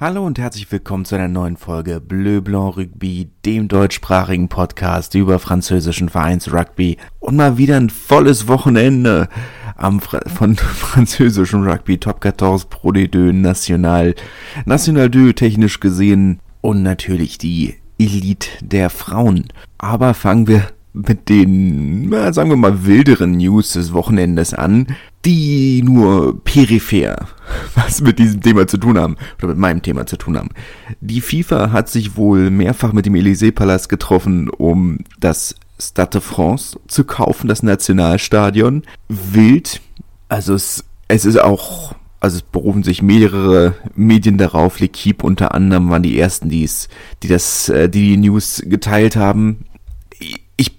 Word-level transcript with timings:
Hallo 0.00 0.24
und 0.24 0.38
herzlich 0.38 0.70
willkommen 0.70 1.04
zu 1.04 1.16
einer 1.16 1.26
neuen 1.26 1.56
Folge 1.56 2.00
Bleu 2.00 2.40
Blanc 2.40 2.76
Rugby, 2.76 3.30
dem 3.44 3.66
deutschsprachigen 3.66 4.48
Podcast 4.48 5.16
über 5.16 5.40
französischen 5.40 6.08
Vereins 6.08 6.52
Rugby. 6.52 6.98
Und 7.18 7.34
mal 7.34 7.58
wieder 7.58 7.76
ein 7.76 7.90
volles 7.90 8.46
Wochenende 8.46 9.28
am 9.76 10.00
Fra 10.00 10.20
von 10.28 10.54
französischen 10.56 11.68
Rugby. 11.68 11.98
Top 11.98 12.22
14 12.22 12.70
Pro 12.70 12.90
D2 12.90 13.32
National, 13.32 14.14
National 14.66 15.10
2 15.10 15.32
technisch 15.32 15.80
gesehen. 15.80 16.38
Und 16.60 16.84
natürlich 16.84 17.36
die 17.36 17.74
Elite 17.98 18.50
der 18.60 18.90
Frauen. 18.90 19.48
Aber 19.78 20.14
fangen 20.14 20.46
wir 20.46 20.68
mit 20.92 21.28
den, 21.28 22.08
sagen 22.32 22.50
wir 22.50 22.56
mal, 22.56 22.86
wilderen 22.86 23.32
News 23.32 23.72
des 23.72 23.92
Wochenendes 23.92 24.54
an, 24.54 24.86
die 25.24 25.82
nur 25.82 26.42
peripher 26.44 27.28
was 27.74 28.00
mit 28.00 28.18
diesem 28.18 28.40
Thema 28.40 28.66
zu 28.66 28.78
tun 28.78 28.98
haben, 28.98 29.16
oder 29.38 29.48
mit 29.48 29.58
meinem 29.58 29.82
Thema 29.82 30.06
zu 30.06 30.16
tun 30.16 30.36
haben. 30.36 30.50
Die 31.00 31.20
FIFA 31.20 31.72
hat 31.72 31.88
sich 31.88 32.16
wohl 32.16 32.50
mehrfach 32.50 32.92
mit 32.92 33.06
dem 33.06 33.14
Élysée-Palast 33.14 33.88
getroffen, 33.88 34.48
um 34.50 34.98
das 35.18 35.54
Stade 35.80 36.10
de 36.10 36.20
France 36.20 36.78
zu 36.88 37.04
kaufen, 37.04 37.48
das 37.48 37.62
Nationalstadion. 37.62 38.82
Wild. 39.08 39.80
Also 40.28 40.54
es, 40.54 40.84
es 41.06 41.24
ist 41.24 41.40
auch, 41.40 41.94
also 42.20 42.36
es 42.36 42.42
berufen 42.42 42.82
sich 42.82 43.00
mehrere 43.00 43.74
Medien 43.94 44.38
darauf, 44.38 44.78
L'Equipe 44.78 45.22
unter 45.22 45.54
anderem 45.54 45.88
waren 45.88 46.02
die 46.02 46.18
ersten, 46.18 46.48
die 46.48 46.64
es, 46.64 46.88
die 47.22 47.28
das, 47.28 47.68
äh, 47.68 47.88
die 47.88 48.08
die 48.08 48.16
News 48.16 48.62
geteilt 48.66 49.16
haben. 49.16 49.64
Ich 50.56 50.76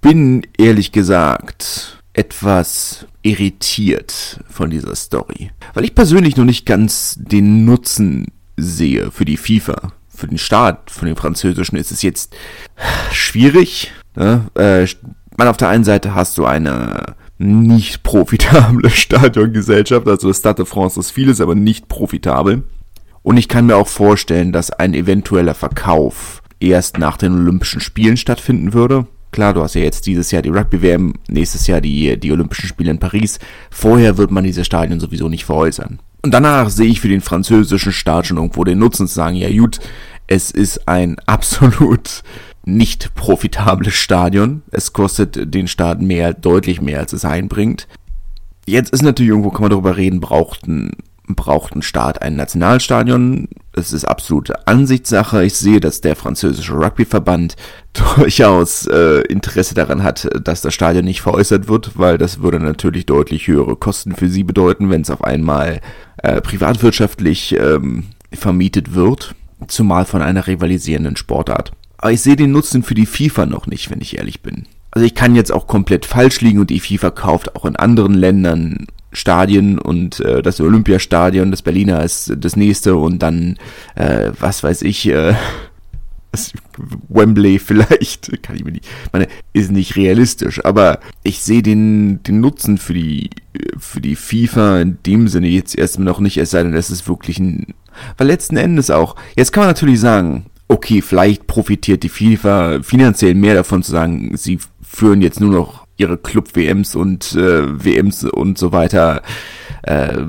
bin 0.00 0.42
ehrlich 0.58 0.90
gesagt 0.90 1.99
etwas 2.12 3.06
irritiert 3.22 4.40
von 4.48 4.70
dieser 4.70 4.94
Story, 4.94 5.50
weil 5.74 5.84
ich 5.84 5.94
persönlich 5.94 6.36
noch 6.36 6.44
nicht 6.44 6.66
ganz 6.66 7.16
den 7.18 7.64
Nutzen 7.64 8.26
sehe 8.56 9.10
für 9.10 9.24
die 9.24 9.36
FIFA. 9.36 9.92
Für 10.08 10.26
den 10.26 10.38
Staat, 10.38 10.90
für 10.90 11.06
den 11.06 11.16
französischen 11.16 11.76
ist 11.76 11.92
es 11.92 12.02
jetzt 12.02 12.36
schwierig. 13.10 13.92
Ne? 14.16 14.46
Äh, 14.54 14.86
man 15.38 15.48
auf 15.48 15.56
der 15.56 15.68
einen 15.68 15.84
Seite 15.84 16.14
hast 16.14 16.36
du 16.36 16.44
eine 16.44 17.14
nicht 17.38 18.02
profitable 18.02 18.90
Stadiongesellschaft, 18.90 20.06
also 20.06 20.32
Stade 20.32 20.56
de 20.56 20.66
France 20.66 21.00
ist 21.00 21.10
vieles, 21.10 21.40
aber 21.40 21.54
nicht 21.54 21.88
profitabel. 21.88 22.64
Und 23.22 23.36
ich 23.38 23.48
kann 23.48 23.66
mir 23.66 23.76
auch 23.76 23.88
vorstellen, 23.88 24.52
dass 24.52 24.70
ein 24.70 24.92
eventueller 24.92 25.54
Verkauf 25.54 26.42
erst 26.58 26.98
nach 26.98 27.16
den 27.16 27.32
Olympischen 27.34 27.80
Spielen 27.80 28.18
stattfinden 28.18 28.74
würde. 28.74 29.06
Klar, 29.30 29.54
du 29.54 29.62
hast 29.62 29.74
ja 29.74 29.82
jetzt 29.82 30.06
dieses 30.06 30.30
Jahr 30.30 30.42
die 30.42 30.48
Rugby-WM, 30.48 31.14
nächstes 31.28 31.66
Jahr 31.66 31.80
die, 31.80 32.18
die 32.18 32.32
Olympischen 32.32 32.68
Spiele 32.68 32.90
in 32.90 32.98
Paris. 32.98 33.38
Vorher 33.70 34.18
wird 34.18 34.30
man 34.30 34.44
diese 34.44 34.64
Stadien 34.64 34.98
sowieso 34.98 35.28
nicht 35.28 35.44
veräußern. 35.44 36.00
Und 36.22 36.34
danach 36.34 36.68
sehe 36.68 36.88
ich 36.88 37.00
für 37.00 37.08
den 37.08 37.20
französischen 37.20 37.92
Staat 37.92 38.26
schon 38.26 38.36
irgendwo 38.36 38.64
den 38.64 38.78
Nutzen 38.78 39.06
zu 39.06 39.14
sagen, 39.14 39.36
ja 39.36 39.50
gut, 39.50 39.78
es 40.26 40.50
ist 40.50 40.88
ein 40.88 41.16
absolut 41.26 42.22
nicht 42.64 43.14
profitables 43.14 43.94
Stadion. 43.94 44.62
Es 44.70 44.92
kostet 44.92 45.54
den 45.54 45.68
Staat 45.68 46.02
mehr, 46.02 46.34
deutlich 46.34 46.80
mehr, 46.80 46.98
als 46.98 47.12
es 47.12 47.24
einbringt. 47.24 47.86
Jetzt 48.66 48.92
ist 48.92 49.02
natürlich 49.02 49.30
irgendwo, 49.30 49.50
kann 49.50 49.62
man 49.62 49.70
darüber 49.70 49.96
reden, 49.96 50.20
braucht 50.20 50.66
ein 50.66 50.92
braucht 51.34 51.74
ein 51.74 51.82
Staat 51.82 52.22
ein 52.22 52.36
Nationalstadion. 52.36 53.48
Es 53.72 53.92
ist 53.92 54.04
absolute 54.04 54.66
Ansichtssache. 54.66 55.44
Ich 55.44 55.54
sehe, 55.54 55.80
dass 55.80 56.00
der 56.00 56.16
französische 56.16 56.74
Rugbyverband 56.74 57.56
durchaus 58.16 58.86
äh, 58.86 59.20
Interesse 59.22 59.74
daran 59.74 60.02
hat, 60.02 60.28
dass 60.42 60.62
das 60.62 60.74
Stadion 60.74 61.04
nicht 61.04 61.22
veräußert 61.22 61.68
wird, 61.68 61.98
weil 61.98 62.18
das 62.18 62.42
würde 62.42 62.60
natürlich 62.60 63.06
deutlich 63.06 63.46
höhere 63.46 63.76
Kosten 63.76 64.14
für 64.14 64.28
sie 64.28 64.44
bedeuten, 64.44 64.90
wenn 64.90 65.02
es 65.02 65.10
auf 65.10 65.24
einmal 65.24 65.80
äh, 66.18 66.40
privatwirtschaftlich 66.40 67.56
ähm, 67.58 68.04
vermietet 68.32 68.94
wird, 68.94 69.34
zumal 69.66 70.04
von 70.04 70.22
einer 70.22 70.46
rivalisierenden 70.46 71.16
Sportart. 71.16 71.72
Aber 71.98 72.12
ich 72.12 72.22
sehe 72.22 72.36
den 72.36 72.52
Nutzen 72.52 72.82
für 72.82 72.94
die 72.94 73.06
FIFA 73.06 73.46
noch 73.46 73.66
nicht, 73.66 73.90
wenn 73.90 74.00
ich 74.00 74.18
ehrlich 74.18 74.40
bin. 74.42 74.66
Also 74.90 75.06
ich 75.06 75.14
kann 75.14 75.36
jetzt 75.36 75.52
auch 75.52 75.66
komplett 75.66 76.06
falsch 76.06 76.40
liegen 76.40 76.58
und 76.58 76.70
die 76.70 76.80
FIFA 76.80 77.10
kauft 77.10 77.54
auch 77.54 77.64
in 77.64 77.76
anderen 77.76 78.14
Ländern 78.14 78.86
Stadien 79.12 79.78
und 79.78 80.20
äh, 80.20 80.42
das 80.42 80.60
Olympiastadion, 80.60 81.50
das 81.50 81.62
Berliner 81.62 82.02
ist 82.04 82.32
das 82.36 82.56
nächste 82.56 82.96
und 82.96 83.20
dann, 83.20 83.58
äh, 83.96 84.30
was 84.38 84.62
weiß 84.62 84.82
ich, 84.82 85.08
äh, 85.08 85.34
Wembley 87.08 87.58
vielleicht, 87.58 88.30
kann 88.42 88.56
ich 88.56 88.64
mir 88.64 88.72
nicht, 88.72 88.86
meine, 89.12 89.28
ist 89.52 89.72
nicht 89.72 89.96
realistisch, 89.96 90.64
aber 90.64 91.00
ich 91.22 91.40
sehe 91.42 91.62
den, 91.62 92.22
den 92.22 92.40
Nutzen 92.40 92.78
für 92.78 92.94
die, 92.94 93.30
für 93.78 94.00
die 94.00 94.16
FIFA 94.16 94.80
in 94.80 94.98
dem 95.06 95.28
Sinne 95.28 95.48
jetzt 95.48 95.76
erstmal 95.76 96.06
noch 96.06 96.20
nicht, 96.20 96.36
es 96.36 96.50
sei 96.50 96.62
denn, 96.62 96.72
das 96.72 96.90
ist 96.90 97.08
wirklich 97.08 97.38
ein, 97.38 97.74
weil 98.16 98.28
letzten 98.28 98.56
Endes 98.56 98.90
auch, 98.90 99.16
jetzt 99.36 99.52
kann 99.52 99.62
man 99.62 99.70
natürlich 99.70 100.00
sagen, 100.00 100.46
okay, 100.68 101.02
vielleicht 101.02 101.48
profitiert 101.48 102.04
die 102.04 102.08
FIFA 102.08 102.82
finanziell 102.82 103.34
mehr 103.34 103.54
davon 103.54 103.82
zu 103.82 103.90
sagen, 103.90 104.36
sie 104.36 104.60
führen 104.82 105.20
jetzt 105.20 105.40
nur 105.40 105.50
noch 105.50 105.86
ihre 106.00 106.18
Club-WMs 106.18 106.96
und 106.96 107.32
äh, 107.34 107.84
WMs 107.84 108.24
und 108.24 108.58
so 108.58 108.72
weiter. 108.72 109.22
Äh, 109.82 110.22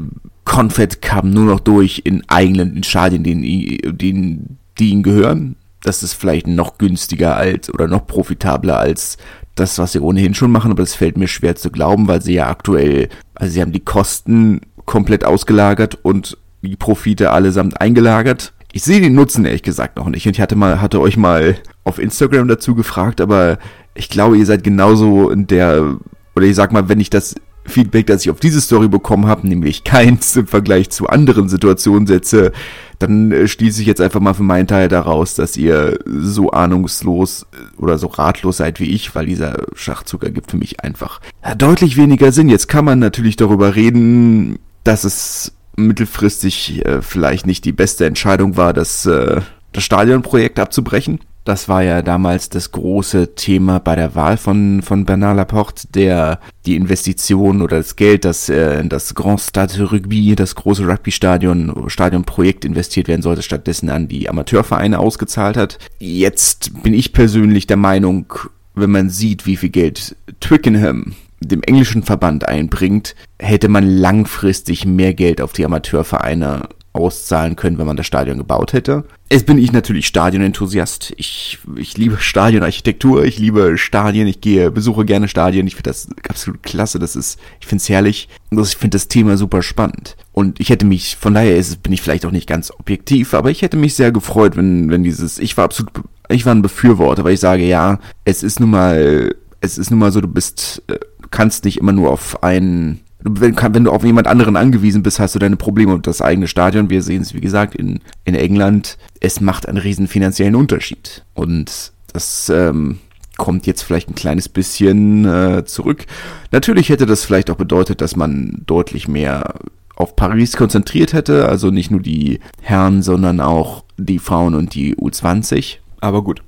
Confed 0.45 1.01
kam 1.01 1.31
nur 1.31 1.45
noch 1.45 1.59
durch 1.59 2.01
in 2.03 2.23
eigenen 2.27 2.83
Stadien, 2.83 3.23
die, 3.23 3.79
die, 3.93 4.39
die 4.77 4.89
ihnen 4.89 5.03
gehören. 5.03 5.55
Das 5.83 6.03
ist 6.03 6.13
vielleicht 6.13 6.47
noch 6.47 6.77
günstiger 6.77 7.37
als 7.37 7.73
oder 7.73 7.87
noch 7.87 8.05
profitabler 8.05 8.77
als 8.77 9.17
das, 9.55 9.77
was 9.79 9.93
sie 9.93 9.99
ohnehin 9.99 10.33
schon 10.33 10.51
machen, 10.51 10.71
aber 10.71 10.83
das 10.83 10.95
fällt 10.95 11.17
mir 11.17 11.27
schwer 11.27 11.55
zu 11.55 11.71
glauben, 11.71 12.07
weil 12.07 12.21
sie 12.21 12.33
ja 12.33 12.49
aktuell, 12.49 13.09
also 13.35 13.53
sie 13.53 13.61
haben 13.61 13.71
die 13.71 13.79
Kosten 13.79 14.61
komplett 14.85 15.23
ausgelagert 15.23 15.97
und 16.03 16.37
die 16.61 16.75
Profite 16.75 17.31
allesamt 17.31 17.81
eingelagert. 17.81 18.53
Ich 18.73 18.83
sehe 18.83 19.01
den 19.01 19.15
Nutzen 19.15 19.45
ehrlich 19.45 19.63
gesagt 19.63 19.97
noch 19.97 20.09
nicht. 20.09 20.25
Und 20.25 20.33
ich 20.33 20.41
hatte 20.41 20.55
mal, 20.55 20.81
hatte 20.81 20.99
euch 20.99 21.17
mal 21.17 21.57
auf 21.83 21.99
Instagram 21.99 22.47
dazu 22.47 22.75
gefragt, 22.75 23.21
aber 23.21 23.57
ich 23.95 24.09
glaube, 24.09 24.37
ihr 24.37 24.45
seid 24.45 24.63
genauso 24.63 25.29
in 25.29 25.47
der, 25.47 25.97
oder 26.35 26.45
ich 26.45 26.55
sag 26.55 26.71
mal, 26.71 26.87
wenn 26.87 26.99
ich 26.99 27.09
das 27.09 27.35
Feedback, 27.65 28.07
das 28.07 28.23
ich 28.23 28.31
auf 28.31 28.39
diese 28.39 28.61
Story 28.61 28.87
bekommen 28.87 29.27
habe, 29.27 29.47
nämlich 29.47 29.83
keins 29.83 30.35
im 30.35 30.47
Vergleich 30.47 30.89
zu 30.89 31.07
anderen 31.07 31.49
Situationen 31.49 32.07
setze, 32.07 32.51
dann 32.99 33.31
äh, 33.31 33.47
schließe 33.47 33.81
ich 33.81 33.87
jetzt 33.87 34.01
einfach 34.01 34.19
mal 34.19 34.33
für 34.33 34.43
meinen 34.43 34.67
Teil 34.67 34.87
daraus, 34.87 35.35
dass 35.35 35.57
ihr 35.57 35.99
so 36.05 36.51
ahnungslos 36.51 37.45
äh, 37.53 37.81
oder 37.81 37.97
so 37.97 38.07
ratlos 38.07 38.57
seid 38.57 38.79
wie 38.79 38.91
ich, 38.91 39.13
weil 39.15 39.25
dieser 39.25 39.65
Schachzug 39.75 40.23
ergibt 40.23 40.51
für 40.51 40.57
mich 40.57 40.83
einfach 40.83 41.21
deutlich 41.57 41.97
weniger 41.97 42.31
Sinn. 42.31 42.49
Jetzt 42.49 42.67
kann 42.67 42.85
man 42.85 42.99
natürlich 42.99 43.35
darüber 43.35 43.75
reden, 43.75 44.59
dass 44.83 45.03
es 45.03 45.53
mittelfristig 45.75 46.85
äh, 46.85 47.01
vielleicht 47.01 47.45
nicht 47.45 47.65
die 47.65 47.71
beste 47.71 48.05
Entscheidung 48.05 48.57
war, 48.57 48.73
das, 48.73 49.05
äh, 49.05 49.41
das 49.71 49.83
Stadionprojekt 49.83 50.59
abzubrechen. 50.59 51.19
Das 51.43 51.67
war 51.67 51.81
ja 51.81 52.03
damals 52.03 52.49
das 52.49 52.71
große 52.71 53.33
Thema 53.33 53.79
bei 53.79 53.95
der 53.95 54.13
Wahl 54.13 54.37
von, 54.37 54.83
von 54.83 55.05
Bernard 55.05 55.37
Laporte, 55.37 55.87
der 55.87 56.39
die 56.67 56.75
Investition 56.75 57.63
oder 57.63 57.77
das 57.77 57.95
Geld, 57.95 58.25
das 58.25 58.47
äh, 58.47 58.79
in 58.79 58.89
das 58.89 59.15
Grand 59.15 59.41
Stade 59.41 59.91
Rugby, 59.91 60.35
das 60.35 60.53
große 60.53 60.87
Rugby-Stadion, 60.87 61.85
Stadionprojekt 61.87 62.63
investiert 62.63 63.07
werden 63.07 63.23
sollte, 63.23 63.41
stattdessen 63.41 63.89
an 63.89 64.07
die 64.07 64.29
Amateurvereine 64.29 64.99
ausgezahlt 64.99 65.57
hat. 65.57 65.79
Jetzt 65.97 66.83
bin 66.83 66.93
ich 66.93 67.11
persönlich 67.11 67.65
der 67.65 67.77
Meinung, 67.77 68.31
wenn 68.75 68.91
man 68.91 69.09
sieht, 69.09 69.47
wie 69.47 69.57
viel 69.57 69.69
Geld 69.69 70.15
Twickenham 70.41 71.15
dem 71.41 71.63
englischen 71.63 72.03
Verband 72.03 72.47
einbringt, 72.47 73.15
hätte 73.39 73.67
man 73.67 73.87
langfristig 73.87 74.85
mehr 74.85 75.13
Geld 75.13 75.41
auf 75.41 75.53
die 75.53 75.65
Amateurvereine 75.65 76.69
auszahlen 76.93 77.55
können, 77.55 77.77
wenn 77.77 77.87
man 77.87 77.95
das 77.95 78.05
Stadion 78.05 78.37
gebaut 78.37 78.73
hätte. 78.73 79.05
Es 79.29 79.43
bin 79.43 79.57
ich 79.57 79.71
natürlich 79.71 80.07
Stadionenthusiast. 80.07 81.13
Ich, 81.15 81.57
ich 81.77 81.97
liebe 81.97 82.17
Stadionarchitektur, 82.19 83.23
ich 83.23 83.39
liebe 83.39 83.77
Stadien, 83.77 84.27
ich 84.27 84.41
gehe, 84.41 84.71
besuche 84.71 85.05
gerne 85.05 85.29
Stadien. 85.29 85.67
Ich 85.67 85.75
finde 85.75 85.89
das 85.89 86.09
absolut 86.27 86.63
klasse. 86.63 86.99
Das 86.99 87.15
ist, 87.15 87.39
ich 87.61 87.67
finde 87.67 87.81
es 87.81 87.89
herrlich. 87.89 88.27
Ich 88.51 88.75
finde 88.75 88.95
das 88.95 89.07
Thema 89.07 89.37
super 89.37 89.61
spannend. 89.61 90.17
Und 90.33 90.59
ich 90.59 90.69
hätte 90.69 90.85
mich, 90.85 91.15
von 91.15 91.33
daher 91.33 91.55
ist, 91.55 91.81
bin 91.81 91.93
ich 91.93 92.01
vielleicht 92.01 92.25
auch 92.25 92.31
nicht 92.31 92.47
ganz 92.47 92.71
objektiv, 92.71 93.33
aber 93.33 93.51
ich 93.51 93.61
hätte 93.61 93.77
mich 93.77 93.95
sehr 93.95 94.11
gefreut, 94.11 94.57
wenn, 94.57 94.89
wenn 94.89 95.03
dieses, 95.03 95.39
ich 95.39 95.55
war 95.55 95.65
absolut, 95.65 95.91
ich 96.29 96.45
war 96.45 96.53
ein 96.53 96.61
Befürworter, 96.61 97.23
weil 97.23 97.33
ich 97.33 97.39
sage, 97.39 97.63
ja, 97.63 97.99
es 98.25 98.43
ist 98.43 98.59
nun 98.59 98.71
mal, 98.71 99.33
es 99.61 99.77
ist 99.77 99.91
nun 99.91 99.99
mal 99.99 100.11
so, 100.11 100.19
du 100.19 100.27
bist, 100.27 100.83
äh, 100.87 100.99
kannst 101.31 101.65
nicht 101.65 101.77
immer 101.77 101.91
nur 101.93 102.11
auf 102.11 102.43
einen 102.43 103.01
wenn, 103.23 103.55
wenn 103.55 103.83
du 103.83 103.91
auf 103.91 104.03
jemand 104.03 104.27
anderen 104.27 104.55
angewiesen 104.55 105.03
bist, 105.03 105.19
hast 105.19 105.35
du 105.35 105.39
deine 105.39 105.55
Probleme 105.55 105.93
und 105.93 106.07
das 106.07 106.21
eigene 106.21 106.47
Stadion. 106.47 106.89
Wir 106.89 107.03
sehen 107.03 107.21
es, 107.21 107.33
wie 107.33 107.41
gesagt, 107.41 107.75
in, 107.75 107.99
in 108.25 108.35
England. 108.35 108.97
Es 109.19 109.41
macht 109.41 109.67
einen 109.67 109.77
riesen 109.77 110.07
finanziellen 110.07 110.55
Unterschied. 110.55 111.23
Und 111.33 111.93
das 112.13 112.49
ähm, 112.49 112.99
kommt 113.37 113.67
jetzt 113.67 113.83
vielleicht 113.83 114.09
ein 114.09 114.15
kleines 114.15 114.49
bisschen 114.49 115.25
äh, 115.25 115.65
zurück. 115.65 116.05
Natürlich 116.51 116.89
hätte 116.89 117.05
das 117.05 117.23
vielleicht 117.23 117.49
auch 117.49 117.57
bedeutet, 117.57 118.01
dass 118.01 118.15
man 118.15 118.63
deutlich 118.65 119.07
mehr 119.07 119.55
auf 119.95 120.15
Paris 120.15 120.57
konzentriert 120.57 121.13
hätte. 121.13 121.47
Also 121.47 121.69
nicht 121.69 121.91
nur 121.91 122.01
die 122.01 122.39
Herren, 122.61 123.03
sondern 123.03 123.39
auch 123.39 123.83
die 123.97 124.19
Frauen 124.19 124.55
und 124.55 124.73
die 124.73 124.95
U20. 124.95 125.77
Aber 125.99 126.23
gut, 126.23 126.41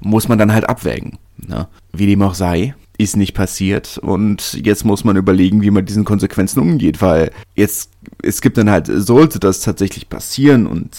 muss 0.00 0.26
man 0.28 0.38
dann 0.38 0.52
halt 0.52 0.68
abwägen. 0.68 1.18
Ne? 1.36 1.68
Wie 1.92 2.06
dem 2.06 2.22
auch 2.22 2.34
sei, 2.34 2.74
ist 2.98 3.16
nicht 3.16 3.32
passiert 3.32 3.98
und 3.98 4.60
jetzt 4.64 4.84
muss 4.84 5.04
man 5.04 5.16
überlegen, 5.16 5.62
wie 5.62 5.70
man 5.70 5.86
diesen 5.86 6.04
Konsequenzen 6.04 6.60
umgeht, 6.60 7.00
weil 7.00 7.30
jetzt 7.54 7.92
es 8.22 8.40
gibt 8.40 8.58
dann 8.58 8.68
halt, 8.68 8.90
sollte 8.92 9.38
das 9.38 9.60
tatsächlich 9.60 10.08
passieren 10.08 10.66
und 10.66 10.90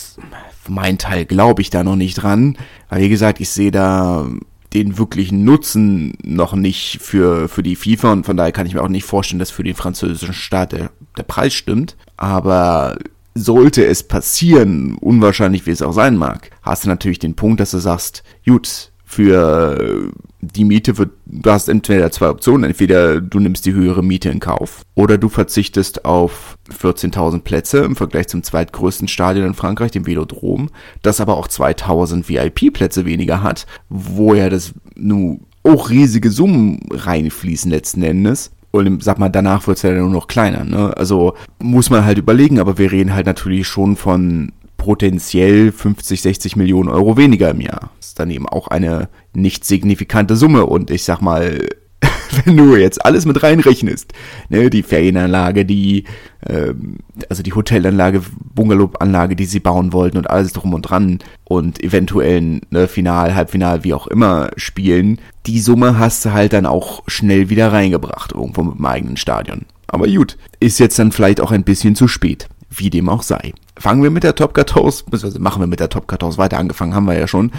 mein 0.67 0.97
Teil 0.97 1.25
glaube 1.25 1.61
ich 1.61 1.69
da 1.69 1.83
noch 1.83 1.97
nicht 1.97 2.15
dran, 2.15 2.57
weil 2.89 3.01
wie 3.01 3.09
gesagt, 3.09 3.41
ich 3.41 3.49
sehe 3.49 3.71
da 3.71 4.27
den 4.73 4.97
wirklichen 4.97 5.43
Nutzen 5.43 6.13
noch 6.23 6.53
nicht 6.53 6.99
für, 7.01 7.49
für 7.49 7.63
die 7.63 7.75
FIFA 7.75 8.13
und 8.13 8.25
von 8.25 8.37
daher 8.37 8.51
kann 8.51 8.67
ich 8.67 8.75
mir 8.75 8.83
auch 8.83 8.87
nicht 8.87 9.05
vorstellen, 9.05 9.39
dass 9.39 9.51
für 9.51 9.63
den 9.63 9.75
französischen 9.75 10.33
Staat 10.33 10.71
der, 10.73 10.91
der 11.17 11.23
Preis 11.23 11.53
stimmt. 11.53 11.97
Aber 12.17 12.97
sollte 13.33 13.85
es 13.85 14.03
passieren, 14.03 14.95
unwahrscheinlich 14.99 15.65
wie 15.65 15.71
es 15.71 15.81
auch 15.81 15.91
sein 15.91 16.17
mag, 16.17 16.51
hast 16.61 16.83
du 16.83 16.89
natürlich 16.89 17.19
den 17.19 17.35
Punkt, 17.35 17.59
dass 17.59 17.71
du 17.71 17.79
sagst, 17.79 18.23
gut, 18.45 18.91
für 19.05 20.11
die 20.41 20.63
Miete 20.63 20.97
wird, 20.97 21.11
du 21.25 21.51
hast 21.51 21.67
entweder 21.67 22.11
zwei 22.11 22.29
Optionen, 22.29 22.63
entweder 22.69 23.19
du 23.19 23.39
nimmst 23.39 23.65
die 23.65 23.73
höhere 23.73 24.03
Miete 24.03 24.29
in 24.29 24.39
Kauf 24.39 24.83
oder 24.95 25.17
du 25.17 25.27
verzichtest 25.27 26.05
auf 26.05 26.57
14.000 26.81 27.41
Plätze 27.41 27.79
im 27.79 27.95
Vergleich 27.95 28.27
zum 28.27 28.43
zweitgrößten 28.43 29.07
Stadion 29.07 29.47
in 29.47 29.53
Frankreich, 29.53 29.91
dem 29.91 30.07
Velodrom, 30.07 30.69
das 31.01 31.19
aber 31.19 31.37
auch 31.37 31.47
2.000 31.47 32.29
VIP-Plätze 32.29 33.05
weniger 33.05 33.43
hat, 33.43 33.65
wo 33.89 34.33
ja 34.33 34.49
das 34.49 34.73
nun 34.95 35.41
auch 35.63 35.89
riesige 35.89 36.31
Summen 36.31 36.79
reinfließen 36.89 37.69
letzten 37.69 38.03
Endes. 38.03 38.51
Und 38.71 39.03
sag 39.03 39.17
mal, 39.17 39.29
danach 39.29 39.65
wird 39.67 39.77
es 39.77 39.83
ja 39.83 39.91
nur 39.91 40.09
noch 40.09 40.27
kleiner. 40.27 40.63
Ne? 40.63 40.95
Also 40.95 41.33
muss 41.57 41.89
man 41.89 42.05
halt 42.05 42.19
überlegen, 42.19 42.59
aber 42.59 42.77
wir 42.77 42.91
reden 42.91 43.13
halt 43.13 43.25
natürlich 43.25 43.67
schon 43.67 43.95
von 43.95 44.51
potenziell 44.79 45.71
50, 45.71 46.23
60 46.23 46.55
Millionen 46.55 46.89
Euro 46.89 47.15
weniger 47.17 47.51
im 47.51 47.61
Jahr. 47.61 47.91
Das 47.99 48.07
ist 48.07 48.19
dann 48.19 48.31
eben 48.31 48.49
auch 48.49 48.69
eine 48.69 49.09
nicht 49.33 49.63
signifikante 49.63 50.35
Summe. 50.35 50.65
Und 50.65 50.89
ich 50.89 51.03
sag 51.03 51.21
mal, 51.21 51.67
wenn 52.45 52.57
du 52.57 52.75
jetzt 52.75 53.05
alles 53.05 53.25
mit 53.25 53.43
reinrechnest, 53.43 54.13
ne, 54.49 54.69
die 54.69 54.81
Ferienanlage, 54.81 55.65
die, 55.65 56.05
ähm, 56.47 56.97
also 57.29 57.43
die 57.43 57.53
Hotelanlage, 57.53 58.21
Bungalowanlage, 58.55 59.35
die 59.35 59.45
sie 59.45 59.59
bauen 59.59 59.93
wollten 59.93 60.17
und 60.17 60.29
alles 60.29 60.53
drum 60.53 60.73
und 60.73 60.83
dran 60.83 61.19
und 61.43 61.83
eventuellen 61.83 62.61
ne, 62.71 62.87
Final, 62.87 63.35
Halbfinal, 63.35 63.83
wie 63.83 63.93
auch 63.93 64.07
immer 64.07 64.49
spielen, 64.55 65.19
die 65.45 65.59
Summe 65.59 65.99
hast 65.99 66.25
du 66.25 66.33
halt 66.33 66.53
dann 66.53 66.65
auch 66.65 67.03
schnell 67.07 67.49
wieder 67.49 67.71
reingebracht, 67.73 68.31
irgendwo 68.31 68.63
mit 68.63 68.77
dem 68.79 68.85
eigenen 68.85 69.17
Stadion. 69.17 69.65
Aber 69.87 70.07
gut, 70.07 70.37
ist 70.59 70.79
jetzt 70.79 70.97
dann 70.99 71.11
vielleicht 71.11 71.41
auch 71.41 71.51
ein 71.51 71.63
bisschen 71.63 71.95
zu 71.95 72.07
spät. 72.07 72.47
Wie 72.69 72.89
dem 72.89 73.09
auch 73.09 73.23
sei. 73.23 73.53
Fangen 73.77 74.03
wir 74.03 74.11
mit 74.11 74.23
der 74.23 74.35
Top 74.35 74.55
14, 74.55 75.05
beziehungsweise 75.09 75.39
machen 75.39 75.61
wir 75.61 75.67
mit 75.67 75.79
der 75.79 75.89
Top 75.89 76.09
14 76.09 76.37
weiter, 76.37 76.57
angefangen 76.57 76.93
haben 76.93 77.05
wir 77.05 77.17
ja 77.17 77.27
schon, 77.27 77.51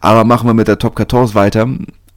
aber 0.00 0.24
machen 0.24 0.48
wir 0.48 0.54
mit 0.54 0.68
der 0.68 0.78
Top 0.78 0.96
14 0.96 1.34
weiter. 1.34 1.68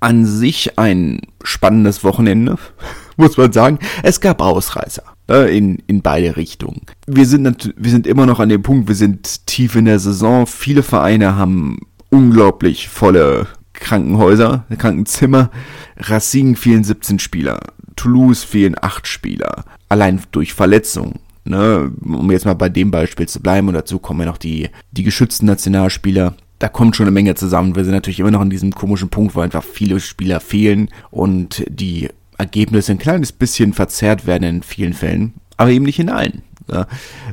An 0.01 0.25
sich 0.25 0.79
ein 0.79 1.21
spannendes 1.43 2.03
Wochenende, 2.05 2.57
muss 3.17 3.37
man 3.37 3.51
sagen. 3.51 3.79
Es 4.01 4.21
gab 4.21 4.41
Ausreißer 4.41 5.03
ne, 5.27 5.47
in, 5.47 5.77
in 5.87 6.01
beide 6.01 6.37
Richtungen. 6.37 6.81
Wir 7.05 7.25
sind, 7.25 7.73
wir 7.75 7.91
sind 7.91 8.07
immer 8.07 8.25
noch 8.25 8.39
an 8.39 8.49
dem 8.49 8.63
Punkt, 8.63 8.87
wir 8.87 8.95
sind 8.95 9.45
tief 9.45 9.75
in 9.75 9.85
der 9.85 9.99
Saison. 9.99 10.47
Viele 10.47 10.83
Vereine 10.83 11.35
haben 11.35 11.79
unglaublich 12.09 12.87
volle 12.87 13.47
Krankenhäuser, 13.73 14.65
Krankenzimmer. 14.77 15.51
Racing 15.97 16.55
fehlen 16.55 16.83
17 16.83 17.19
Spieler. 17.19 17.59
Toulouse 17.95 18.43
fehlen 18.43 18.75
8 18.79 19.07
Spieler. 19.07 19.65
Allein 19.89 20.21
durch 20.31 20.53
Verletzungen 20.53 21.19
ne, 21.49 21.91
um 22.01 22.31
jetzt 22.31 22.45
mal 22.45 22.53
bei 22.53 22.69
dem 22.69 22.91
Beispiel 22.91 23.27
zu 23.27 23.41
bleiben, 23.41 23.67
und 23.67 23.73
dazu 23.73 23.99
kommen 23.99 24.21
ja 24.21 24.27
noch 24.27 24.37
die, 24.37 24.69
die 24.91 25.03
geschützten 25.03 25.45
Nationalspieler. 25.45 26.35
Da 26.59 26.67
kommt 26.67 26.95
schon 26.95 27.05
eine 27.05 27.11
Menge 27.11 27.35
zusammen. 27.35 27.75
Wir 27.75 27.85
sind 27.85 27.93
natürlich 27.93 28.19
immer 28.19 28.31
noch 28.31 28.41
in 28.41 28.49
diesem 28.49 28.73
komischen 28.73 29.09
Punkt, 29.09 29.35
wo 29.35 29.39
einfach 29.39 29.63
viele 29.63 29.99
Spieler 29.99 30.39
fehlen 30.39 30.89
und 31.09 31.63
die 31.69 32.09
Ergebnisse 32.37 32.91
ein 32.91 32.99
kleines 32.99 33.31
bisschen 33.31 33.73
verzerrt 33.73 34.27
werden 34.27 34.43
in 34.43 34.63
vielen 34.63 34.93
Fällen, 34.93 35.33
aber 35.57 35.71
eben 35.71 35.85
nicht 35.85 35.99
in 35.99 36.09
allen. 36.09 36.43
Ja. 36.71 36.85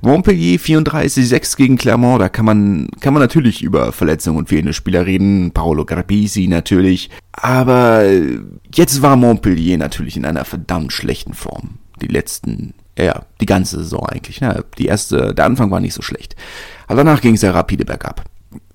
Montpellier 0.03 0.59
34-6 0.59 1.57
gegen 1.57 1.77
Clermont, 1.77 2.23
da 2.23 2.29
kann 2.29 2.47
man, 2.47 2.89
kann 3.01 3.13
man 3.13 3.23
natürlich 3.23 3.63
über 3.63 3.93
Verletzungen 3.93 4.39
und 4.39 4.49
fehlende 4.49 4.73
Spieler 4.73 5.05
reden. 5.05 5.51
Paolo 5.53 5.85
Grapisi 5.85 6.49
natürlich. 6.49 7.11
Aber 7.33 8.05
jetzt 8.75 9.03
war 9.03 9.17
Montpellier 9.17 9.77
natürlich 9.77 10.17
in 10.17 10.25
einer 10.25 10.45
verdammt 10.47 10.93
schlechten 10.93 11.35
Form. 11.35 11.79
Die 12.01 12.07
letzten 12.07 12.73
ja, 12.99 13.23
die 13.41 13.47
ganze 13.47 13.79
Saison 13.79 14.07
eigentlich. 14.07 14.41
Ne? 14.41 14.65
Die 14.79 14.87
erste, 14.87 15.35
der 15.35 15.45
Anfang 15.45 15.71
war 15.71 15.81
nicht 15.81 15.95
so 15.95 16.03
schlecht. 16.03 16.37
Aber 16.87 17.05
danach 17.05 17.21
ging 17.21 17.35
es 17.35 17.43
ja 17.43 17.51
rapide 17.51 17.85
bergab. 17.85 18.25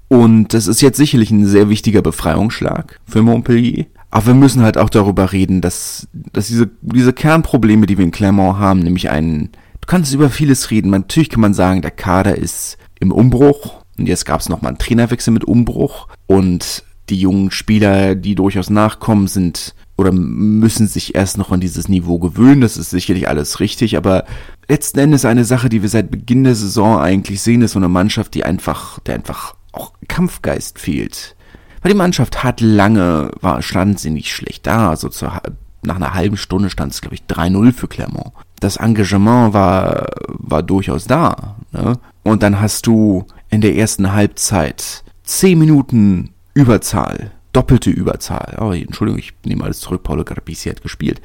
Und 0.08 0.54
das 0.54 0.68
ist 0.68 0.82
jetzt 0.82 0.98
sicherlich 0.98 1.32
ein 1.32 1.46
sehr 1.46 1.70
wichtiger 1.70 2.02
Befreiungsschlag 2.02 3.00
für 3.06 3.22
Montpellier. 3.22 3.86
Aber 4.10 4.28
wir 4.28 4.34
müssen 4.34 4.62
halt 4.62 4.78
auch 4.78 4.90
darüber 4.90 5.32
reden, 5.32 5.62
dass, 5.62 6.08
dass 6.34 6.48
diese, 6.48 6.70
diese 6.82 7.14
Kernprobleme, 7.14 7.86
die 7.86 7.98
wir 7.98 8.04
in 8.04 8.12
Clermont 8.12 8.60
haben, 8.60 8.82
nämlich 8.82 9.10
einen, 9.10 9.52
du 9.80 9.88
kannst 9.88 10.14
über 10.14 10.30
vieles 10.30 10.70
reden. 10.70 10.92
Natürlich 10.92 11.30
kann 11.30 11.40
man 11.40 11.54
sagen, 11.54 11.82
der 11.82 11.92
Kader 11.92 12.38
ist 12.38 12.78
im 13.00 13.14
Umbruch. 13.14 13.82
Und 13.98 14.08
jetzt 14.08 14.26
gab 14.26 14.42
es 14.42 14.50
nochmal 14.50 14.72
einen 14.72 14.80
Trainerwechsel 14.80 15.32
mit 15.32 15.46
Umbruch. 15.46 16.10
Und 16.28 16.84
die 17.10 17.20
jungen 17.20 17.50
Spieler, 17.52 18.16
die 18.16 18.36
durchaus 18.36 18.70
nachkommen, 18.70 19.28
sind 19.28 19.76
oder 19.98 20.12
müssen 20.12 20.88
sich 20.88 21.16
erst 21.16 21.38
noch 21.38 21.52
an 21.52 21.62
dieses 21.62 21.88
Niveau 21.88 22.18
gewöhnen. 22.20 22.62
Das 22.62 22.78
ist 22.78 22.90
sicherlich 22.90 23.28
alles 23.28 23.60
richtig, 23.60 23.98
aber 23.98 24.26
letzten 24.68 25.00
Endes 25.00 25.26
eine 25.26 25.46
Sache, 25.46 25.70
die 25.70 25.82
wir 25.82 25.90
seit 25.90 26.12
Beginn 26.12 26.44
der 26.44 26.56
Saison 26.56 27.00
eigentlich 27.00 27.42
sehen, 27.42 27.62
ist 27.62 27.74
so 27.74 27.80
eine 27.80 27.90
Mannschaft, 27.90 28.34
die 28.34 28.44
einfach, 28.44 29.00
der 29.00 29.16
einfach 29.16 29.56
auch 29.72 29.94
Kampfgeist 30.08 30.80
fehlt. 30.80 31.36
Weil 31.82 31.92
die 31.92 31.98
Mannschaft 31.98 32.44
hat 32.44 32.62
lange, 32.62 33.32
war, 33.42 33.62
stand 33.62 34.00
sie 34.00 34.12
nicht 34.12 34.32
schlecht 34.32 34.68
da, 34.68 34.90
also 34.90 35.10
zur, 35.10 35.42
nach 35.84 35.96
einer 35.96 36.14
halben 36.14 36.38
Stunde 36.38 36.70
stand 36.70 36.94
es, 36.94 37.02
glaube 37.02 37.16
ich, 37.16 37.24
3-0 37.24 37.74
für 37.74 37.88
Clermont. 37.88 38.34
Das 38.60 38.78
Engagement 38.78 39.54
war, 39.54 40.08
war 40.28 40.62
durchaus 40.62 41.06
da. 41.06 41.56
Ne? 41.72 41.98
Und 42.24 42.44
dann 42.44 42.62
hast 42.62 42.86
du 42.86 43.26
in 43.50 43.62
der 43.62 43.76
ersten 43.76 44.14
Halbzeit 44.14 45.04
10 45.24 45.58
Minuten 45.58 46.30
Überzahl 46.54 47.32
doppelte 47.54 47.90
Überzahl. 47.90 48.58
Oh, 48.60 48.72
Entschuldigung, 48.72 49.20
ich 49.20 49.34
nehme 49.46 49.64
alles 49.64 49.80
zurück. 49.80 50.04
Paulo 50.04 50.24
Carpisi 50.24 50.70
hat 50.70 50.82
gespielt. 50.82 51.22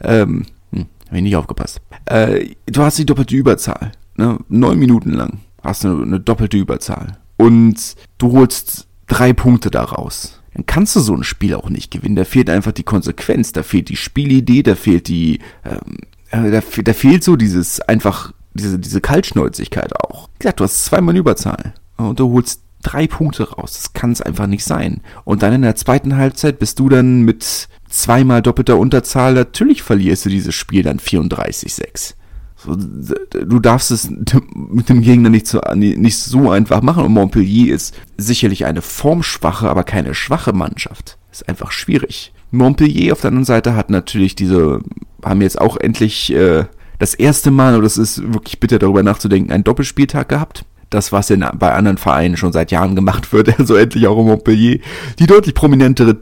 Ähm, 0.00 0.46
hm, 0.72 0.86
habe 1.06 1.16
ich 1.16 1.22
nicht 1.22 1.36
aufgepasst. 1.36 1.80
Äh, 2.06 2.50
du 2.66 2.82
hast 2.82 2.98
die 2.98 3.06
doppelte 3.06 3.36
Überzahl. 3.36 3.92
Ne? 4.16 4.38
Neun 4.48 4.78
Minuten 4.78 5.12
lang 5.12 5.40
hast 5.62 5.84
du 5.84 5.88
eine, 5.88 6.02
eine 6.02 6.20
doppelte 6.20 6.56
Überzahl. 6.56 7.18
Und 7.36 7.94
du 8.18 8.32
holst 8.32 8.86
drei 9.06 9.32
Punkte 9.32 9.70
daraus. 9.70 10.40
Dann 10.54 10.66
kannst 10.66 10.94
du 10.96 11.00
so 11.00 11.14
ein 11.14 11.24
Spiel 11.24 11.54
auch 11.54 11.70
nicht 11.70 11.90
gewinnen. 11.90 12.16
Da 12.16 12.24
fehlt 12.24 12.50
einfach 12.50 12.72
die 12.72 12.82
Konsequenz, 12.82 13.52
da 13.52 13.62
fehlt 13.62 13.88
die 13.88 13.96
Spielidee, 13.96 14.62
da 14.62 14.74
fehlt 14.74 15.08
die, 15.08 15.38
ähm, 15.64 15.98
äh, 16.30 16.50
da, 16.50 16.60
da 16.82 16.92
fehlt 16.92 17.24
so 17.24 17.36
dieses 17.36 17.80
einfach, 17.80 18.32
diese, 18.52 18.78
diese 18.78 19.00
Kaltschnäuzigkeit 19.00 19.98
auch. 19.98 20.28
Wie 20.34 20.40
gesagt, 20.40 20.60
du 20.60 20.64
hast 20.64 20.84
zweimal 20.84 21.16
Überzahl. 21.16 21.74
Und 21.96 22.20
du 22.20 22.30
holst 22.32 22.61
drei 22.82 23.06
Punkte 23.06 23.50
raus. 23.50 23.74
Das 23.74 23.92
kann 23.92 24.12
es 24.12 24.20
einfach 24.20 24.46
nicht 24.46 24.64
sein. 24.64 25.00
Und 25.24 25.42
dann 25.42 25.52
in 25.52 25.62
der 25.62 25.76
zweiten 25.76 26.16
Halbzeit 26.16 26.58
bist 26.58 26.78
du 26.78 26.88
dann 26.88 27.22
mit 27.22 27.68
zweimal 27.88 28.42
doppelter 28.42 28.78
Unterzahl. 28.78 29.34
Natürlich 29.34 29.82
verlierst 29.82 30.24
du 30.24 30.28
dieses 30.28 30.54
Spiel 30.54 30.82
dann 30.82 30.98
34-6. 30.98 32.14
So, 32.56 32.76
du 32.76 33.58
darfst 33.58 33.90
es 33.90 34.10
mit 34.54 34.88
dem 34.88 35.02
Gegner 35.02 35.30
nicht 35.30 35.46
so, 35.46 35.60
nicht 35.74 36.18
so 36.18 36.50
einfach 36.50 36.82
machen. 36.82 37.04
Und 37.04 37.12
Montpellier 37.12 37.74
ist 37.74 37.94
sicherlich 38.16 38.66
eine 38.66 38.82
formschwache, 38.82 39.68
aber 39.68 39.84
keine 39.84 40.14
schwache 40.14 40.52
Mannschaft. 40.52 41.18
Ist 41.30 41.48
einfach 41.48 41.72
schwierig. 41.72 42.32
Montpellier 42.50 43.12
auf 43.12 43.22
der 43.22 43.28
anderen 43.28 43.46
Seite 43.46 43.74
hat 43.74 43.88
natürlich 43.88 44.36
diese, 44.36 44.80
haben 45.24 45.40
jetzt 45.40 45.60
auch 45.60 45.78
endlich 45.78 46.32
äh, 46.32 46.64
das 46.98 47.14
erste 47.14 47.50
Mal, 47.50 47.74
und 47.74 47.82
das 47.82 47.96
ist 47.96 48.32
wirklich 48.34 48.60
bitter 48.60 48.78
darüber 48.78 49.02
nachzudenken, 49.02 49.50
einen 49.50 49.64
Doppelspieltag 49.64 50.28
gehabt 50.28 50.64
das, 50.94 51.12
was 51.12 51.30
in, 51.30 51.44
bei 51.54 51.72
anderen 51.72 51.98
Vereinen 51.98 52.36
schon 52.36 52.52
seit 52.52 52.70
Jahren 52.70 52.94
gemacht 52.94 53.32
wird, 53.32 53.58
also 53.58 53.74
endlich 53.74 54.06
auch 54.06 54.18
in 54.18 54.26
Montpellier, 54.26 54.78
die 55.18 55.26
deutlich 55.26 55.54
prominentere, 55.54 56.18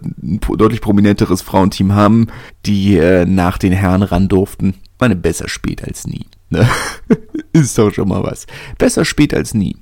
deutlich 0.56 0.80
prominenteres 0.80 1.42
Frauenteam 1.42 1.94
haben, 1.94 2.28
die 2.66 2.96
äh, 2.96 3.24
nach 3.26 3.58
den 3.58 3.72
Herren 3.72 4.02
ran 4.02 4.28
durften. 4.28 4.74
Meine 4.98 5.16
besser 5.16 5.48
spät 5.48 5.84
als 5.84 6.06
nie. 6.06 6.26
Ne? 6.50 6.68
Ist 7.52 7.78
doch 7.78 7.92
schon 7.92 8.08
mal 8.08 8.22
was. 8.22 8.46
Besser 8.78 9.04
spät 9.04 9.34
als 9.34 9.54
nie. 9.54 9.76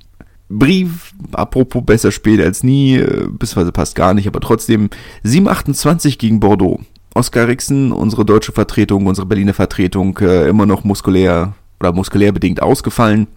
Brief, 0.51 1.13
apropos 1.31 1.83
besser 1.85 2.11
spät 2.11 2.41
als 2.41 2.63
nie, 2.63 2.95
äh, 2.95 3.27
beziehungsweise 3.29 3.71
passt 3.71 3.95
gar 3.95 4.13
nicht, 4.13 4.27
aber 4.27 4.39
trotzdem 4.39 4.89
728 5.23 6.17
gegen 6.17 6.39
Bordeaux. 6.39 6.79
Oskar 7.13 7.47
Rixen, 7.47 7.91
unsere 7.91 8.23
deutsche 8.23 8.51
Vertretung, 8.51 9.07
unsere 9.07 9.27
Berliner 9.27 9.53
Vertretung, 9.53 10.17
äh, 10.19 10.47
immer 10.47 10.65
noch 10.65 10.83
muskulär 10.83 11.53
oder 11.79 11.93
muskulär 11.93 12.31
bedingt 12.31 12.61
ausgefallen 12.61 13.27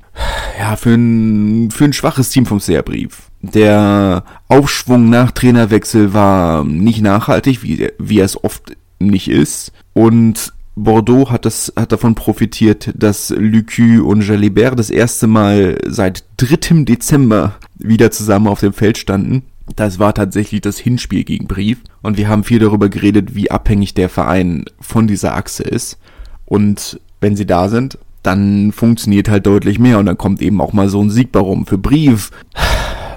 ja, 0.59 0.77
für 0.77 0.95
ein, 0.95 1.71
für 1.71 1.85
ein 1.85 1.93
schwaches 1.93 2.31
Team 2.31 2.47
vom 2.47 2.61
Seherbrief. 2.61 3.31
Der 3.41 4.25
Aufschwung 4.49 5.11
nach 5.11 5.33
Trainerwechsel 5.33 6.15
war 6.15 6.65
nicht 6.65 7.03
nachhaltig, 7.03 7.63
wie, 7.63 7.89
wie 7.99 8.19
er 8.19 8.25
es 8.25 8.43
oft 8.43 8.77
nicht 8.99 9.29
ist. 9.29 9.73
Und 9.95 10.53
Bordeaux 10.75 11.31
hat, 11.31 11.45
das, 11.45 11.73
hat 11.77 11.93
davon 11.93 12.15
profitiert, 12.15 12.93
dass 12.95 13.31
Lucu 13.31 14.03
und 14.05 14.27
Jalibert 14.27 14.79
das 14.79 14.91
erste 14.91 15.27
Mal 15.27 15.79
seit 15.87 16.25
3. 16.39 16.85
Dezember 16.85 17.57
wieder 17.79 18.11
zusammen 18.11 18.47
auf 18.47 18.61
dem 18.61 18.73
Feld 18.73 18.97
standen. 18.97 19.43
Das 19.77 19.99
war 19.99 20.15
tatsächlich 20.15 20.61
das 20.61 20.79
Hinspiel 20.79 21.25
gegen 21.25 21.47
Brief. 21.47 21.79
Und 22.03 22.17
wir 22.17 22.29
haben 22.29 22.45
viel 22.45 22.59
darüber 22.59 22.89
geredet, 22.89 23.35
wie 23.35 23.51
abhängig 23.51 23.95
der 23.95 24.09
Verein 24.09 24.65
von 24.81 25.07
dieser 25.07 25.35
Achse 25.35 25.63
ist. 25.63 25.99
Und 26.47 27.01
wenn 27.21 27.37
sie 27.37 27.47
da 27.47 27.69
sind, 27.69 27.99
dann 28.23 28.73
funktioniert 28.73 29.29
halt 29.29 29.47
deutlich 29.47 29.79
mehr 29.79 29.99
und 29.99 30.07
dann 30.07 30.19
kommt 30.19 30.43
eben 30.43 30.61
auch 30.61 30.73
mal 30.73 30.89
so 30.89 31.01
ein 31.03 31.11
Sieg 31.11 31.33
bei 31.33 31.41
rum. 31.41 31.67
Für 31.67 31.79
Brief, 31.79 32.31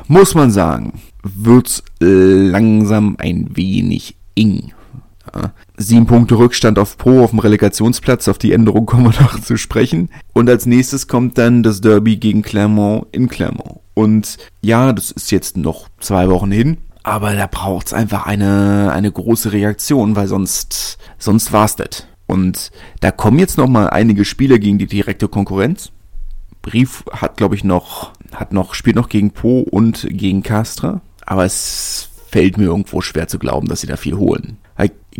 muss 0.07 0.35
man 0.35 0.51
sagen, 0.51 0.93
wird's 1.23 1.83
langsam 1.99 3.15
ein 3.19 3.49
wenig 3.53 4.17
eng. 4.35 4.71
Ja. 5.33 5.51
Sieben 5.77 6.05
Punkte 6.05 6.37
Rückstand 6.37 6.79
auf 6.79 6.97
Po 6.97 7.23
auf 7.23 7.31
dem 7.31 7.39
Relegationsplatz, 7.39 8.27
auf 8.27 8.37
die 8.37 8.53
Änderung 8.53 8.85
kommen 8.85 9.05
wir 9.05 9.21
noch 9.21 9.39
zu 9.39 9.57
sprechen. 9.57 10.09
Und 10.33 10.49
als 10.49 10.65
nächstes 10.65 11.07
kommt 11.07 11.37
dann 11.37 11.63
das 11.63 11.81
Derby 11.81 12.17
gegen 12.17 12.41
Clermont 12.41 13.07
in 13.11 13.27
Clermont. 13.27 13.79
Und 13.93 14.37
ja, 14.61 14.93
das 14.93 15.11
ist 15.11 15.31
jetzt 15.31 15.57
noch 15.57 15.87
zwei 15.99 16.29
Wochen 16.29 16.51
hin, 16.51 16.77
aber 17.03 17.33
da 17.33 17.47
braucht's 17.47 17.93
einfach 17.93 18.25
eine, 18.25 18.91
eine 18.91 19.11
große 19.11 19.51
Reaktion, 19.51 20.15
weil 20.15 20.27
sonst, 20.27 20.97
sonst 21.17 21.53
war's 21.53 21.75
das. 21.75 22.07
Und 22.27 22.71
da 23.01 23.11
kommen 23.11 23.39
jetzt 23.39 23.57
noch 23.57 23.67
mal 23.67 23.89
einige 23.89 24.25
Spiele 24.25 24.59
gegen 24.59 24.77
die 24.77 24.87
direkte 24.87 25.27
Konkurrenz. 25.27 25.91
Brief 26.61 27.03
hat, 27.11 27.37
glaube 27.37 27.55
ich, 27.55 27.63
noch, 27.63 28.13
hat 28.33 28.51
noch, 28.51 28.73
spielt 28.73 28.95
noch 28.95 29.09
gegen 29.09 29.31
Po 29.31 29.59
und 29.61 30.07
gegen 30.09 30.41
Castra. 30.41 31.01
Aber 31.25 31.45
es 31.45 32.09
fällt 32.27 32.57
mir 32.57 32.65
irgendwo 32.65 33.01
schwer 33.01 33.27
zu 33.27 33.37
glauben, 33.39 33.67
dass 33.67 33.81
sie 33.81 33.87
da 33.87 33.97
viel 33.97 34.17
holen. 34.17 34.57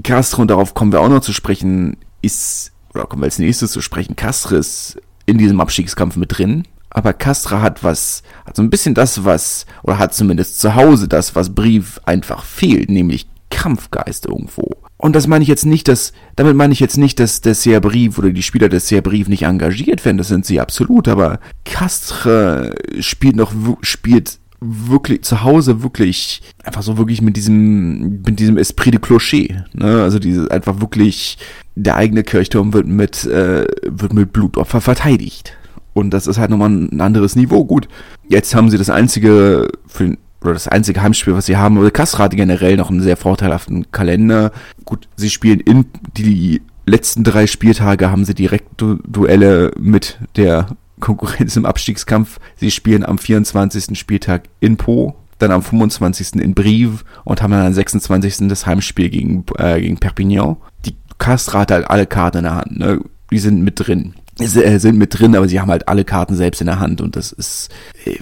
Castre, 0.04 0.42
und 0.42 0.50
darauf 0.50 0.74
kommen 0.74 0.92
wir 0.92 1.02
auch 1.02 1.10
noch 1.10 1.22
zu 1.22 1.34
sprechen, 1.34 1.98
ist, 2.22 2.72
oder 2.94 3.06
kommen 3.06 3.22
wir 3.22 3.26
als 3.28 3.40
nächstes 3.40 3.72
zu 3.72 3.82
sprechen, 3.82 4.16
Castre 4.16 4.58
ist 4.58 4.98
in 5.26 5.38
diesem 5.38 5.62
Abstiegskampf 5.62 6.16
mit 6.16 6.38
drin. 6.38 6.64
Aber 6.90 7.14
Castra 7.14 7.62
hat 7.62 7.84
was, 7.84 8.24
hat 8.46 8.56
so 8.56 8.62
ein 8.62 8.70
bisschen 8.70 8.94
das, 8.94 9.26
was, 9.26 9.66
oder 9.84 10.00
hat 10.00 10.14
zumindest 10.14 10.60
zu 10.60 10.76
Hause 10.76 11.08
das, 11.08 11.36
was 11.36 11.54
Brief 11.54 12.00
einfach 12.06 12.44
fehlt, 12.44 12.90
nämlich 12.90 13.28
Kampfgeist 13.50 14.26
irgendwo. 14.26 14.70
Und 14.98 15.16
das 15.16 15.28
meine 15.28 15.44
ich 15.44 15.50
jetzt 15.50 15.66
nicht, 15.66 15.88
dass, 15.88 16.14
damit 16.36 16.56
meine 16.56 16.74
ich 16.74 16.80
jetzt 16.80 16.98
nicht, 16.98 17.20
dass 17.20 17.42
der 17.42 17.54
Sehr 17.56 17.82
Brief 17.82 18.18
oder 18.18 18.32
die 18.32 18.44
Spieler 18.44 18.70
des 18.70 18.88
Sehr 18.88 19.02
Brief 19.02 19.28
nicht 19.28 19.44
engagiert 19.44 20.06
werden, 20.06 20.18
das 20.18 20.30
sind 20.30 20.46
sie 20.46 20.60
absolut, 20.60 21.08
aber 21.08 21.40
Castre 21.66 22.74
spielt 23.00 23.36
noch, 23.36 23.54
spielt 23.82 24.40
wirklich 24.62 25.24
zu 25.24 25.44
Hause 25.44 25.84
wirklich 25.84 26.42
einfach 26.64 26.82
so 26.82 26.98
wirklich 26.98 27.22
mit 27.22 27.36
diesem 27.36 28.22
mit 28.26 28.40
diesem 28.40 28.58
Esprit 28.58 28.94
de 28.94 29.02
Clocher, 29.02 29.66
ne? 29.74 30.02
Also 30.02 30.18
diese 30.18 30.50
einfach 30.50 30.80
wirklich 30.80 31.38
der 31.76 31.98
eigene 31.98 32.24
Kirchturm 32.24 32.74
wird 32.74 32.88
mit 32.88 33.26
äh, 33.26 33.68
wird 33.84 34.14
mit 34.14 34.32
Blutopfer 34.32 34.82
verteidigt 34.82 35.56
und 35.96 36.10
das 36.12 36.28
ist 36.28 36.38
halt 36.38 36.50
nochmal 36.50 36.70
ein 36.70 37.02
anderes 37.02 37.36
Niveau. 37.38 37.64
Gut, 37.64 37.88
jetzt 38.28 38.54
haben 38.54 38.70
sie 38.70 38.78
das 38.78 38.90
einzige 38.90 39.70
für 39.88 40.04
den 40.04 40.18
oder 40.46 40.54
das 40.54 40.68
einzige 40.68 41.02
Heimspiel, 41.02 41.36
was 41.36 41.46
sie 41.46 41.58
haben, 41.58 41.78
oder 41.78 41.92
Kassel 41.92 42.20
hat 42.20 42.36
generell 42.36 42.78
noch 42.78 42.90
einen 42.90 43.02
sehr 43.02 43.18
vorteilhaften 43.18 43.92
Kalender. 43.92 44.52
Gut, 44.86 45.08
sie 45.16 45.30
spielen 45.30 45.60
in 45.60 45.86
die 46.18 46.62
letzten 46.86 47.24
drei 47.24 47.48
Spieltage 47.48 48.12
haben 48.12 48.26
sie 48.26 48.36
direkt 48.36 48.70
du 48.78 49.00
Duelle 49.06 49.72
mit 49.80 50.20
der 50.36 50.68
Konkurrenz 51.00 51.56
im 51.56 51.66
Abstiegskampf. 51.66 52.40
Sie 52.56 52.72
spielen 52.72 53.04
am 53.04 53.18
24. 53.18 53.98
Spieltag 53.98 54.44
in 54.60 54.78
Po, 54.78 55.16
dann 55.40 55.52
am 55.52 55.62
25. 55.62 56.36
in 56.36 56.54
Brive 56.54 57.04
und 57.24 57.42
haben 57.42 57.52
dann 57.52 57.66
am 57.66 57.74
26. 57.74 58.48
das 58.48 58.66
Heimspiel 58.66 59.10
gegen, 59.10 59.46
äh, 59.58 59.82
gegen 59.82 59.98
Perpignan. 59.98 60.58
Die 60.86 60.96
Castra 61.18 61.62
hat 61.62 61.72
halt 61.72 61.90
alle 61.90 62.06
Karten 62.06 62.40
in 62.40 62.44
der 62.44 62.56
Hand, 62.56 62.80
ne? 62.80 63.00
Die 63.32 63.40
sind 63.40 63.64
mit 63.64 63.86
drin. 63.86 64.14
Sie 64.38 64.64
äh, 64.64 64.80
sind 64.80 64.98
mit 64.98 65.18
drin, 65.18 65.36
aber 65.36 65.48
sie 65.48 65.60
haben 65.60 65.72
halt 65.72 65.88
alle 65.88 66.06
Karten 66.06 66.36
selbst 66.36 66.62
in 66.62 66.68
der 66.68 66.80
Hand 66.80 67.02
und 67.02 67.16
das 67.16 67.32
ist. 67.32 67.70
Äh, 68.06 68.20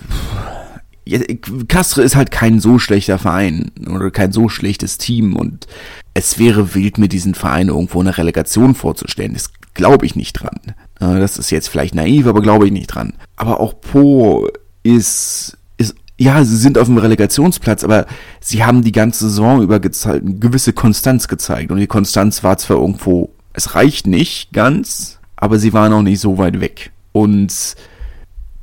Castre 1.68 2.02
ist 2.02 2.16
halt 2.16 2.32
kein 2.32 2.60
so 2.60 2.80
schlechter 2.80 3.20
Verein 3.20 3.72
oder 3.88 4.10
kein 4.12 4.32
so 4.32 4.48
schlechtes 4.48 4.98
Team 4.98 5.36
und 5.36 5.68
es 6.14 6.40
wäre 6.40 6.76
wild, 6.76 6.98
mir 6.98 7.10
diesen 7.10 7.36
Verein 7.36 7.68
irgendwo 7.68 8.00
eine 8.00 8.18
Relegation 8.18 8.76
vorzustellen. 8.76 9.34
Das 9.34 9.52
glaube 9.74 10.06
ich 10.06 10.16
nicht 10.16 10.34
dran. 10.34 10.60
Das 11.00 11.38
ist 11.38 11.50
jetzt 11.50 11.68
vielleicht 11.68 11.96
naiv, 11.96 12.28
aber 12.28 12.42
glaube 12.42 12.66
ich 12.66 12.72
nicht 12.72 12.88
dran. 12.88 13.14
Aber 13.36 13.60
auch 13.60 13.74
Po 13.82 14.48
ist, 14.84 15.58
ist, 15.78 15.96
ja, 16.18 16.46
sie 16.46 16.58
sind 16.58 16.78
auf 16.78 16.88
dem 16.88 16.98
Relegationsplatz, 16.98 17.84
aber 17.84 18.06
sie 18.40 18.64
haben 18.64 18.84
die 18.84 18.92
ganze 18.92 19.30
Saison 19.30 19.62
über 19.62 19.80
gezeigt, 19.80 20.26
eine 20.26 20.36
gewisse 20.36 20.74
Konstanz 20.74 21.28
gezeigt. 21.28 21.72
Und 21.72 21.80
die 21.80 21.88
Konstanz 21.88 22.44
war 22.44 22.58
zwar 22.58 22.78
irgendwo, 22.78 23.32
es 23.54 23.76
reicht 23.76 24.08
nicht 24.08 24.54
ganz, 24.54 25.20
aber 25.36 25.60
sie 25.60 25.74
waren 25.74 25.92
auch 25.94 26.04
nicht 26.04 26.20
so 26.20 26.38
weit 26.38 26.62
weg. 26.62 26.92
Und 27.12 27.76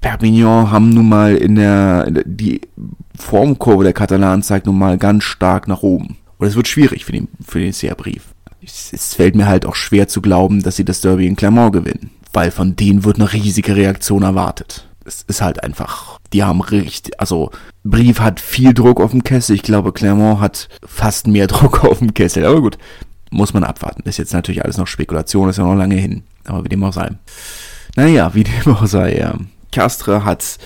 Perpignan 0.00 0.70
haben 0.70 0.90
nun 0.90 1.08
mal 1.08 1.36
in 1.36 1.56
der, 1.56 2.10
die 2.24 2.62
Formkurve 3.16 3.84
der 3.84 3.92
Katalanen 3.92 4.42
zeigt 4.42 4.66
nun 4.66 4.78
mal 4.78 4.96
ganz 4.98 5.24
stark 5.24 5.68
nach 5.68 5.82
oben. 5.82 6.16
Und 6.38 6.46
es 6.46 6.56
wird 6.56 6.68
schwierig 6.68 7.04
für 7.04 7.12
den, 7.12 7.28
für 7.46 7.58
den 7.58 7.72
CR-Brief. 7.72 8.34
Es, 8.64 8.92
es 8.92 9.14
fällt 9.14 9.34
mir 9.34 9.46
halt 9.46 9.66
auch 9.66 9.74
schwer 9.74 10.08
zu 10.08 10.22
glauben, 10.22 10.62
dass 10.62 10.76
sie 10.76 10.84
das 10.84 11.00
Derby 11.00 11.26
in 11.26 11.36
Clermont 11.36 11.72
gewinnen 11.72 12.10
weil 12.32 12.50
von 12.50 12.76
denen 12.76 13.04
wird 13.04 13.16
eine 13.16 13.32
riesige 13.32 13.76
Reaktion 13.76 14.22
erwartet. 14.22 14.86
Es 15.04 15.22
ist 15.26 15.42
halt 15.42 15.62
einfach, 15.64 16.18
die 16.32 16.44
haben 16.44 16.60
richtig, 16.60 17.18
also 17.18 17.50
Brief 17.82 18.20
hat 18.20 18.38
viel 18.38 18.74
Druck 18.74 19.00
auf 19.00 19.10
dem 19.10 19.24
Kessel. 19.24 19.56
Ich 19.56 19.62
glaube, 19.62 19.92
Clermont 19.92 20.40
hat 20.40 20.68
fast 20.84 21.26
mehr 21.26 21.46
Druck 21.48 21.84
auf 21.84 21.98
dem 21.98 22.14
Kessel. 22.14 22.44
Aber 22.44 22.60
gut, 22.60 22.78
muss 23.30 23.54
man 23.54 23.64
abwarten. 23.64 24.02
Ist 24.04 24.18
jetzt 24.18 24.32
natürlich 24.32 24.62
alles 24.62 24.76
noch 24.76 24.86
Spekulation, 24.86 25.48
ist 25.48 25.56
ja 25.56 25.64
noch 25.64 25.74
lange 25.74 25.96
hin. 25.96 26.22
Aber 26.44 26.64
wie 26.64 26.68
dem 26.68 26.84
auch 26.84 26.92
sei. 26.92 27.10
Naja, 27.96 28.34
wie 28.34 28.44
dem 28.44 28.74
auch 28.74 28.86
sei, 28.86 29.18
ja. 29.18 29.34
Castre 29.72 30.24
hat, 30.24 30.58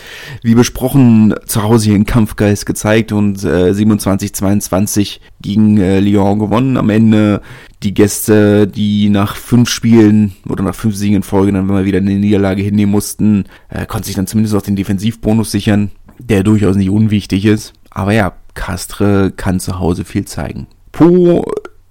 wie 0.42 0.54
besprochen, 0.54 1.34
zu 1.46 1.62
Hause 1.62 1.90
ihren 1.90 2.06
Kampfgeist 2.06 2.66
gezeigt 2.66 3.12
und 3.12 3.42
äh, 3.44 3.70
27-22 3.70 5.20
gegen 5.40 5.78
äh, 5.78 6.00
Lyon 6.00 6.38
gewonnen. 6.38 6.76
Am 6.76 6.90
Ende 6.90 7.40
die 7.82 7.94
Gäste, 7.94 8.66
die 8.66 9.11
nach 9.11 9.37
fünf 9.37 9.68
Spielen 9.68 10.34
oder 10.49 10.64
nach 10.64 10.75
fünf 10.75 10.96
Siegen 10.96 11.16
in 11.16 11.23
Folge 11.23 11.52
dann 11.52 11.66
mal 11.66 11.84
wieder 11.84 11.99
eine 11.99 12.14
Niederlage 12.14 12.62
hinnehmen 12.62 12.92
mussten, 12.92 13.44
äh, 13.68 13.87
konnten 13.87 14.06
sich 14.06 14.16
dann 14.16 14.26
zumindest 14.26 14.54
auch 14.54 14.62
den 14.62 14.76
Defensivbonus 14.76 15.50
sichern, 15.50 15.90
der 16.18 16.42
durchaus 16.42 16.76
nicht 16.76 16.90
unwichtig 16.90 17.44
ist. 17.44 17.73
Aber 17.90 18.12
ja, 18.12 18.32
Castre 18.54 19.32
kann 19.37 19.61
zu 19.61 19.78
Hause 19.78 20.04
viel 20.04 20.25
zeigen. 20.25 20.66
Po 20.92 21.44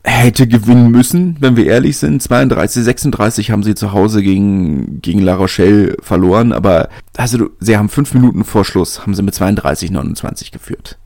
hätte 0.04 0.48
gewinnen 0.48 0.92
müssen, 0.92 1.38
wenn 1.40 1.56
wir 1.56 1.66
ehrlich 1.66 1.98
sind. 1.98 2.22
32, 2.22 2.84
36 2.84 3.52
haben 3.52 3.64
sie 3.64 3.76
zu 3.76 3.94
Hause 3.94 4.22
gegen, 4.22 5.02
gegen 5.02 5.22
La 5.22 5.36
Rochelle 5.36 5.96
verloren, 6.02 6.52
aber 6.52 6.90
also 7.16 7.50
sie 7.60 7.78
haben 7.78 7.90
fünf 7.90 8.14
Minuten 8.14 8.44
vor 8.44 8.66
Schluss, 8.66 9.02
haben 9.02 9.16
sie 9.16 9.24
mit 9.24 9.34
32, 9.34 9.92
29 9.92 10.52
geführt. 10.52 10.98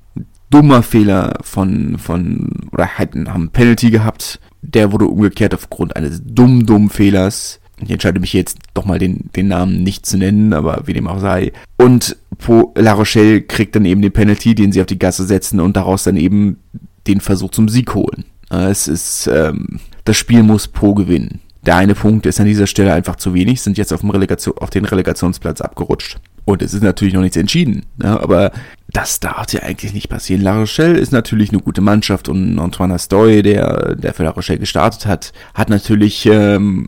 Dummer 0.49 0.81
Fehler 0.81 1.37
von, 1.41 1.97
von, 1.97 2.69
oder 2.71 2.87
hatten, 2.87 3.33
haben 3.33 3.49
Penalty 3.49 3.91
gehabt. 3.91 4.39
Der 4.61 4.91
wurde 4.91 5.05
umgekehrt 5.05 5.53
aufgrund 5.53 5.95
eines 5.95 6.21
dummen, 6.25 6.65
dummen 6.65 6.89
Fehlers. 6.89 7.59
Ich 7.79 7.91
entscheide 7.91 8.19
mich 8.19 8.33
jetzt 8.33 8.57
doch 8.73 8.85
mal 8.85 8.97
den, 8.97 9.29
den 9.35 9.49
Namen 9.49 9.83
nicht 9.83 10.05
zu 10.05 10.17
nennen, 10.17 10.53
aber 10.53 10.83
wie 10.85 10.93
dem 10.93 11.07
auch 11.07 11.19
sei. 11.19 11.51
Und 11.77 12.17
po, 12.39 12.73
La 12.75 12.93
Rochelle 12.93 13.41
kriegt 13.41 13.75
dann 13.75 13.85
eben 13.85 14.01
den 14.01 14.13
Penalty, 14.13 14.55
den 14.55 14.71
sie 14.71 14.81
auf 14.81 14.87
die 14.87 14.97
Gasse 14.97 15.25
setzen 15.25 15.59
und 15.59 15.77
daraus 15.77 16.03
dann 16.03 16.17
eben 16.17 16.57
den 17.05 17.19
Versuch 17.19 17.51
zum 17.51 17.69
Sieg 17.69 17.93
holen. 17.93 18.25
Es 18.49 18.87
ist, 18.87 19.27
ähm, 19.27 19.79
das 20.05 20.17
Spiel 20.17 20.43
muss 20.43 20.67
Po 20.67 20.93
gewinnen. 20.93 21.41
Der 21.65 21.75
eine 21.75 21.95
Punkt 21.95 22.25
ist 22.25 22.39
an 22.39 22.45
dieser 22.45 22.67
Stelle 22.67 22.93
einfach 22.93 23.17
zu 23.17 23.33
wenig, 23.33 23.61
sind 23.61 23.77
jetzt 23.77 23.91
auf, 23.91 23.99
dem 23.99 24.09
Relegation, 24.09 24.57
auf 24.57 24.69
den 24.69 24.85
Relegationsplatz 24.85 25.59
abgerutscht. 25.59 26.17
Und 26.45 26.61
es 26.61 26.73
ist 26.73 26.81
natürlich 26.81 27.13
noch 27.13 27.21
nichts 27.21 27.35
entschieden, 27.35 27.85
ne? 27.97 28.21
aber 28.21 28.53
das 28.87 29.19
darf 29.19 29.51
ja 29.51 29.63
eigentlich 29.63 29.93
nicht 29.93 30.07
passieren. 30.07 30.41
La 30.41 30.57
Rochelle 30.57 30.97
ist 30.97 31.11
natürlich 31.11 31.49
eine 31.49 31.59
gute 31.59 31.81
Mannschaft 31.81 32.29
und 32.29 32.57
Antoine 32.57 32.93
Astoy, 32.93 33.43
der, 33.43 33.95
der 33.95 34.13
für 34.13 34.23
La 34.23 34.29
Rochelle 34.29 34.59
gestartet 34.59 35.05
hat, 35.05 35.33
hat 35.53 35.69
natürlich 35.69 36.25
ähm, 36.25 36.87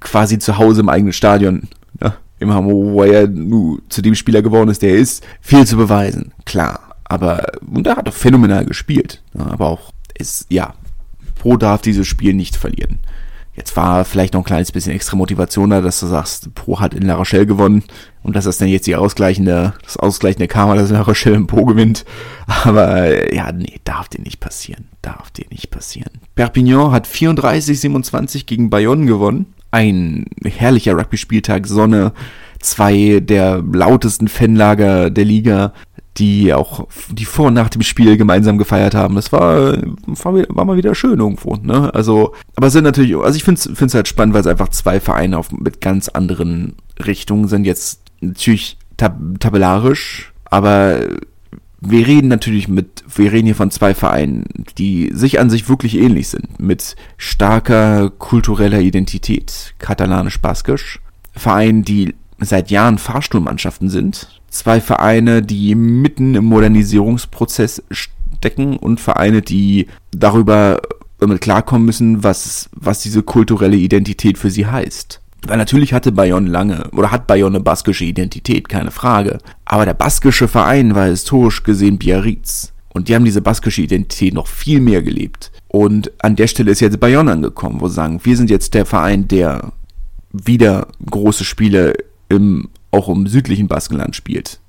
quasi 0.00 0.38
zu 0.38 0.56
Hause 0.56 0.80
im 0.80 0.88
eigenen 0.88 1.12
Stadion, 1.12 1.68
ne? 2.00 2.14
im 2.38 2.54
Hamo, 2.54 2.92
wo 2.92 3.02
er 3.02 3.28
nu 3.28 3.80
zu 3.90 4.00
dem 4.00 4.14
Spieler 4.14 4.40
geworden 4.40 4.70
ist, 4.70 4.80
der 4.80 4.92
er 4.92 4.98
ist, 4.98 5.26
viel 5.42 5.66
zu 5.66 5.76
beweisen, 5.76 6.32
klar. 6.46 6.94
Aber, 7.04 7.44
und 7.70 7.86
er 7.86 7.96
hat 7.96 8.08
doch 8.08 8.14
phänomenal 8.14 8.64
gespielt, 8.64 9.22
ne? 9.34 9.44
aber 9.44 9.66
auch 9.66 9.92
ist, 10.20 10.46
ja, 10.50 10.74
Pro 11.36 11.56
darf 11.56 11.82
dieses 11.82 12.06
Spiel 12.06 12.34
nicht 12.34 12.56
verlieren. 12.56 12.98
Jetzt 13.60 13.76
war 13.76 14.04
vielleicht 14.04 14.34
noch 14.34 14.40
ein 14.40 14.46
kleines 14.46 14.72
bisschen 14.72 14.94
extra 14.94 15.16
Motivation 15.16 15.70
da, 15.70 15.80
dass 15.80 16.00
du 16.00 16.06
sagst, 16.06 16.54
Pro 16.54 16.80
hat 16.80 16.94
in 16.94 17.02
La 17.02 17.16
Rochelle 17.16 17.46
gewonnen 17.46 17.82
und 18.22 18.36
dass 18.36 18.44
das 18.44 18.58
dann 18.58 18.68
jetzt 18.68 18.86
die 18.86 18.96
ausgleichende, 18.96 19.74
das 19.82 19.96
ausgleichende 19.96 20.48
Karma, 20.48 20.76
dass 20.76 20.90
La 20.90 21.02
Rochelle 21.02 21.36
in 21.36 21.46
Pro 21.46 21.64
gewinnt. 21.64 22.04
Aber 22.46 23.34
ja, 23.34 23.50
nee, 23.52 23.80
darf 23.84 24.08
dir 24.08 24.22
nicht 24.22 24.40
passieren. 24.40 24.86
Darf 25.02 25.30
dir 25.30 25.46
nicht 25.50 25.70
passieren. 25.70 26.10
Perpignan 26.36 26.92
hat 26.92 27.06
34-27 27.06 28.46
gegen 28.46 28.70
Bayonne 28.70 29.06
gewonnen. 29.06 29.46
Ein 29.72 30.26
herrlicher 30.44 30.94
Rugby-Spieltag, 30.94 31.66
Sonne, 31.66 32.12
zwei 32.60 33.20
der 33.20 33.62
lautesten 33.62 34.28
Fanlager 34.28 35.10
der 35.10 35.24
Liga 35.24 35.72
die 36.16 36.52
auch 36.52 36.88
die 37.10 37.24
vor 37.24 37.46
und 37.46 37.54
nach 37.54 37.68
dem 37.68 37.82
Spiel 37.82 38.16
gemeinsam 38.16 38.58
gefeiert 38.58 38.94
haben. 38.94 39.14
Das 39.14 39.32
war, 39.32 39.78
war, 40.06 40.34
war 40.48 40.64
mal 40.64 40.76
wieder 40.76 40.94
schön 40.94 41.18
irgendwo. 41.18 41.56
Ne? 41.56 41.92
Also, 41.94 42.34
aber 42.56 42.70
sind 42.70 42.84
natürlich, 42.84 43.16
also 43.16 43.36
ich 43.36 43.44
finde 43.44 43.60
es 43.60 43.94
halt 43.94 44.08
spannend, 44.08 44.34
weil 44.34 44.40
es 44.40 44.46
einfach 44.46 44.68
zwei 44.68 45.00
Vereine 45.00 45.38
auf, 45.38 45.52
mit 45.52 45.80
ganz 45.80 46.08
anderen 46.08 46.74
Richtungen 47.04 47.48
sind. 47.48 47.64
Jetzt 47.64 48.02
natürlich 48.20 48.76
tab 48.96 49.18
tabellarisch, 49.38 50.32
aber 50.44 51.00
wir 51.80 52.06
reden 52.06 52.28
natürlich 52.28 52.68
mit, 52.68 53.04
wir 53.14 53.32
reden 53.32 53.46
hier 53.46 53.54
von 53.54 53.70
zwei 53.70 53.94
Vereinen, 53.94 54.44
die 54.76 55.10
sich 55.14 55.40
an 55.40 55.48
sich 55.48 55.68
wirklich 55.68 55.96
ähnlich 55.96 56.28
sind, 56.28 56.60
mit 56.60 56.96
starker 57.16 58.10
kultureller 58.10 58.80
Identität, 58.80 59.74
katalanisch-baskisch 59.78 61.00
Vereinen, 61.32 61.84
die 61.84 62.14
seit 62.48 62.70
Jahren 62.70 62.98
Fahrstuhlmannschaften 62.98 63.88
sind, 63.88 64.40
zwei 64.48 64.80
Vereine, 64.80 65.42
die 65.42 65.74
mitten 65.74 66.34
im 66.34 66.44
Modernisierungsprozess 66.46 67.82
stecken 67.90 68.76
und 68.76 69.00
Vereine, 69.00 69.42
die 69.42 69.86
darüber 70.12 70.80
damit 71.18 71.40
klarkommen 71.40 71.84
müssen, 71.84 72.24
was, 72.24 72.70
was 72.74 73.00
diese 73.00 73.22
kulturelle 73.22 73.76
Identität 73.76 74.38
für 74.38 74.50
sie 74.50 74.66
heißt. 74.66 75.20
Weil 75.46 75.56
natürlich 75.56 75.92
hatte 75.92 76.12
Bayonne 76.12 76.50
lange, 76.50 76.90
oder 76.92 77.10
hat 77.10 77.26
Bayonne 77.26 77.56
eine 77.56 77.64
baskische 77.64 78.04
Identität, 78.04 78.68
keine 78.68 78.90
Frage. 78.90 79.38
Aber 79.64 79.84
der 79.84 79.94
baskische 79.94 80.48
Verein 80.48 80.94
war 80.94 81.06
historisch 81.06 81.62
gesehen 81.62 81.98
Biarritz. 81.98 82.72
Und 82.92 83.08
die 83.08 83.14
haben 83.14 83.24
diese 83.24 83.40
baskische 83.40 83.82
Identität 83.82 84.34
noch 84.34 84.48
viel 84.48 84.80
mehr 84.80 85.02
gelebt. 85.02 85.52
Und 85.68 86.10
an 86.18 86.36
der 86.36 86.48
Stelle 86.48 86.72
ist 86.72 86.80
jetzt 86.80 87.00
Bayonne 87.00 87.32
angekommen, 87.32 87.80
wo 87.80 87.88
sie 87.88 87.94
sagen, 87.94 88.20
wir 88.22 88.36
sind 88.36 88.50
jetzt 88.50 88.74
der 88.74 88.84
Verein, 88.84 89.28
der 89.28 89.72
wieder 90.32 90.88
große 91.08 91.44
Spiele 91.44 91.94
im, 92.30 92.70
auch 92.90 93.08
im 93.08 93.26
südlichen 93.26 93.68
Baskenland 93.68 94.16
spielt. 94.16 94.60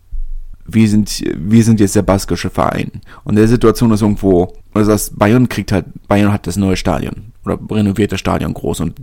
Wir 0.65 0.89
sind, 0.89 1.23
wir 1.35 1.63
sind 1.63 1.79
jetzt 1.79 1.95
der 1.95 2.01
baskische 2.01 2.49
Verein. 2.49 2.91
Und 3.23 3.35
der 3.35 3.47
Situation 3.47 3.91
ist 3.91 4.01
irgendwo, 4.01 4.53
also 4.73 4.91
das 4.91 5.11
Bayern 5.11 5.47
kriegt 5.47 5.71
halt, 5.71 5.85
Bayern 6.07 6.33
hat 6.33 6.47
das 6.47 6.57
neue 6.57 6.75
Stadion 6.75 7.31
oder 7.45 7.57
renoviert 7.71 8.11
das 8.11 8.19
Stadion 8.19 8.53
groß 8.53 8.81
und 8.81 8.99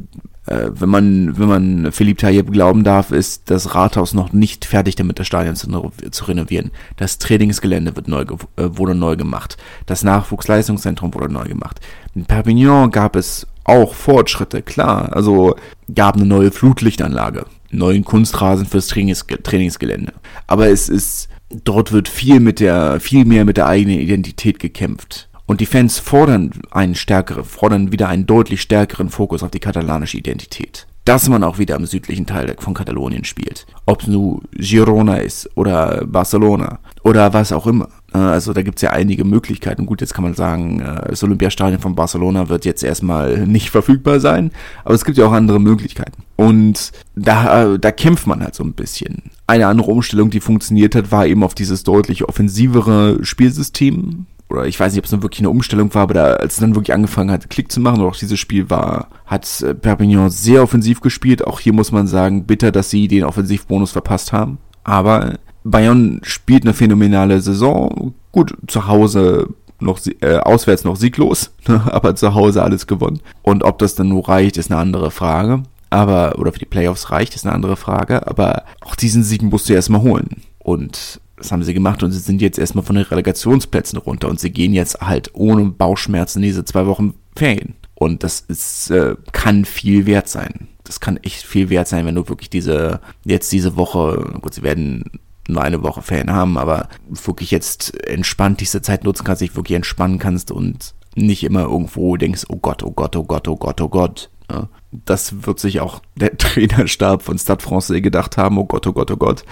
äh, 0.47 0.71
wenn 0.73 0.89
man, 0.89 1.39
wenn 1.39 1.49
man 1.49 1.93
Philipp 1.93 2.19
Tayyip 2.19 2.53
glauben 2.53 2.85
darf, 2.85 3.11
ist 3.11 3.51
das 3.51 3.75
Rathaus 3.75 4.15
noch 4.15 4.33
nicht 4.33 4.65
fertig 4.65 4.97
damit, 4.97 5.19
das 5.19 5.27
Stadion 5.27 5.57
zu, 5.57 5.91
zu 6.11 6.25
renovieren. 6.25 6.71
Das 6.97 7.19
Trainingsgelände 7.19 7.97
wird 7.97 8.09
neu, 8.09 8.23
äh, 8.23 8.27
wurde 8.57 8.95
neu 8.95 9.17
gemacht. 9.17 9.57
Das 9.87 10.05
Nachwuchsleistungszentrum 10.05 11.13
wurde 11.15 11.33
neu 11.33 11.45
gemacht. 11.45 11.81
In 12.15 12.25
Perpignan 12.25 12.91
gab 12.91 13.17
es 13.17 13.47
auch 13.65 13.95
Fortschritte, 13.95 14.63
klar. 14.63 15.15
Also 15.15 15.57
gab 15.95 16.17
eine 16.17 16.25
neue 16.25 16.51
Flutlichtanlage, 16.51 17.45
neuen 17.71 18.05
Kunstrasen 18.05 18.67
fürs 18.67 18.87
Trainings 18.89 19.27
Trainingsgelände. 19.43 20.13
Aber 20.47 20.69
es 20.69 20.89
ist, 20.89 21.29
dort 21.51 21.93
wird 21.93 22.09
viel 22.09 22.41
mit 22.41 22.61
der, 22.61 23.01
viel 23.01 23.25
mehr 23.25 23.45
mit 23.45 23.57
der 23.57 23.67
eigenen 23.67 24.01
Identität 24.01 24.59
gekämpft. 24.59 25.29
Und 25.47 25.61
die 25.61 25.67
Fans 25.67 25.99
fordern 25.99 26.51
einen 26.71 26.95
stärkeren, 26.95 27.45
fordern 27.45 27.91
wieder 27.91 28.09
einen 28.09 28.27
deutlich 28.27 28.61
stärkeren 28.61 29.09
Fokus 29.09 29.43
auf 29.43 29.51
die 29.51 29.61
katalanische 29.61 30.19
Identität. 30.19 30.87
Dass 31.07 31.29
man 31.31 31.43
auch 31.43 31.57
wieder 31.57 31.77
im 31.77 31.87
südlichen 31.87 32.27
Teil 32.27 32.55
von 32.59 32.75
Katalonien 32.75 33.25
spielt. 33.25 33.67
Ob 33.87 34.03
es 34.03 34.09
nun 34.09 34.43
Girona 34.53 35.17
ist 35.17 35.49
oder 35.57 36.05
Barcelona 36.05 36.81
oder 37.03 37.33
was 37.33 37.53
auch 37.53 37.67
immer. 37.67 37.89
Äh, 38.13 38.19
also 38.19 38.53
da 38.53 38.63
gibt 38.63 38.79
es 38.79 38.83
ja 38.83 38.91
einige 38.91 39.25
Möglichkeiten. 39.25 39.87
Gut, 39.87 40.01
jetzt 40.01 40.15
kann 40.15 40.25
man 40.25 40.35
sagen, 40.35 40.81
äh, 40.81 41.09
das 41.09 41.23
Olympiastadion 41.23 41.81
von 41.81 41.95
Barcelona 41.95 42.49
wird 42.49 42.65
jetzt 42.65 42.83
erstmal 42.83 43.47
nicht 43.47 43.71
verfügbar 43.71 44.21
sein, 44.21 44.51
aber 44.85 44.95
es 44.95 45.05
gibt 45.05 45.19
ja 45.19 45.27
auch 45.27 45.33
andere 45.33 45.61
Möglichkeiten. 45.61 46.23
Und 46.37 46.93
da, 47.15 47.75
äh, 47.75 47.79
da 47.79 47.91
kämpft 47.91 48.27
man 48.27 48.43
halt 48.43 48.55
so 48.55 48.65
ein 48.65 48.75
bisschen. 48.75 49.31
Eine 49.47 49.67
andere 49.67 49.91
Umstellung, 49.91 50.31
die 50.31 50.41
funktioniert 50.41 50.95
hat, 50.95 51.11
war 51.11 51.27
eben 51.27 51.43
auf 51.43 51.55
dieses 51.55 51.83
deutlich 51.83 52.25
offensivere 52.25 53.25
Spielsystem 53.25 54.27
oder 54.51 54.65
ich 54.65 54.81
weiß 54.81 54.93
nicht, 54.93 55.01
ob 55.01 55.05
es 55.05 55.11
dann 55.11 55.23
wirklich 55.23 55.41
eine 55.41 55.51
Umstellung 55.51 55.93
war, 55.95 56.03
aber 56.03 56.15
da, 56.15 56.25
als 56.35 56.55
es 56.55 56.61
dann 56.61 56.75
wirklich 56.75 56.95
angefangen 56.95 57.31
hat, 57.31 57.51
Klick 57.51 57.71
zu 57.71 57.81
machen, 57.81 58.01
oder 58.01 58.09
auch 58.09 58.17
dieses 58.17 58.41
Spiel 58.41 58.71
war, 58.71 59.09
hat 59.27 59.47
Perpignan 59.83 60.31
sehr 60.31 60.63
offensiv 60.63 61.03
gespielt. 61.03 61.47
Auch 61.47 61.61
hier 61.61 61.75
muss 61.75 61.93
man 61.93 62.07
sagen, 62.07 62.47
bitter, 62.47 62.73
dass 62.73 62.89
sie 62.89 63.09
den 63.09 63.25
Offensivbonus 63.25 63.93
verpasst 63.93 64.33
haben. 64.33 64.57
Aber 64.85 65.35
Bayern 65.65 66.21
spielt 66.23 66.65
eine 66.65 66.75
phänomenale 66.75 67.41
Saison. 67.41 68.15
Gut, 68.33 68.55
zu 68.67 68.87
Hause 68.87 69.49
noch 69.81 70.01
äh, 70.21 70.37
auswärts 70.39 70.85
noch 70.85 70.97
sieglos, 70.97 71.53
ne, 71.69 71.83
aber 71.93 72.17
zu 72.17 72.35
Hause 72.35 72.63
alles 72.63 72.87
gewonnen. 72.87 73.21
Und 73.43 73.65
ob 73.65 73.79
das 73.79 73.95
dann 73.95 74.09
nur 74.09 74.29
reicht, 74.29 74.57
ist 74.57 74.71
eine 74.71 74.81
andere 74.81 75.11
Frage. 75.11 75.63
Aber, 75.91 76.39
oder 76.39 76.53
für 76.53 76.59
die 76.59 76.67
Playoffs 76.67 77.11
reicht, 77.11 77.35
ist 77.35 77.47
eine 77.47 77.55
andere 77.55 77.77
Frage. 77.77 78.27
Aber 78.27 78.65
auch 78.81 78.95
diesen 78.95 79.23
Sieg 79.23 79.43
musst 79.43 79.69
du 79.69 79.73
erstmal 79.73 80.03
holen. 80.03 80.43
Und 80.59 81.21
das 81.37 81.53
haben 81.53 81.63
sie 81.63 81.73
gemacht 81.73 82.03
und 82.03 82.11
sie 82.11 82.19
sind 82.19 82.43
jetzt 82.43 82.59
erstmal 82.59 82.85
von 82.85 82.97
den 82.97 83.05
Relegationsplätzen 83.05 83.99
runter 83.99 84.29
und 84.29 84.41
sie 84.41 84.51
gehen 84.51 84.75
jetzt 84.75 85.01
halt 85.01 85.31
ohne 85.35 85.67
Bauchschmerzen 85.67 86.43
diese 86.43 86.65
zwei 86.65 86.87
Wochen 86.87 87.15
Ferien. 87.37 87.75
Und 87.95 88.23
das 88.23 88.41
ist, 88.41 88.91
äh, 88.91 89.17
kann 89.33 89.65
viel 89.65 90.07
wert 90.07 90.29
sein. 90.29 90.69
Das 90.85 91.01
kann 91.01 91.17
echt 91.19 91.45
viel 91.45 91.71
wert 91.71 91.89
sein, 91.89 92.07
wenn 92.07 92.15
du 92.15 92.29
wirklich 92.29 92.51
diese, 92.51 93.01
jetzt 93.25 93.53
diese 93.53 93.77
Woche, 93.77 94.35
gut, 94.41 94.55
sie 94.55 94.63
werden 94.63 95.21
nur 95.49 95.63
eine 95.63 95.83
Woche 95.83 96.03
Ferien 96.03 96.33
haben, 96.33 96.59
aber 96.59 96.89
wirklich 97.09 97.51
jetzt 97.51 98.07
entspannt 98.07 98.61
diese 98.61 98.83
Zeit 98.83 99.05
nutzen 99.05 99.25
kannst, 99.25 99.43
dich 99.43 99.57
wirklich 99.57 99.77
entspannen 99.77 100.19
kannst 100.19 100.51
und 100.51 100.95
nicht 101.17 101.43
immer 101.43 101.63
irgendwo 101.63 102.17
denkst, 102.17 102.45
oh 102.49 102.57
Gott, 102.57 102.83
oh 102.83 102.93
Gott, 102.93 103.17
oh 103.17 103.25
Gott, 103.25 103.49
oh 103.49 103.57
Gott, 103.57 103.81
oh 103.81 103.89
Gott. 103.89 104.31
Ja, 104.51 104.69
das 104.93 105.47
wird 105.47 105.59
sich 105.59 105.81
auch 105.81 106.01
der 106.17 106.37
Trainerstab 106.39 107.23
von 107.23 107.39
Stade 107.39 107.63
Francais 107.63 108.01
gedacht 108.01 108.37
haben. 108.37 108.59
Oh 108.59 108.65
Gott, 108.65 108.87
oh 108.87 108.93
Gott, 108.93 109.11
oh 109.11 109.17
Gott. 109.17 109.45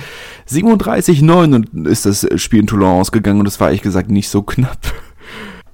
37-9 0.49 1.87
ist 1.87 2.07
das 2.07 2.27
Spiel 2.37 2.61
in 2.61 2.67
Toulon 2.67 3.01
ausgegangen 3.01 3.41
und 3.41 3.45
das 3.47 3.61
war 3.61 3.69
ehrlich 3.69 3.83
gesagt 3.83 4.11
nicht 4.11 4.29
so 4.29 4.43
knapp. 4.43 4.79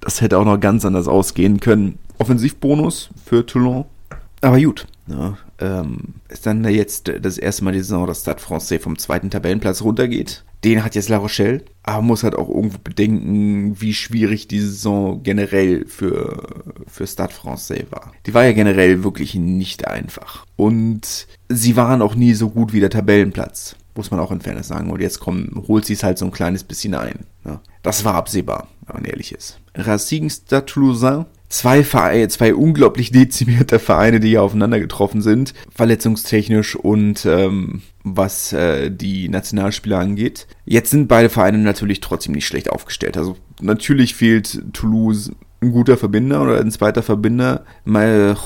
Das 0.01 0.21
hätte 0.21 0.39
auch 0.39 0.45
noch 0.45 0.59
ganz 0.59 0.85
anders 0.85 1.07
ausgehen 1.07 1.61
können. 1.61 1.99
Offensivbonus 2.19 3.11
für 3.25 3.47
Toulon. 3.47 3.85
Aber 4.41 4.61
gut. 4.61 4.87
Ja, 5.07 5.37
ähm, 5.59 6.15
ist 6.29 6.47
dann 6.47 6.65
jetzt 6.65 7.13
das 7.21 7.39
erste 7.39 7.65
Mal 7.65 7.73
die 7.73 7.81
Saison, 7.81 8.07
dass 8.07 8.21
Stade 8.21 8.41
Francais 8.41 8.79
vom 8.79 8.99
zweiten 8.99 9.31
Tabellenplatz 9.31 9.83
runtergeht. 9.83 10.45
Den 10.65 10.85
hat 10.85 10.95
jetzt 10.95 11.09
La 11.09 11.17
Rochelle, 11.17 11.65
aber 11.83 12.03
muss 12.03 12.23
halt 12.23 12.37
auch 12.37 12.49
irgendwo 12.49 12.79
bedenken, 12.79 13.81
wie 13.81 13.95
schwierig 13.95 14.47
die 14.47 14.61
Saison 14.61 15.21
generell 15.25 15.87
für, 15.87 16.75
für 16.87 17.07
Stade 17.07 17.33
Francais 17.33 17.87
war. 17.91 18.13
Die 18.27 18.35
war 18.35 18.45
ja 18.45 18.53
generell 18.53 19.03
wirklich 19.03 19.35
nicht 19.35 19.89
einfach. 19.89 20.47
Und 20.55 21.27
sie 21.49 21.77
waren 21.77 22.01
auch 22.01 22.15
nie 22.15 22.35
so 22.35 22.51
gut 22.51 22.73
wie 22.73 22.81
der 22.81 22.91
Tabellenplatz. 22.91 23.75
Muss 23.97 24.13
man 24.13 24.21
auch 24.21 24.31
in 24.31 24.41
Fairness 24.41 24.69
sagen. 24.69 24.91
Und 24.91 25.01
jetzt 25.01 25.19
kommen, 25.19 25.65
holt 25.67 25.85
sie 25.85 25.95
es 25.95 26.05
halt 26.05 26.17
so 26.17 26.25
ein 26.27 26.31
kleines 26.31 26.63
bisschen 26.63 26.95
ein. 26.95 27.27
Ja. 27.45 27.61
Das 27.83 28.05
war 28.05 28.15
absehbar, 28.15 28.69
wenn 28.87 29.03
man 29.03 29.05
ehrlich 29.05 29.33
ist. 29.33 29.61
Racing 29.75 30.31
Stade 30.31 30.67
Toulousain 30.67 31.27
zwei 31.53 31.85
Vereine, 31.85 32.29
zwei 32.29 32.55
unglaublich 32.55 33.13
dezimierte 33.13 33.79
Vereine, 33.79 34.21
die 34.21 34.31
hier 34.31 34.43
aufeinander 34.43 34.81
getroffen 34.81 35.21
sind, 35.21 35.53
verletzungstechnisch 35.71 36.75
und 36.77 37.27
ähm, 37.27 37.83
was 38.03 38.53
äh, 38.53 38.91
die 38.91 39.29
Nationalspieler 39.29 39.99
angeht. 39.99 40.47
Jetzt 40.65 40.91
sind 40.91 41.09
beide 41.09 41.29
Vereine 41.29 41.59
natürlich 41.59 42.01
trotzdem 42.01 42.35
nicht 42.35 42.47
schlecht 42.47 42.71
aufgestellt. 42.71 43.17
Also 43.17 43.37
natürlich 43.61 44.15
fehlt 44.15 44.63
Toulouse 44.73 45.31
ein 45.61 45.73
guter 45.73 45.97
Verbinder 45.97 46.43
oder 46.43 46.59
ein 46.59 46.73
zweiter 46.73 47.03
Verbinder. 47.03 47.65
Mal 47.85 48.37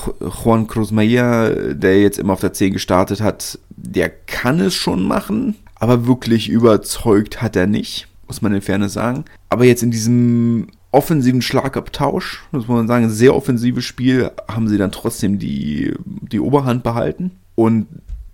Juan 0.43 0.67
Cruz 0.67 0.91
Maya, 0.91 1.49
der 1.49 2.01
jetzt 2.01 2.19
immer 2.19 2.33
auf 2.33 2.41
der 2.41 2.53
10 2.53 2.73
gestartet 2.73 3.21
hat, 3.21 3.57
der 3.69 4.09
kann 4.09 4.59
es 4.59 4.75
schon 4.75 5.03
machen, 5.03 5.55
aber 5.75 6.05
wirklich 6.07 6.49
überzeugt 6.49 7.41
hat 7.41 7.55
er 7.55 7.67
nicht, 7.67 8.07
muss 8.27 8.41
man 8.41 8.53
in 8.53 8.61
Ferne 8.61 8.89
sagen. 8.89 9.25
Aber 9.49 9.65
jetzt 9.65 9.81
in 9.81 9.91
diesem 9.91 10.67
offensiven 10.91 11.41
Schlagabtausch, 11.41 12.43
muss 12.51 12.67
man 12.67 12.87
sagen, 12.87 13.09
sehr 13.09 13.35
offensives 13.35 13.85
Spiel, 13.85 14.31
haben 14.47 14.67
sie 14.67 14.77
dann 14.77 14.91
trotzdem 14.91 15.39
die, 15.39 15.93
die 16.05 16.39
Oberhand 16.39 16.83
behalten. 16.83 17.31
Und 17.55 17.87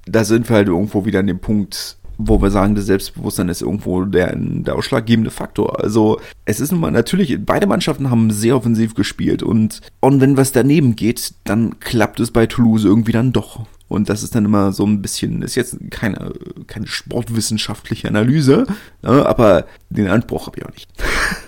da 0.05 0.23
sind 0.23 0.49
wir 0.49 0.57
halt 0.57 0.67
irgendwo 0.67 1.05
wieder 1.05 1.19
an 1.19 1.27
dem 1.27 1.39
Punkt, 1.39 1.97
wo 2.17 2.41
wir 2.41 2.51
sagen, 2.51 2.75
das 2.75 2.85
Selbstbewusstsein 2.85 3.49
ist 3.49 3.61
irgendwo 3.61 4.05
der, 4.05 4.35
der 4.35 4.75
ausschlaggebende 4.75 5.31
Faktor. 5.31 5.81
Also 5.81 6.19
es 6.45 6.59
ist 6.59 6.71
nun 6.71 6.81
mal 6.81 6.91
natürlich, 6.91 7.37
beide 7.43 7.67
Mannschaften 7.67 8.09
haben 8.09 8.31
sehr 8.31 8.55
offensiv 8.55 8.93
gespielt 8.93 9.43
und, 9.43 9.81
und 9.99 10.21
wenn 10.21 10.37
was 10.37 10.51
daneben 10.51 10.95
geht, 10.95 11.33
dann 11.43 11.79
klappt 11.79 12.19
es 12.19 12.31
bei 12.31 12.45
Toulouse 12.45 12.85
irgendwie 12.85 13.11
dann 13.11 13.33
doch. 13.33 13.65
Und 13.87 14.09
das 14.09 14.23
ist 14.23 14.33
dann 14.33 14.45
immer 14.45 14.71
so 14.71 14.85
ein 14.85 15.01
bisschen, 15.01 15.41
ist 15.43 15.55
jetzt 15.55 15.77
keine, 15.91 16.33
keine 16.67 16.87
sportwissenschaftliche 16.87 18.07
Analyse, 18.07 18.65
ne, 19.03 19.25
aber 19.25 19.65
den 19.89 20.07
Anspruch 20.07 20.47
habe 20.47 20.57
ich 20.57 20.65
auch 20.65 20.71
nicht. 20.71 20.89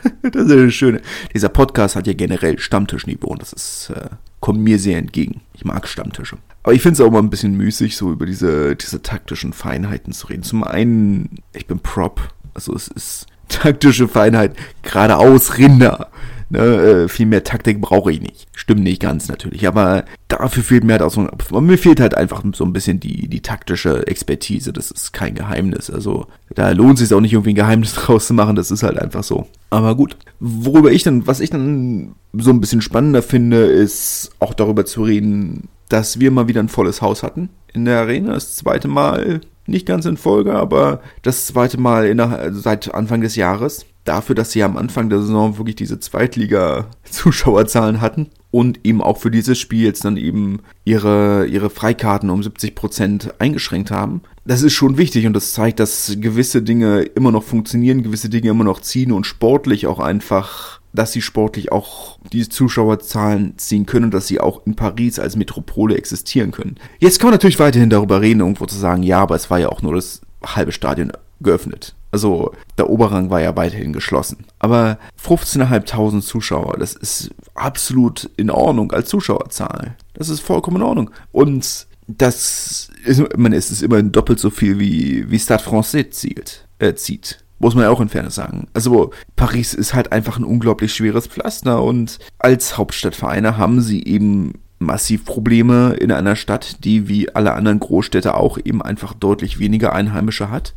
das 0.32 0.48
ist 0.48 0.56
das 0.56 0.74
Schöne. 0.74 1.02
Dieser 1.34 1.50
Podcast 1.50 1.96
hat 1.96 2.08
ja 2.08 2.14
generell 2.14 2.60
Stammtischniveau 2.60 3.28
und 3.28 3.42
das 3.42 3.54
ist, 3.54 3.92
äh, 3.96 4.10
kommt 4.40 4.60
mir 4.60 4.80
sehr 4.80 4.98
entgegen. 4.98 5.42
Ich 5.54 5.66
mag 5.66 5.88
Stammtische. 5.88 6.38
Aber 6.64 6.74
ich 6.74 6.82
finde 6.82 6.94
es 6.94 7.02
auch 7.02 7.12
mal 7.12 7.20
ein 7.20 7.30
bisschen 7.30 7.56
müßig, 7.56 7.96
so 7.96 8.12
über 8.12 8.26
diese, 8.26 8.76
diese 8.76 9.02
taktischen 9.02 9.54
Feinheiten 9.54 10.14
zu 10.14 10.28
reden. 10.28 10.44
Zum 10.44 10.64
einen, 10.64 11.38
ich 11.54 11.68
bin 11.68 11.80
Prop, 11.80 12.22
also 12.54 12.74
es 12.74 12.88
ist 12.88 13.28
taktische 13.50 14.08
Feinheit, 14.08 14.56
geradeaus 14.82 15.58
Rinder. 15.58 16.10
Ne, 16.50 16.60
äh, 16.60 17.08
viel 17.08 17.26
mehr 17.26 17.44
Taktik 17.44 17.82
brauche 17.82 18.12
ich 18.12 18.22
nicht. 18.22 18.48
Stimmt 18.54 18.84
nicht 18.84 19.02
ganz 19.02 19.28
natürlich, 19.28 19.68
aber 19.68 20.06
dafür 20.28 20.64
fehlt 20.64 20.84
mir 20.84 20.94
halt 20.94 21.02
auch 21.02 21.12
so, 21.12 21.62
mir 21.62 21.78
fehlt 21.78 22.00
halt 22.00 22.16
einfach 22.16 22.44
so 22.54 22.64
ein 22.64 22.74
bisschen 22.74 23.00
die, 23.00 23.28
die 23.28 23.42
taktische 23.42 24.06
Expertise. 24.06 24.72
Das 24.72 24.92
ist 24.92 25.12
kein 25.12 25.34
Geheimnis. 25.34 25.90
Also 25.90 26.28
da 26.54 26.72
lohnt 26.72 27.00
es 27.00 27.08
sich 27.08 27.16
auch 27.16 27.22
nicht 27.22 27.34
irgendwie 27.34 27.52
ein 27.52 27.56
Geheimnis 27.56 27.94
draus 27.96 28.28
zu 28.28 28.34
machen. 28.34 28.56
Das 28.56 28.70
ist 28.70 28.84
halt 28.84 29.00
einfach 29.00 29.24
so. 29.24 29.48
Aber 29.72 29.96
gut. 29.96 30.18
Worüber 30.40 30.92
ich 30.92 31.04
dann, 31.04 31.26
was 31.26 31.40
ich 31.40 31.50
dann 31.50 32.14
so 32.34 32.52
ein 32.52 32.62
bisschen 32.62 32.82
spannender 32.82 33.24
finde, 33.24 33.66
ist 33.66 34.32
auch 34.40 34.54
darüber 34.54 34.86
zu 34.86 35.04
reden, 35.04 35.70
dass 35.90 36.20
wir 36.20 36.32
mal 36.32 36.48
wieder 36.48 36.62
ein 36.62 36.70
volles 36.70 37.02
Haus 37.02 37.24
hatten 37.24 37.50
in 37.74 37.86
der 37.86 38.00
Arena. 38.00 38.34
Das 38.34 38.56
zweite 38.56 38.88
Mal, 38.88 39.42
nicht 39.68 39.86
ganz 39.86 40.06
in 40.06 40.18
Folge, 40.18 40.54
aber 40.54 41.02
das 41.22 41.48
zweite 41.48 41.80
Mal 41.80 42.14
der, 42.14 42.30
also 42.30 42.60
seit 42.60 42.94
Anfang 42.94 43.22
des 43.22 43.36
Jahres. 43.36 43.86
Dafür, 44.06 44.36
dass 44.36 44.52
sie 44.52 44.64
am 44.64 44.78
Anfang 44.78 45.10
der 45.10 45.20
Saison 45.20 45.58
wirklich 45.58 45.76
diese 45.76 46.00
Zweitliga-Zuschauerzahlen 46.00 48.00
hatten 48.00 48.30
und 48.52 48.86
eben 48.86 49.02
auch 49.02 49.18
für 49.18 49.32
dieses 49.32 49.60
Spiel 49.60 49.84
jetzt 49.84 50.06
dann 50.06 50.16
eben 50.16 50.62
ihre, 50.86 51.46
ihre 51.48 51.70
Freikarten 51.70 52.30
um 52.30 52.42
70 52.42 52.76
Prozent 52.76 53.34
eingeschränkt 53.40 53.92
haben. 53.92 54.22
Das 54.46 54.62
ist 54.62 54.74
schon 54.74 54.98
wichtig 54.98 55.28
und 55.28 55.34
das 55.34 55.52
zeigt, 55.52 55.82
dass 55.82 56.16
gewisse 56.20 56.62
Dinge 56.62 57.02
immer 57.02 57.32
noch 57.32 57.44
funktionieren, 57.44 58.04
gewisse 58.04 58.30
Dinge 58.30 58.50
immer 58.50 58.64
noch 58.64 58.80
ziehen 58.80 59.12
und 59.12 59.26
sportlich 59.26 59.88
auch 59.88 60.00
einfach 60.00 60.80
dass 60.96 61.12
sie 61.12 61.22
sportlich 61.22 61.72
auch 61.72 62.18
diese 62.32 62.50
Zuschauerzahlen 62.50 63.58
ziehen 63.58 63.86
können 63.86 64.06
und 64.06 64.14
dass 64.14 64.28
sie 64.28 64.40
auch 64.40 64.66
in 64.66 64.76
Paris 64.76 65.20
als 65.20 65.36
Metropole 65.36 65.98
existieren 65.98 66.52
können. 66.52 66.76
Jetzt 67.00 67.20
kann 67.20 67.28
man 67.28 67.34
natürlich 67.34 67.60
weiterhin 67.60 67.90
darüber 67.90 68.22
reden, 68.22 68.40
irgendwo 68.40 68.66
zu 68.66 68.78
sagen, 68.78 69.04
ja, 69.04 69.20
aber 69.20 69.36
es 69.36 69.50
war 69.50 69.60
ja 69.60 69.70
auch 69.70 69.82
nur 69.82 69.94
das 69.94 70.22
halbe 70.46 70.72
Stadion 70.72 71.12
geöffnet. 71.42 71.96
Also 72.16 72.54
der 72.78 72.90
Oberrang 72.90 73.30
war 73.30 73.42
ja 73.42 73.58
weiterhin 73.58 73.92
geschlossen. 73.92 74.46
Aber 74.58 75.00
15.500 75.22 76.22
Zuschauer, 76.22 76.78
das 76.80 76.94
ist 76.94 77.30
absolut 77.56 78.30
in 78.38 78.50
Ordnung 78.50 78.94
als 78.94 79.10
Zuschauerzahl. 79.10 79.98
Das 80.14 80.30
ist 80.30 80.40
vollkommen 80.40 80.78
in 80.78 80.84
Ordnung. 80.84 81.12
Und 81.34 81.88
das 82.08 82.90
ist, 83.04 83.38
man, 83.38 83.52
es 83.52 83.70
ist 83.70 83.82
immerhin 83.82 84.14
doppelt 84.14 84.40
so 84.40 84.50
viel 84.50 84.80
wie, 84.80 85.30
wie 85.30 85.38
Stade 85.38 85.62
Francais 85.62 86.12
zielt, 86.12 86.66
äh, 86.80 86.94
zieht. 86.94 87.44
Muss 87.60 87.76
man 87.76 87.84
ja 87.84 87.90
auch 87.90 88.00
in 88.00 88.08
Fairness 88.08 88.36
sagen. 88.36 88.70
Also 88.74 89.12
Paris 89.36 89.74
ist 89.74 89.94
halt 89.94 90.14
einfach 90.14 90.38
ein 90.38 90.46
unglaublich 90.46 90.94
schweres 90.94 91.28
Pflaster 91.28 91.84
und 91.84 92.20
als 92.40 92.78
Hauptstadtvereine 92.78 93.58
haben 93.58 93.82
sie 93.82 94.06
eben 94.06 94.54
massiv 94.80 95.26
Probleme 95.26 95.96
in 96.00 96.14
einer 96.14 96.38
Stadt, 96.38 96.86
die 96.86 97.10
wie 97.10 97.36
alle 97.36 97.56
anderen 97.56 97.80
Großstädte 97.82 98.36
auch 98.36 98.58
eben 98.64 98.82
einfach 98.82 99.14
deutlich 99.14 99.60
weniger 99.60 99.92
Einheimische 99.92 100.50
hat, 100.50 100.76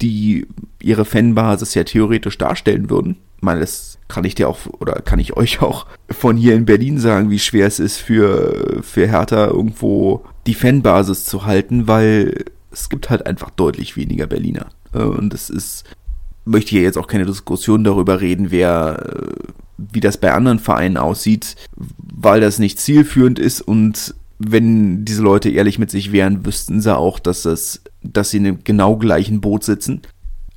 die 0.00 0.46
ihre 0.80 1.04
Fanbasis 1.04 1.74
ja 1.74 1.84
theoretisch 1.84 2.38
darstellen 2.38 2.90
würden. 2.90 3.16
Ich 3.36 3.42
meine, 3.42 3.60
das 3.60 3.98
kann 4.08 4.24
ich 4.24 4.34
dir 4.34 4.48
auch 4.48 4.58
oder 4.80 4.94
kann 4.94 5.18
ich 5.18 5.36
euch 5.36 5.60
auch 5.62 5.86
von 6.10 6.36
hier 6.36 6.54
in 6.54 6.64
Berlin 6.64 6.98
sagen, 6.98 7.30
wie 7.30 7.38
schwer 7.38 7.66
es 7.66 7.78
ist 7.78 7.98
für, 7.98 8.82
für 8.82 9.06
Hertha 9.06 9.46
irgendwo 9.46 10.24
die 10.46 10.54
Fanbasis 10.54 11.24
zu 11.24 11.44
halten, 11.44 11.86
weil 11.86 12.44
es 12.70 12.88
gibt 12.88 13.10
halt 13.10 13.26
einfach 13.26 13.50
deutlich 13.50 13.96
weniger 13.96 14.26
Berliner. 14.26 14.66
Äh, 14.92 15.02
und 15.02 15.34
es 15.34 15.50
ist 15.50 15.84
möchte 16.48 16.70
hier 16.70 16.82
jetzt 16.82 16.98
auch 16.98 17.06
keine 17.06 17.26
Diskussion 17.26 17.84
darüber 17.84 18.20
reden, 18.20 18.50
wer, 18.50 19.06
äh, 19.06 19.52
wie 19.76 20.00
das 20.00 20.16
bei 20.16 20.32
anderen 20.32 20.58
Vereinen 20.58 20.96
aussieht, 20.96 21.56
weil 21.76 22.40
das 22.40 22.58
nicht 22.58 22.80
zielführend 22.80 23.38
ist 23.38 23.60
und 23.60 24.14
wenn 24.38 25.04
diese 25.04 25.22
Leute 25.22 25.50
ehrlich 25.50 25.78
mit 25.78 25.90
sich 25.90 26.12
wären, 26.12 26.46
wüssten 26.46 26.80
sie 26.80 26.96
auch, 26.96 27.18
dass 27.18 27.42
das, 27.42 27.82
dass 28.02 28.30
sie 28.30 28.38
in 28.38 28.44
dem 28.44 28.64
genau 28.64 28.96
gleichen 28.96 29.40
Boot 29.40 29.64
sitzen. 29.64 30.02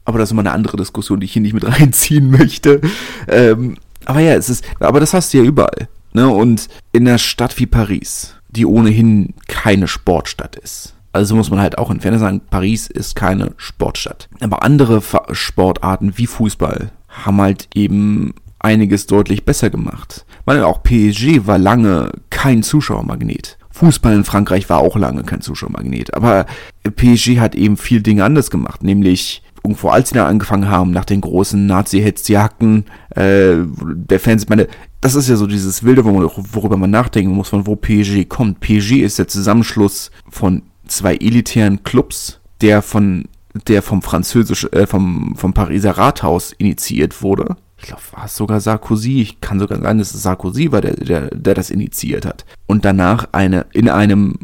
Aber 0.06 0.18
das 0.18 0.30
ist 0.30 0.32
immer 0.32 0.42
eine 0.42 0.52
andere 0.52 0.78
Diskussion, 0.78 1.20
die 1.20 1.26
ich 1.26 1.34
hier 1.34 1.42
nicht 1.42 1.54
mit 1.54 1.66
reinziehen 1.80 2.32
möchte. 2.32 2.82
Ähm, 3.28 3.78
aber 4.06 4.20
ja, 4.20 4.34
es 4.34 4.50
ist, 4.50 4.66
aber 4.80 5.00
das 5.00 5.14
hast 5.14 5.34
du 5.34 5.38
ja 5.38 5.44
überall. 5.44 5.88
Ne? 6.14 6.28
Und 6.28 6.68
in 6.92 7.08
einer 7.08 7.18
Stadt 7.18 7.58
wie 7.60 7.68
Paris, 7.68 8.36
die 8.50 8.66
ohnehin 8.66 9.34
keine 9.48 9.88
Sportstadt 9.88 10.56
ist, 10.56 10.96
also 11.14 11.36
muss 11.36 11.50
man 11.50 11.60
halt 11.60 11.78
auch 11.78 11.92
in 11.92 12.00
Fairness 12.00 12.22
sagen, 12.22 12.42
Paris 12.50 12.88
ist 12.88 13.16
keine 13.16 13.54
Sportstadt. 13.58 14.30
Aber 14.40 14.64
andere 14.64 15.02
Sportarten 15.32 16.18
wie 16.18 16.28
Fußball 16.28 16.92
haben 17.10 17.42
halt 17.42 17.68
eben 17.74 18.34
einiges 18.60 19.08
deutlich 19.08 19.44
besser 19.44 19.70
gemacht. 19.70 20.26
Weil 20.46 20.64
auch 20.64 20.84
PSG 20.84 21.46
war 21.46 21.58
lange 21.58 22.12
kein 22.30 22.64
Zuschauermagnet. 22.64 23.58
Fußball 23.72 24.14
in 24.14 24.24
Frankreich 24.24 24.70
war 24.70 24.80
auch 24.80 24.98
lange 24.98 25.24
kein 25.24 25.42
Zuschauermagnet. 25.42 26.14
Aber 26.14 26.46
PSG 26.84 27.40
hat 27.40 27.56
eben 27.56 27.78
viel 27.78 28.02
Dinge 28.02 28.24
anders 28.24 28.52
gemacht, 28.52 28.84
nämlich 28.84 29.44
irgendwo 29.64 29.90
als 29.90 30.10
sie 30.10 30.16
da 30.16 30.28
angefangen 30.28 30.70
haben, 30.70 30.92
nach 30.92 31.06
den 31.06 31.22
großen 31.22 31.66
Nazi-Hetzjagden, 31.66 32.86
äh, 33.12 33.58
der 33.94 34.20
Fans, 34.20 34.50
meine, 34.50 34.68
das 35.02 35.16
ist 35.16 35.30
ja 35.30 35.36
so 35.36 35.48
dieses 35.48 35.84
Wilde, 35.84 36.04
worüber 36.04 36.78
man 36.78 36.90
nachdenken 36.90 37.34
muss, 37.34 37.50
von 37.50 37.68
wo 37.68 37.76
PSG 37.76 38.28
kommt. 38.28 38.60
PSG 38.60 39.02
ist 39.02 39.20
der 39.20 39.28
Zusammenschluss 39.28 40.12
von 40.30 40.64
zwei 40.88 41.16
elitären 41.16 41.84
Clubs, 41.84 42.40
der 42.62 42.82
von 42.82 43.26
der 43.68 43.82
vom 43.82 44.02
französisch 44.02 44.66
äh, 44.72 44.88
vom 44.88 45.36
vom 45.36 45.54
Pariser 45.54 45.92
Rathaus 45.92 46.54
initiiert 46.54 47.22
wurde. 47.22 47.58
Ich 47.82 47.88
glaube, 47.88 48.04
war 48.12 48.26
es 48.26 48.36
sogar 48.36 48.62
Sarkozy. 48.62 49.22
Ich 49.22 49.42
kann 49.42 49.60
sogar 49.60 49.82
sagen, 49.82 49.98
dass 49.98 50.14
es 50.14 50.22
Sarkozy 50.22 50.72
war, 50.72 50.82
der, 50.82 50.96
der, 50.96 51.30
der 51.32 51.56
das 51.56 51.72
initiiert 51.72 52.26
hat. 52.26 52.46
Und 52.68 52.86
danach 52.86 53.30
eine 53.32 53.66
in 53.74 53.90
einem 53.90 54.38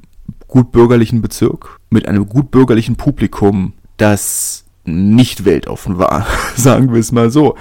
gutbürgerlichen 0.47 1.21
Bezirk 1.21 1.79
mit 1.89 2.07
einem 2.07 2.27
gutbürgerlichen 2.27 2.95
Publikum, 2.95 3.73
das 3.97 4.65
nicht 4.85 5.45
weltoffen 5.45 5.99
war, 5.99 6.25
sagen 6.55 6.91
wir 6.91 6.99
es 6.99 7.11
mal 7.11 7.29
so. 7.29 7.55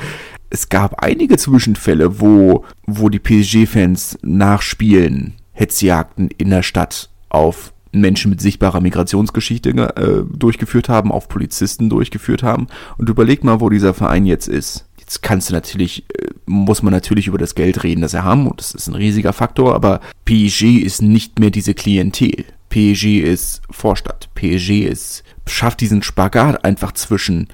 Es 0.48 0.68
gab 0.68 1.02
einige 1.02 1.36
Zwischenfälle, 1.36 2.20
wo, 2.20 2.64
wo 2.86 3.08
die 3.08 3.18
PSG-Fans 3.18 4.18
nach 4.22 4.62
Spielen 4.62 5.34
Hetzjagden 5.52 6.30
in 6.38 6.50
der 6.50 6.62
Stadt 6.62 7.10
auf 7.28 7.72
Menschen 7.92 8.30
mit 8.30 8.40
sichtbarer 8.40 8.80
Migrationsgeschichte 8.80 9.70
äh, 9.70 10.24
durchgeführt 10.36 10.88
haben, 10.88 11.10
auf 11.10 11.28
Polizisten 11.28 11.90
durchgeführt 11.90 12.42
haben. 12.42 12.68
Und 12.96 13.08
überleg 13.08 13.42
mal, 13.42 13.60
wo 13.60 13.68
dieser 13.70 13.94
Verein 13.94 14.26
jetzt 14.26 14.48
ist. 14.48 14.86
Jetzt 15.06 15.22
kannst 15.22 15.50
du 15.50 15.54
natürlich, 15.54 16.04
äh, 16.18 16.30
muss 16.46 16.82
man 16.82 16.92
natürlich 16.92 17.28
über 17.28 17.38
das 17.38 17.54
Geld 17.54 17.84
reden, 17.84 18.00
das 18.00 18.12
er 18.12 18.24
haben, 18.24 18.48
und 18.48 18.58
das 18.58 18.74
ist 18.74 18.88
ein 18.88 18.94
riesiger 18.94 19.32
Faktor, 19.32 19.72
aber 19.76 20.00
PSG 20.24 20.78
ist 20.78 21.00
nicht 21.00 21.38
mehr 21.38 21.50
diese 21.50 21.74
Klientel. 21.74 22.44
PSG 22.70 23.20
ist 23.20 23.62
Vorstadt. 23.70 24.28
PSG 24.34 24.82
ist, 24.82 25.22
schafft 25.46 25.80
diesen 25.80 26.02
Spagat 26.02 26.64
einfach 26.64 26.90
zwischen 26.90 27.46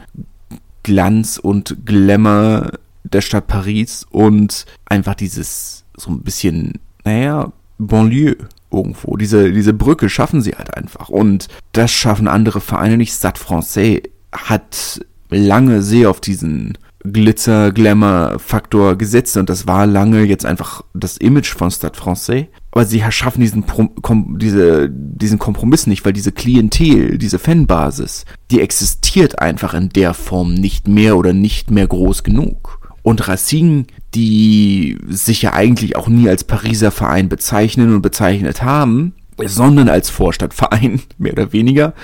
Glanz 0.83 1.37
und 1.37 1.77
Glamour 1.85 2.73
der 3.05 3.21
Stadt 3.21 3.49
Paris 3.49 4.07
und 4.11 4.65
einfach 4.87 5.15
dieses 5.15 5.85
so 5.95 6.11
ein 6.11 6.23
bisschen, 6.23 6.79
naja, 7.05 7.53
Banlieue 7.77 8.37
irgendwo. 8.71 9.19
Diese, 9.19 9.53
diese 9.53 9.75
Brücke 9.75 10.09
schaffen 10.09 10.41
sie 10.41 10.53
halt 10.53 10.75
einfach. 10.75 11.11
Und 11.11 11.49
das 11.73 11.91
schaffen 11.91 12.29
andere 12.29 12.63
Vereine 12.63 12.97
nicht. 12.97 13.13
Stade 13.13 13.39
Francais 13.39 14.01
hat 14.33 15.05
lange 15.29 15.83
sehr 15.83 16.09
auf 16.09 16.21
diesen 16.21 16.79
Glitzer-Glamour-Faktor 17.05 18.97
gesetzt 18.97 19.37
und 19.37 19.49
das 19.51 19.67
war 19.67 19.87
lange 19.87 20.23
jetzt 20.23 20.47
einfach 20.47 20.83
das 20.95 21.17
Image 21.17 21.55
von 21.55 21.71
Stade 21.71 21.99
Francais. 21.99 22.47
Aber 22.71 22.85
sie 22.85 23.03
schaffen 23.11 23.41
diesen, 23.41 23.67
Kom 23.67 24.39
diese, 24.39 24.89
diesen 24.91 25.39
Kompromiss 25.39 25.87
nicht, 25.87 26.05
weil 26.05 26.13
diese 26.13 26.33
Klientel, 26.33 27.19
diese 27.19 27.39
Fanbasis, 27.39 28.25
die 28.51 28.61
existiert 28.61 29.41
einfach 29.41 29.75
in 29.75 29.89
der 29.91 30.15
Form 30.15 30.55
nicht 30.55 30.89
mehr 30.89 31.17
oder 31.17 31.33
nicht 31.33 31.71
mehr 31.71 31.87
groß 31.87 32.23
genug. 32.23 32.79
Und 33.03 33.27
Racing, 33.29 33.87
die 34.15 34.97
sich 35.09 35.43
ja 35.43 35.53
eigentlich 35.55 35.97
auch 35.97 36.09
nie 36.09 36.29
als 36.29 36.45
Pariser 36.45 36.93
Verein 36.93 37.29
bezeichnen 37.29 37.95
und 37.95 38.03
bezeichnet 38.03 38.63
haben, 38.63 39.15
sondern 39.45 39.89
als 39.89 40.09
Vorstadtverein, 40.09 41.03
mehr 41.19 41.33
oder 41.33 41.53
weniger, 41.53 41.95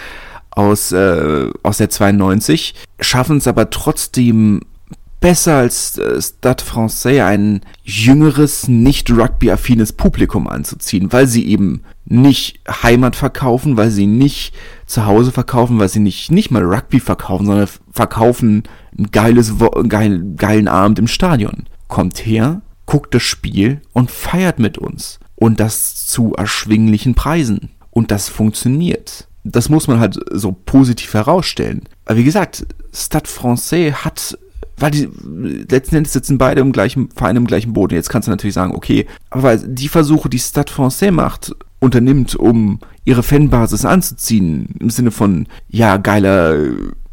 aus, 0.50 0.90
äh, 0.90 1.50
aus 1.62 1.78
der 1.78 1.88
92, 1.88 2.74
schaffen 3.00 3.38
es 3.38 3.46
aber 3.46 3.70
trotzdem 3.70 4.62
besser 5.20 5.56
als 5.56 5.98
äh, 5.98 6.20
Stade 6.20 6.64
Francais 6.64 7.20
ein 7.20 7.60
jüngeres, 7.82 8.68
nicht 8.68 9.10
Rugby-affines 9.10 9.92
Publikum 9.92 10.48
anzuziehen, 10.48 11.12
weil 11.12 11.26
sie 11.26 11.46
eben 11.48 11.82
nicht 12.04 12.60
Heimat 12.68 13.16
verkaufen, 13.16 13.76
weil 13.76 13.90
sie 13.90 14.06
nicht 14.06 14.54
zu 14.86 15.06
Hause 15.06 15.32
verkaufen, 15.32 15.78
weil 15.78 15.88
sie 15.88 16.00
nicht, 16.00 16.30
nicht 16.30 16.50
mal 16.50 16.62
Rugby 16.62 17.00
verkaufen, 17.00 17.46
sondern 17.46 17.68
verkaufen 17.92 18.62
ein 18.98 19.10
geiles, 19.10 19.54
geil, 19.88 20.24
geilen 20.36 20.68
Abend 20.68 20.98
im 20.98 21.08
Stadion. 21.08 21.64
Kommt 21.88 22.24
her, 22.24 22.62
guckt 22.86 23.14
das 23.14 23.22
Spiel 23.22 23.82
und 23.92 24.10
feiert 24.10 24.58
mit 24.58 24.78
uns. 24.78 25.18
Und 25.34 25.60
das 25.60 26.06
zu 26.06 26.34
erschwinglichen 26.34 27.14
Preisen. 27.14 27.70
Und 27.90 28.10
das 28.10 28.28
funktioniert. 28.28 29.28
Das 29.44 29.68
muss 29.68 29.86
man 29.86 30.00
halt 30.00 30.18
so 30.32 30.52
positiv 30.52 31.14
herausstellen. 31.14 31.82
Aber 32.06 32.18
wie 32.18 32.24
gesagt, 32.24 32.66
Stade 32.92 33.28
Francais 33.28 33.92
hat 34.04 34.36
weil 34.78 34.90
die 34.90 35.08
letzten 35.68 35.96
Endes 35.96 36.12
sitzen 36.12 36.38
beide 36.38 36.60
im 36.60 36.72
gleichen 36.72 37.10
Verein 37.10 37.36
im 37.36 37.46
gleichen 37.46 37.72
Boden. 37.72 37.94
Jetzt 37.94 38.10
kannst 38.10 38.28
du 38.28 38.30
natürlich 38.30 38.54
sagen, 38.54 38.74
okay, 38.74 39.06
aber 39.30 39.56
die 39.56 39.88
Versuche, 39.88 40.28
die 40.28 40.38
Stade 40.38 40.72
Francais 40.72 41.10
macht, 41.10 41.54
unternimmt, 41.80 42.34
um 42.34 42.80
ihre 43.04 43.22
Fanbasis 43.22 43.84
anzuziehen, 43.84 44.74
im 44.80 44.90
Sinne 44.90 45.10
von, 45.10 45.46
ja, 45.68 45.96
geiler, 45.96 46.56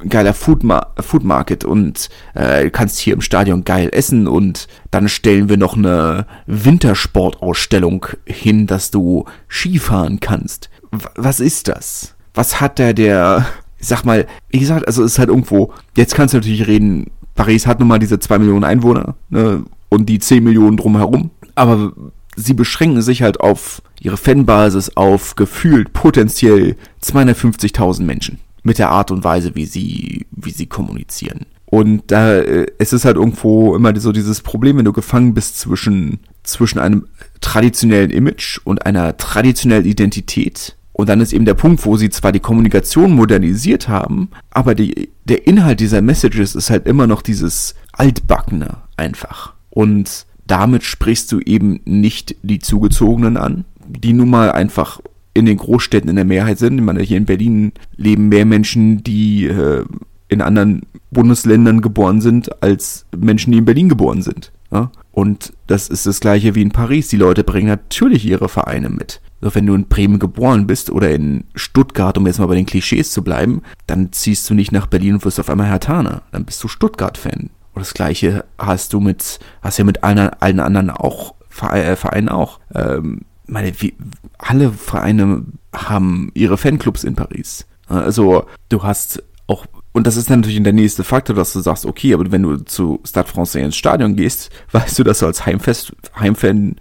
geiler 0.09 0.33
Food, 0.33 0.63
Food 0.99 1.23
Market 1.23 1.63
und 1.63 2.09
äh, 2.33 2.69
kannst 2.69 2.97
hier 2.97 3.13
im 3.13 3.21
Stadion 3.21 3.63
geil 3.63 3.89
essen 3.91 4.27
und 4.27 4.67
dann 4.91 5.07
stellen 5.07 5.49
wir 5.49 5.57
noch 5.57 5.77
eine 5.77 6.25
Wintersportausstellung 6.47 8.07
hin, 8.25 8.67
dass 8.67 8.91
du 8.91 9.25
Skifahren 9.49 10.19
kannst. 10.19 10.69
W 10.91 11.05
was 11.15 11.39
ist 11.39 11.67
das? 11.67 12.15
Was 12.33 12.59
hat 12.59 12.79
da 12.79 12.91
der, 12.91 13.45
ich 13.79 13.87
sag 13.87 14.03
mal, 14.03 14.25
wie 14.49 14.59
gesagt, 14.59 14.87
also 14.87 15.03
es 15.03 15.13
ist 15.13 15.19
halt 15.19 15.29
irgendwo, 15.29 15.73
jetzt 15.95 16.15
kannst 16.15 16.33
du 16.33 16.37
natürlich 16.37 16.67
reden, 16.67 17.11
Paris 17.35 17.67
hat 17.67 17.79
nun 17.79 17.89
mal 17.89 17.99
diese 17.99 18.19
zwei 18.19 18.39
Millionen 18.39 18.63
Einwohner 18.63 19.15
ne, 19.29 19.63
und 19.89 20.07
die 20.07 20.19
zehn 20.19 20.43
Millionen 20.43 20.77
drumherum. 20.77 21.31
Aber 21.53 21.93
sie 22.35 22.53
beschränken 22.53 23.01
sich 23.01 23.21
halt 23.21 23.39
auf 23.39 23.81
ihre 23.99 24.17
Fanbasis 24.17 24.95
auf 24.95 25.35
gefühlt 25.35 25.93
potenziell 25.93 26.75
250.000 27.03 28.03
Menschen 28.03 28.39
mit 28.63 28.79
der 28.79 28.89
Art 28.89 29.11
und 29.11 29.23
Weise, 29.23 29.55
wie 29.55 29.65
sie, 29.65 30.25
wie 30.31 30.51
sie 30.51 30.65
kommunizieren. 30.65 31.45
Und 31.65 32.03
da 32.11 32.37
äh, 32.37 32.67
es 32.77 32.93
ist 32.93 33.05
halt 33.05 33.17
irgendwo 33.17 33.75
immer 33.75 33.97
so 33.99 34.11
dieses 34.11 34.41
Problem, 34.41 34.77
wenn 34.77 34.85
du 34.85 34.93
gefangen 34.93 35.33
bist 35.33 35.59
zwischen, 35.59 36.19
zwischen 36.43 36.79
einem 36.79 37.07
traditionellen 37.41 38.11
Image 38.11 38.59
und 38.63 38.85
einer 38.85 39.17
traditionellen 39.17 39.85
Identität. 39.85 40.74
Und 40.97 41.09
dann 41.09 41.19
ist 41.19 41.33
eben 41.33 41.43
der 41.43 41.55
Punkt, 41.55 41.85
wo 41.85 41.97
sie 41.97 42.09
zwar 42.09 42.31
die 42.31 42.39
Kommunikation 42.39 43.11
modernisiert 43.11 43.89
haben, 43.89 44.29
aber 44.49 44.75
die, 44.75 45.09
der 45.25 45.45
Inhalt 45.45 45.81
dieser 45.81 46.01
Messages 46.01 46.55
ist 46.55 46.69
halt 46.69 46.87
immer 46.87 47.05
noch 47.05 47.21
dieses 47.21 47.75
altbackene 47.91 48.77
einfach. 48.95 49.55
Und 49.69 50.25
damit 50.47 50.83
sprichst 50.83 51.33
du 51.33 51.41
eben 51.41 51.81
nicht 51.83 52.37
die 52.43 52.59
Zugezogenen 52.59 53.35
an, 53.35 53.65
die 53.85 54.13
nun 54.13 54.29
mal 54.29 54.53
einfach 54.53 55.01
in 55.33 55.45
den 55.45 55.57
Großstädten 55.57 56.09
in 56.09 56.15
der 56.15 56.23
Mehrheit 56.23 56.59
sind. 56.59 56.77
Ich 56.77 56.85
meine, 56.85 57.01
hier 57.01 57.17
in 57.17 57.25
Berlin 57.25 57.73
leben 57.97 58.29
mehr 58.29 58.45
Menschen, 58.45 59.03
die 59.03 59.47
äh, 59.47 59.83
in 60.29 60.41
anderen 60.41 60.83
Bundesländern 61.11 61.81
geboren 61.81 62.21
sind, 62.21 62.63
als 62.63 63.05
Menschen, 63.13 63.51
die 63.51 63.57
in 63.57 63.65
Berlin 63.65 63.89
geboren 63.89 64.21
sind. 64.21 64.53
Ja? 64.71 64.93
Und 65.11 65.51
das 65.67 65.89
ist 65.89 66.05
das 66.05 66.21
gleiche 66.21 66.55
wie 66.55 66.61
in 66.61 66.71
Paris. 66.71 67.09
Die 67.09 67.17
Leute 67.17 67.43
bringen 67.43 67.67
natürlich 67.67 68.25
ihre 68.25 68.47
Vereine 68.47 68.89
mit. 68.89 69.19
Also 69.45 69.53
wenn 69.53 69.67
du 69.67 69.75
in 69.75 69.87
Bremen 69.87 70.17
geboren 70.17 70.65
bist 70.65 70.89
oder 70.89 71.11
in 71.11 71.43
Stuttgart, 71.53 72.17
um 72.17 72.25
jetzt 72.25 72.39
mal 72.39 72.47
bei 72.47 72.55
den 72.55 72.65
Klischees 72.65 73.11
zu 73.11 73.23
bleiben, 73.23 73.61
dann 73.85 74.11
ziehst 74.11 74.49
du 74.49 74.55
nicht 74.55 74.71
nach 74.71 74.87
Berlin 74.87 75.13
und 75.13 75.23
wirst 75.23 75.39
auf 75.39 75.51
einmal 75.51 75.67
Hertaner. 75.67 76.23
Dann 76.31 76.45
bist 76.45 76.63
du 76.63 76.67
Stuttgart-Fan. 76.67 77.51
Und 77.75 77.79
das 77.79 77.93
gleiche 77.93 78.43
hast 78.57 78.93
du 78.93 78.99
mit, 78.99 79.37
hast 79.61 79.77
ja 79.77 79.83
mit 79.83 80.03
allen, 80.03 80.17
allen 80.17 80.59
anderen 80.59 80.89
auch, 80.89 81.35
äh, 81.61 81.95
Vereinen 81.95 82.29
auch. 82.29 82.59
Ähm, 82.73 83.21
meine, 83.45 83.79
wie, 83.79 83.93
alle 84.39 84.71
Vereine 84.71 85.43
haben 85.75 86.31
ihre 86.33 86.57
Fanclubs 86.57 87.03
in 87.03 87.13
Paris. 87.15 87.67
Also, 87.87 88.47
du 88.69 88.81
hast 88.81 89.21
auch, 89.45 89.67
und 89.91 90.07
das 90.07 90.17
ist 90.17 90.27
dann 90.31 90.39
natürlich 90.39 90.63
der 90.63 90.73
nächste 90.73 91.03
Faktor, 91.03 91.35
dass 91.35 91.53
du 91.53 91.59
sagst, 91.59 91.85
okay, 91.85 92.15
aber 92.15 92.31
wenn 92.31 92.41
du 92.41 92.57
zu 92.57 92.99
Stade 93.05 93.29
Francais 93.29 93.63
ins 93.63 93.75
Stadion 93.75 94.15
gehst, 94.15 94.49
weißt 94.71 94.97
du, 94.97 95.03
dass 95.03 95.19
du 95.19 95.27
als 95.27 95.45
Heimfest, 95.45 95.93
Heimfan, 96.19 96.77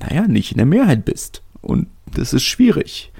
naja, 0.00 0.26
nicht 0.26 0.52
in 0.52 0.56
der 0.56 0.66
Mehrheit 0.66 1.04
bist. 1.04 1.42
Und 1.60 1.88
das 2.12 2.32
ist 2.32 2.44
schwierig. 2.44 3.12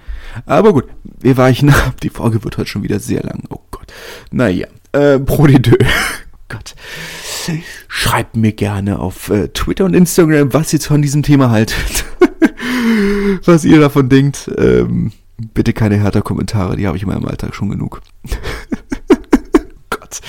Aber 0.45 0.73
gut, 0.73 0.85
wir 1.05 1.37
weichen 1.37 1.71
ab. 1.71 2.01
Die 2.03 2.11
Folge 2.11 2.45
wird 2.45 2.59
heute 2.59 2.69
schon 2.69 2.83
wieder 2.83 3.01
sehr 3.01 3.23
lang. 3.23 3.45
Oh 3.49 3.61
Gott. 3.71 3.93
Naja, 4.31 4.67
äh, 4.93 5.19
Pro 5.19 5.47
de 5.47 5.59
deux. 5.59 5.79
Gott. 6.49 6.75
Schreibt 7.89 8.37
mir 8.37 8.53
gerne 8.53 8.99
auf 8.99 9.31
äh, 9.31 9.49
Twitter 9.49 9.85
und 9.85 9.95
Instagram, 9.95 10.53
was 10.53 10.73
ihr 10.73 10.81
von 10.81 11.03
diesem 11.03 11.23
Thema 11.23 11.51
haltet. 11.51 12.05
was 13.45 13.65
ihr 13.65 13.81
davon 13.81 14.09
denkt. 14.09 14.51
Ähm, 14.57 15.13
bitte 15.55 15.73
keine 15.73 15.97
härter 15.97 16.23
Kommentare, 16.23 16.77
die 16.77 16.87
habe 16.87 16.97
ich 16.97 17.03
in 17.03 17.09
meinem 17.09 17.27
Alltag 17.27 17.55
schon 17.55 17.71
genug. 17.71 18.01
Gott. 19.91 20.21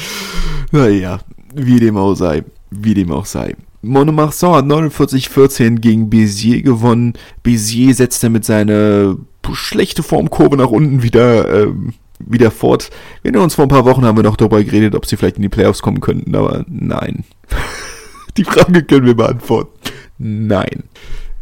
Naja, 0.72 1.20
wie 1.54 1.80
dem 1.80 1.98
auch 1.98 2.16
sei. 2.16 2.44
Wie 2.70 2.94
dem 2.94 3.12
auch 3.12 3.26
sei. 3.26 3.56
Monomarsan 3.82 4.56
hat 4.56 4.66
49-14 4.66 5.80
gegen 5.80 6.10
Bézier 6.10 6.62
gewonnen. 6.62 7.14
Bézier 7.44 7.94
setzte 7.94 8.30
mit 8.30 8.44
seiner 8.46 9.16
schlechte 9.54 10.04
Formkurve 10.04 10.58
nach 10.58 10.70
unten 10.70 11.04
wieder 11.04 11.64
ähm, 11.64 11.94
wieder 12.20 12.52
fort. 12.52 12.90
Wir 13.22 13.30
erinnern 13.30 13.44
uns, 13.44 13.56
vor 13.56 13.66
ein 13.66 13.70
paar 13.70 13.86
Wochen 13.86 14.06
haben 14.06 14.18
wir 14.18 14.24
noch 14.24 14.36
darüber 14.36 14.64
geredet, 14.64 14.96
ob 14.96 15.06
sie 15.06 15.18
vielleicht 15.18 15.38
in 15.38 15.44
die 15.44 15.50
Playoffs 15.50 15.82
kommen 15.82 16.02
könnten, 16.02 16.36
aber 16.36 16.66
nein. 16.68 17.24
die 18.38 18.44
Frage 18.44 18.84
können 18.84 19.06
wir 19.06 19.16
beantworten. 19.16 19.72
Nein. 20.18 20.84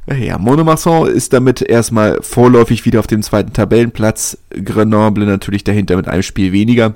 Ja, 0.07 0.37
Monomasson 0.37 1.07
ist 1.07 1.33
damit 1.33 1.61
erstmal 1.61 2.19
vorläufig 2.21 2.85
wieder 2.85 2.99
auf 2.99 3.07
dem 3.07 3.23
zweiten 3.23 3.53
Tabellenplatz. 3.53 4.37
Grenoble 4.51 5.25
natürlich 5.25 5.63
dahinter 5.63 5.95
mit 5.95 6.07
einem 6.07 6.21
Spiel 6.21 6.51
weniger. 6.51 6.95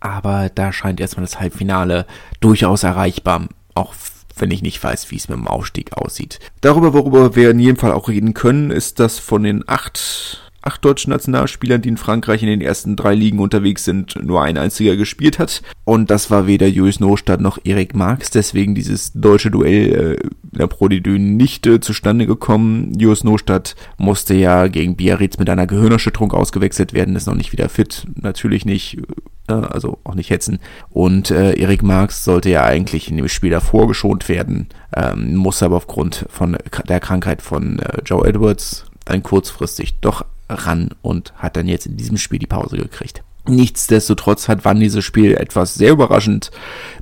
Aber 0.00 0.50
da 0.54 0.72
scheint 0.72 1.00
erstmal 1.00 1.26
das 1.26 1.38
Halbfinale 1.38 2.06
durchaus 2.40 2.82
erreichbar. 2.82 3.48
Auch 3.76 3.94
wenn 4.36 4.50
ich 4.50 4.62
nicht 4.62 4.82
weiß, 4.82 5.10
wie 5.10 5.16
es 5.16 5.28
mit 5.28 5.38
dem 5.38 5.46
Aufstieg 5.46 5.92
aussieht. 5.94 6.40
Darüber, 6.60 6.92
worüber 6.92 7.36
wir 7.36 7.50
in 7.50 7.60
jedem 7.60 7.76
Fall 7.76 7.92
auch 7.92 8.08
reden 8.08 8.34
können, 8.34 8.70
ist, 8.70 8.98
dass 9.00 9.18
von 9.18 9.44
den 9.44 9.66
acht 9.66 10.42
acht 10.66 10.84
deutschen 10.84 11.10
Nationalspielern, 11.10 11.80
die 11.80 11.88
in 11.88 11.96
Frankreich 11.96 12.42
in 12.42 12.48
den 12.48 12.60
ersten 12.60 12.96
drei 12.96 13.14
Ligen 13.14 13.38
unterwegs 13.38 13.84
sind, 13.84 14.16
nur 14.20 14.42
ein 14.42 14.58
einziger 14.58 14.96
gespielt 14.96 15.38
hat. 15.38 15.62
Und 15.84 16.10
das 16.10 16.30
war 16.30 16.46
weder 16.46 16.66
Julius 16.66 16.98
Nostadt 16.98 17.40
noch 17.40 17.58
Erik 17.64 17.94
Marx. 17.94 18.30
Deswegen 18.30 18.74
dieses 18.74 19.12
deutsche 19.12 19.50
Duell 19.50 20.18
äh, 20.20 20.26
in 20.52 20.58
der 20.58 20.66
Pro 20.66 20.86
D2 20.86 21.18
nicht 21.18 21.66
äh, 21.66 21.80
zustande 21.80 22.26
gekommen. 22.26 22.92
Julius 22.98 23.22
Nostadt 23.22 23.76
musste 23.96 24.34
ja 24.34 24.66
gegen 24.66 24.96
Biarritz 24.96 25.38
mit 25.38 25.48
einer 25.48 25.68
Gehirnerschütterung 25.68 26.32
ausgewechselt 26.32 26.92
werden, 26.92 27.14
ist 27.14 27.26
noch 27.26 27.34
nicht 27.34 27.52
wieder 27.52 27.68
fit. 27.68 28.06
Natürlich 28.16 28.66
nicht 28.66 28.98
äh, 28.98 29.02
also 29.48 29.98
auch 30.04 30.14
nicht 30.14 30.30
hetzen. 30.30 30.58
Und 30.90 31.30
äh, 31.30 31.52
Erik 31.54 31.82
Marx 31.82 32.24
sollte 32.24 32.50
ja 32.50 32.64
eigentlich 32.64 33.10
in 33.10 33.16
dem 33.16 33.28
Spiel 33.28 33.50
davor 33.50 33.86
geschont 33.88 34.28
werden, 34.28 34.68
ähm, 34.94 35.36
muss 35.36 35.62
aber 35.62 35.76
aufgrund 35.76 36.26
von 36.28 36.56
der 36.88 37.00
Krankheit 37.00 37.42
von 37.42 37.78
äh, 37.78 37.98
Joe 38.04 38.26
Edwards 38.26 38.86
dann 39.04 39.22
kurzfristig 39.22 40.00
doch 40.00 40.24
ran 40.48 40.90
und 41.02 41.32
hat 41.36 41.56
dann 41.56 41.68
jetzt 41.68 41.86
in 41.86 41.96
diesem 41.96 42.16
Spiel 42.16 42.38
die 42.38 42.46
Pause 42.46 42.76
gekriegt. 42.76 43.22
Nichtsdestotrotz 43.48 44.48
hat 44.48 44.64
Wann 44.64 44.80
dieses 44.80 45.04
Spiel 45.04 45.34
etwas 45.34 45.74
sehr 45.74 45.92
überraschend 45.92 46.50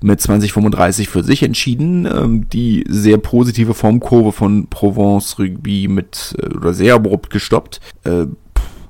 mit 0.02 0.20
2035 0.20 1.08
für 1.08 1.22
sich 1.22 1.42
entschieden. 1.42 2.06
Ähm, 2.06 2.48
die 2.50 2.84
sehr 2.88 3.16
positive 3.16 3.74
Formkurve 3.74 4.32
von 4.32 4.66
Provence 4.68 5.38
Rugby 5.38 5.88
mit 5.88 6.36
äh, 6.38 6.54
oder 6.54 6.74
sehr 6.74 6.94
abrupt 6.94 7.30
gestoppt. 7.30 7.80
Äh, 8.04 8.26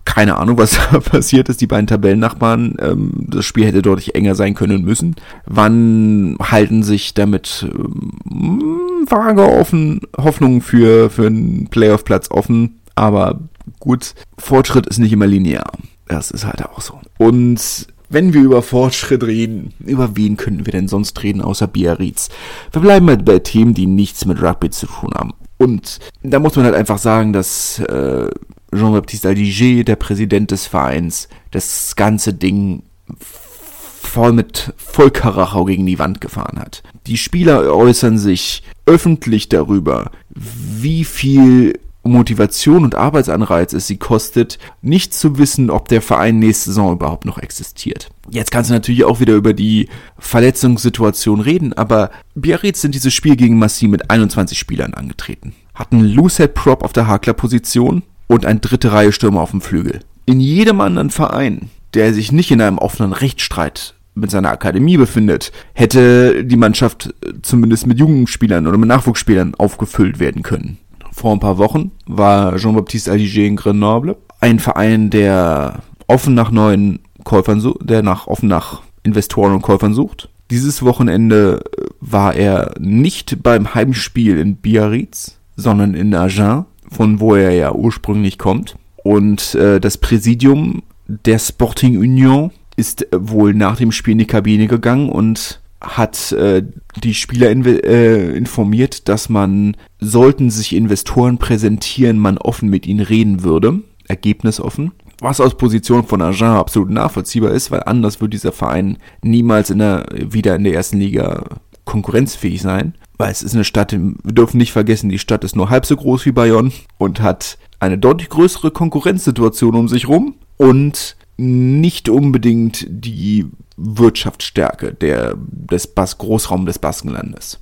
keine 0.04 0.36
Ahnung, 0.36 0.58
was 0.58 0.78
da 0.90 1.00
passiert 1.00 1.48
ist. 1.48 1.60
Die 1.60 1.66
beiden 1.66 1.86
Tabellennachbarn, 1.86 2.76
ähm, 2.80 3.12
das 3.16 3.44
Spiel 3.44 3.66
hätte 3.66 3.82
deutlich 3.82 4.14
enger 4.14 4.34
sein 4.34 4.54
können 4.54 4.84
müssen. 4.84 5.16
Wann 5.46 6.36
halten 6.40 6.82
sich 6.82 7.14
damit 7.14 7.66
ähm, 7.68 9.06
vage 9.08 9.42
offen, 9.42 10.00
Hoffnungen 10.16 10.60
für, 10.60 11.10
für 11.10 11.26
einen 11.26 11.68
Playoff-Platz 11.68 12.30
offen? 12.30 12.80
Aber 12.94 13.40
gut, 13.80 14.14
Fortschritt 14.38 14.86
ist 14.86 14.98
nicht 14.98 15.12
immer 15.12 15.26
linear. 15.26 15.72
Das 16.06 16.30
ist 16.30 16.44
halt 16.44 16.64
auch 16.64 16.80
so. 16.80 17.00
Und 17.18 17.88
wenn 18.10 18.32
wir 18.32 18.42
über 18.42 18.62
Fortschritt 18.62 19.24
reden, 19.24 19.72
über 19.80 20.16
wen 20.16 20.36
könnten 20.36 20.66
wir 20.66 20.72
denn 20.72 20.88
sonst 20.88 21.22
reden 21.22 21.40
außer 21.40 21.66
Biarritz? 21.66 22.28
Wir 22.70 22.82
bleiben 22.82 23.08
halt 23.08 23.24
bei 23.24 23.38
Themen, 23.40 23.74
die 23.74 23.86
nichts 23.86 24.24
mit 24.26 24.40
Rugby 24.40 24.70
zu 24.70 24.86
tun 24.86 25.12
haben. 25.14 25.32
Und 25.64 25.98
da 26.22 26.38
muss 26.38 26.56
man 26.56 26.66
halt 26.66 26.74
einfach 26.74 26.98
sagen, 26.98 27.32
dass 27.32 27.78
äh, 27.78 28.28
Jean-Baptiste 28.74 29.28
Aldiger, 29.28 29.84
der 29.84 29.96
Präsident 29.96 30.50
des 30.50 30.66
Vereins, 30.66 31.28
das 31.50 31.96
ganze 31.96 32.34
Ding 32.34 32.82
voll 33.18 34.32
mit 34.32 34.74
Vollkarachau 34.76 35.64
gegen 35.64 35.86
die 35.86 35.98
Wand 35.98 36.20
gefahren 36.20 36.60
hat. 36.60 36.82
Die 37.06 37.16
Spieler 37.16 37.74
äußern 37.74 38.18
sich 38.18 38.62
öffentlich 38.86 39.48
darüber, 39.48 40.10
wie 40.30 41.04
viel 41.04 41.80
Motivation 42.04 42.84
und 42.84 42.94
Arbeitsanreiz 42.94 43.72
es 43.72 43.86
sie 43.86 43.96
kostet, 43.96 44.58
nicht 44.82 45.14
zu 45.14 45.38
wissen, 45.38 45.70
ob 45.70 45.88
der 45.88 46.02
Verein 46.02 46.38
nächste 46.38 46.66
Saison 46.66 46.92
überhaupt 46.92 47.24
noch 47.24 47.38
existiert. 47.38 48.10
Jetzt 48.30 48.50
kannst 48.50 48.70
du 48.70 48.74
natürlich 48.74 49.04
auch 49.04 49.20
wieder 49.20 49.34
über 49.34 49.52
die 49.52 49.88
Verletzungssituation 50.18 51.40
reden, 51.40 51.72
aber 51.72 52.10
Biarritz 52.34 52.80
sind 52.80 52.94
dieses 52.94 53.14
Spiel 53.14 53.36
gegen 53.36 53.58
Massi 53.58 53.88
mit 53.88 54.10
21 54.10 54.58
Spielern 54.58 54.94
angetreten. 54.94 55.54
Hatten 55.74 56.00
Loosehead 56.00 56.54
Prop 56.54 56.84
auf 56.84 56.92
der 56.92 57.06
Hakler-Position 57.06 58.02
und 58.26 58.46
ein 58.46 58.60
dritte 58.60 58.92
Reihe 58.92 59.12
Stürmer 59.12 59.40
auf 59.40 59.50
dem 59.50 59.60
Flügel. 59.60 60.00
In 60.26 60.40
jedem 60.40 60.80
anderen 60.80 61.10
Verein, 61.10 61.70
der 61.94 62.14
sich 62.14 62.32
nicht 62.32 62.50
in 62.50 62.60
einem 62.60 62.78
offenen 62.78 63.12
Rechtsstreit 63.12 63.94
mit 64.14 64.30
seiner 64.30 64.50
Akademie 64.50 64.96
befindet, 64.96 65.52
hätte 65.72 66.44
die 66.44 66.56
Mannschaft 66.56 67.12
zumindest 67.42 67.86
mit 67.86 67.98
Jugendspielern 67.98 68.66
oder 68.66 68.78
mit 68.78 68.88
Nachwuchsspielern 68.88 69.54
aufgefüllt 69.56 70.20
werden 70.20 70.42
können 70.42 70.78
vor 71.14 71.32
ein 71.32 71.40
paar 71.40 71.58
Wochen 71.58 71.92
war 72.06 72.56
Jean-Baptiste 72.56 73.12
Aliger 73.12 73.44
in 73.44 73.56
Grenoble, 73.56 74.16
ein 74.40 74.58
Verein, 74.58 75.10
der 75.10 75.80
offen 76.08 76.34
nach 76.34 76.50
neuen 76.50 76.98
Käufern 77.22 77.60
sucht, 77.60 77.88
der 77.88 78.02
nach 78.02 78.26
offen 78.26 78.48
nach 78.48 78.82
Investoren 79.04 79.52
und 79.52 79.62
Käufern 79.62 79.94
sucht. 79.94 80.28
Dieses 80.50 80.82
Wochenende 80.82 81.62
war 82.00 82.34
er 82.34 82.74
nicht 82.80 83.42
beim 83.42 83.74
Heimspiel 83.74 84.38
in 84.38 84.56
Biarritz, 84.56 85.38
sondern 85.56 85.94
in 85.94 86.14
Agen, 86.14 86.66
von 86.90 87.20
wo 87.20 87.36
er 87.36 87.52
ja 87.52 87.72
ursprünglich 87.72 88.36
kommt. 88.36 88.76
Und 89.04 89.54
äh, 89.54 89.80
das 89.80 89.98
Präsidium 89.98 90.82
der 91.06 91.38
Sporting 91.38 91.96
Union 91.96 92.50
ist 92.76 93.06
wohl 93.16 93.54
nach 93.54 93.76
dem 93.76 93.92
Spiel 93.92 94.12
in 94.12 94.18
die 94.18 94.26
Kabine 94.26 94.66
gegangen 94.66 95.08
und 95.08 95.60
hat 95.84 96.32
äh, 96.32 96.62
die 97.02 97.14
Spieler 97.14 97.50
in, 97.50 97.64
äh, 97.64 98.30
informiert, 98.32 99.08
dass 99.08 99.28
man, 99.28 99.76
sollten 100.00 100.50
sich 100.50 100.74
Investoren 100.74 101.38
präsentieren, 101.38 102.18
man 102.18 102.38
offen 102.38 102.68
mit 102.68 102.86
ihnen 102.86 103.00
reden 103.00 103.42
würde, 103.42 103.80
ergebnisoffen. 104.08 104.92
Was 105.20 105.40
aus 105.40 105.56
Position 105.56 106.04
von 106.04 106.22
Agen 106.22 106.44
absolut 106.44 106.90
nachvollziehbar 106.90 107.52
ist, 107.52 107.70
weil 107.70 107.82
anders 107.84 108.20
wird 108.20 108.32
dieser 108.32 108.52
Verein 108.52 108.98
niemals 109.22 109.70
in 109.70 109.78
der, 109.78 110.06
wieder 110.12 110.56
in 110.56 110.64
der 110.64 110.74
ersten 110.74 110.98
Liga 110.98 111.44
konkurrenzfähig 111.84 112.60
sein. 112.60 112.94
Weil 113.16 113.30
es 113.30 113.42
ist 113.42 113.54
eine 113.54 113.64
Stadt, 113.64 113.92
wir 113.92 114.32
dürfen 114.32 114.58
nicht 114.58 114.72
vergessen, 114.72 115.08
die 115.08 115.18
Stadt 115.18 115.44
ist 115.44 115.54
nur 115.54 115.70
halb 115.70 115.86
so 115.86 115.96
groß 115.96 116.26
wie 116.26 116.32
Bayonne 116.32 116.72
und 116.98 117.20
hat 117.20 117.58
eine 117.78 117.96
deutlich 117.96 118.28
größere 118.28 118.70
Konkurrenzsituation 118.70 119.76
um 119.76 119.88
sich 119.88 120.08
rum 120.08 120.34
und 120.56 121.16
nicht 121.36 122.08
unbedingt 122.08 122.86
die 122.88 123.46
Wirtschaftsstärke 123.76 124.94
der, 124.94 125.34
des 125.36 125.86
Bas 125.86 126.18
Großraum 126.18 126.66
des 126.66 126.78
Baskenlandes. 126.78 127.60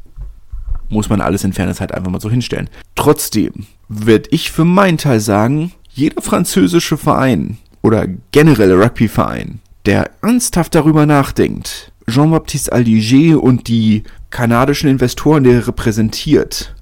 Muss 0.89 1.09
man 1.09 1.21
alles 1.21 1.45
in 1.45 1.53
Fairness 1.53 1.81
halt 1.81 1.93
einfach 1.93 2.11
mal 2.11 2.21
so 2.21 2.31
hinstellen. 2.31 2.69
Trotzdem 2.95 3.67
würde 3.89 4.29
ich 4.31 4.53
für 4.53 4.65
meinen 4.65 4.99
Teil 4.99 5.21
sagen, 5.21 5.73
jeder 5.91 6.21
französische 6.21 6.97
Verein 6.97 7.59
oder 7.83 8.07
generelle 8.31 8.79
Rugbyverein, 8.83 9.61
der 9.87 10.11
ernsthaft 10.23 10.75
darüber 10.75 11.07
nachdenkt, 11.07 11.93
Jean-Baptiste 12.09 12.73
Aldiger 12.73 13.43
und 13.43 13.69
die 13.69 14.03
kanadischen 14.31 14.91
Investoren, 14.91 15.45
die 15.45 15.51
er 15.51 15.67
repräsentiert, 15.67 16.75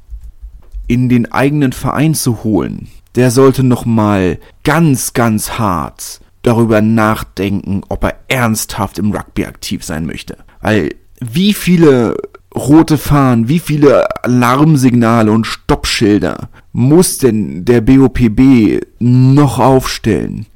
in 0.87 1.09
den 1.09 1.31
eigenen 1.31 1.73
Verein 1.73 2.15
zu 2.15 2.43
holen, 2.43 2.89
der 3.15 3.31
sollte 3.31 3.63
nochmal 3.63 4.39
ganz, 4.65 5.13
ganz 5.13 5.53
hart 5.53 6.21
darüber 6.43 6.81
nachdenken, 6.81 7.83
ob 7.89 8.05
er 8.05 8.17
ernsthaft 8.29 8.99
im 8.99 9.13
Rugby 9.13 9.45
aktiv 9.45 9.85
sein 9.85 10.07
möchte. 10.07 10.39
Weil 10.61 10.95
wie 11.21 11.53
viele 11.53 12.17
rote 12.55 12.99
Fahnen, 12.99 13.49
wie 13.49 13.59
viele 13.59 14.07
Alarmsignale 14.25 15.31
und 15.31 15.47
Stoppschilder 15.47 16.49
muss 16.73 17.19
denn 17.19 17.65
der 17.65 17.81
BOPB 17.81 18.83
noch 18.99 19.59
aufstellen, 19.59 20.47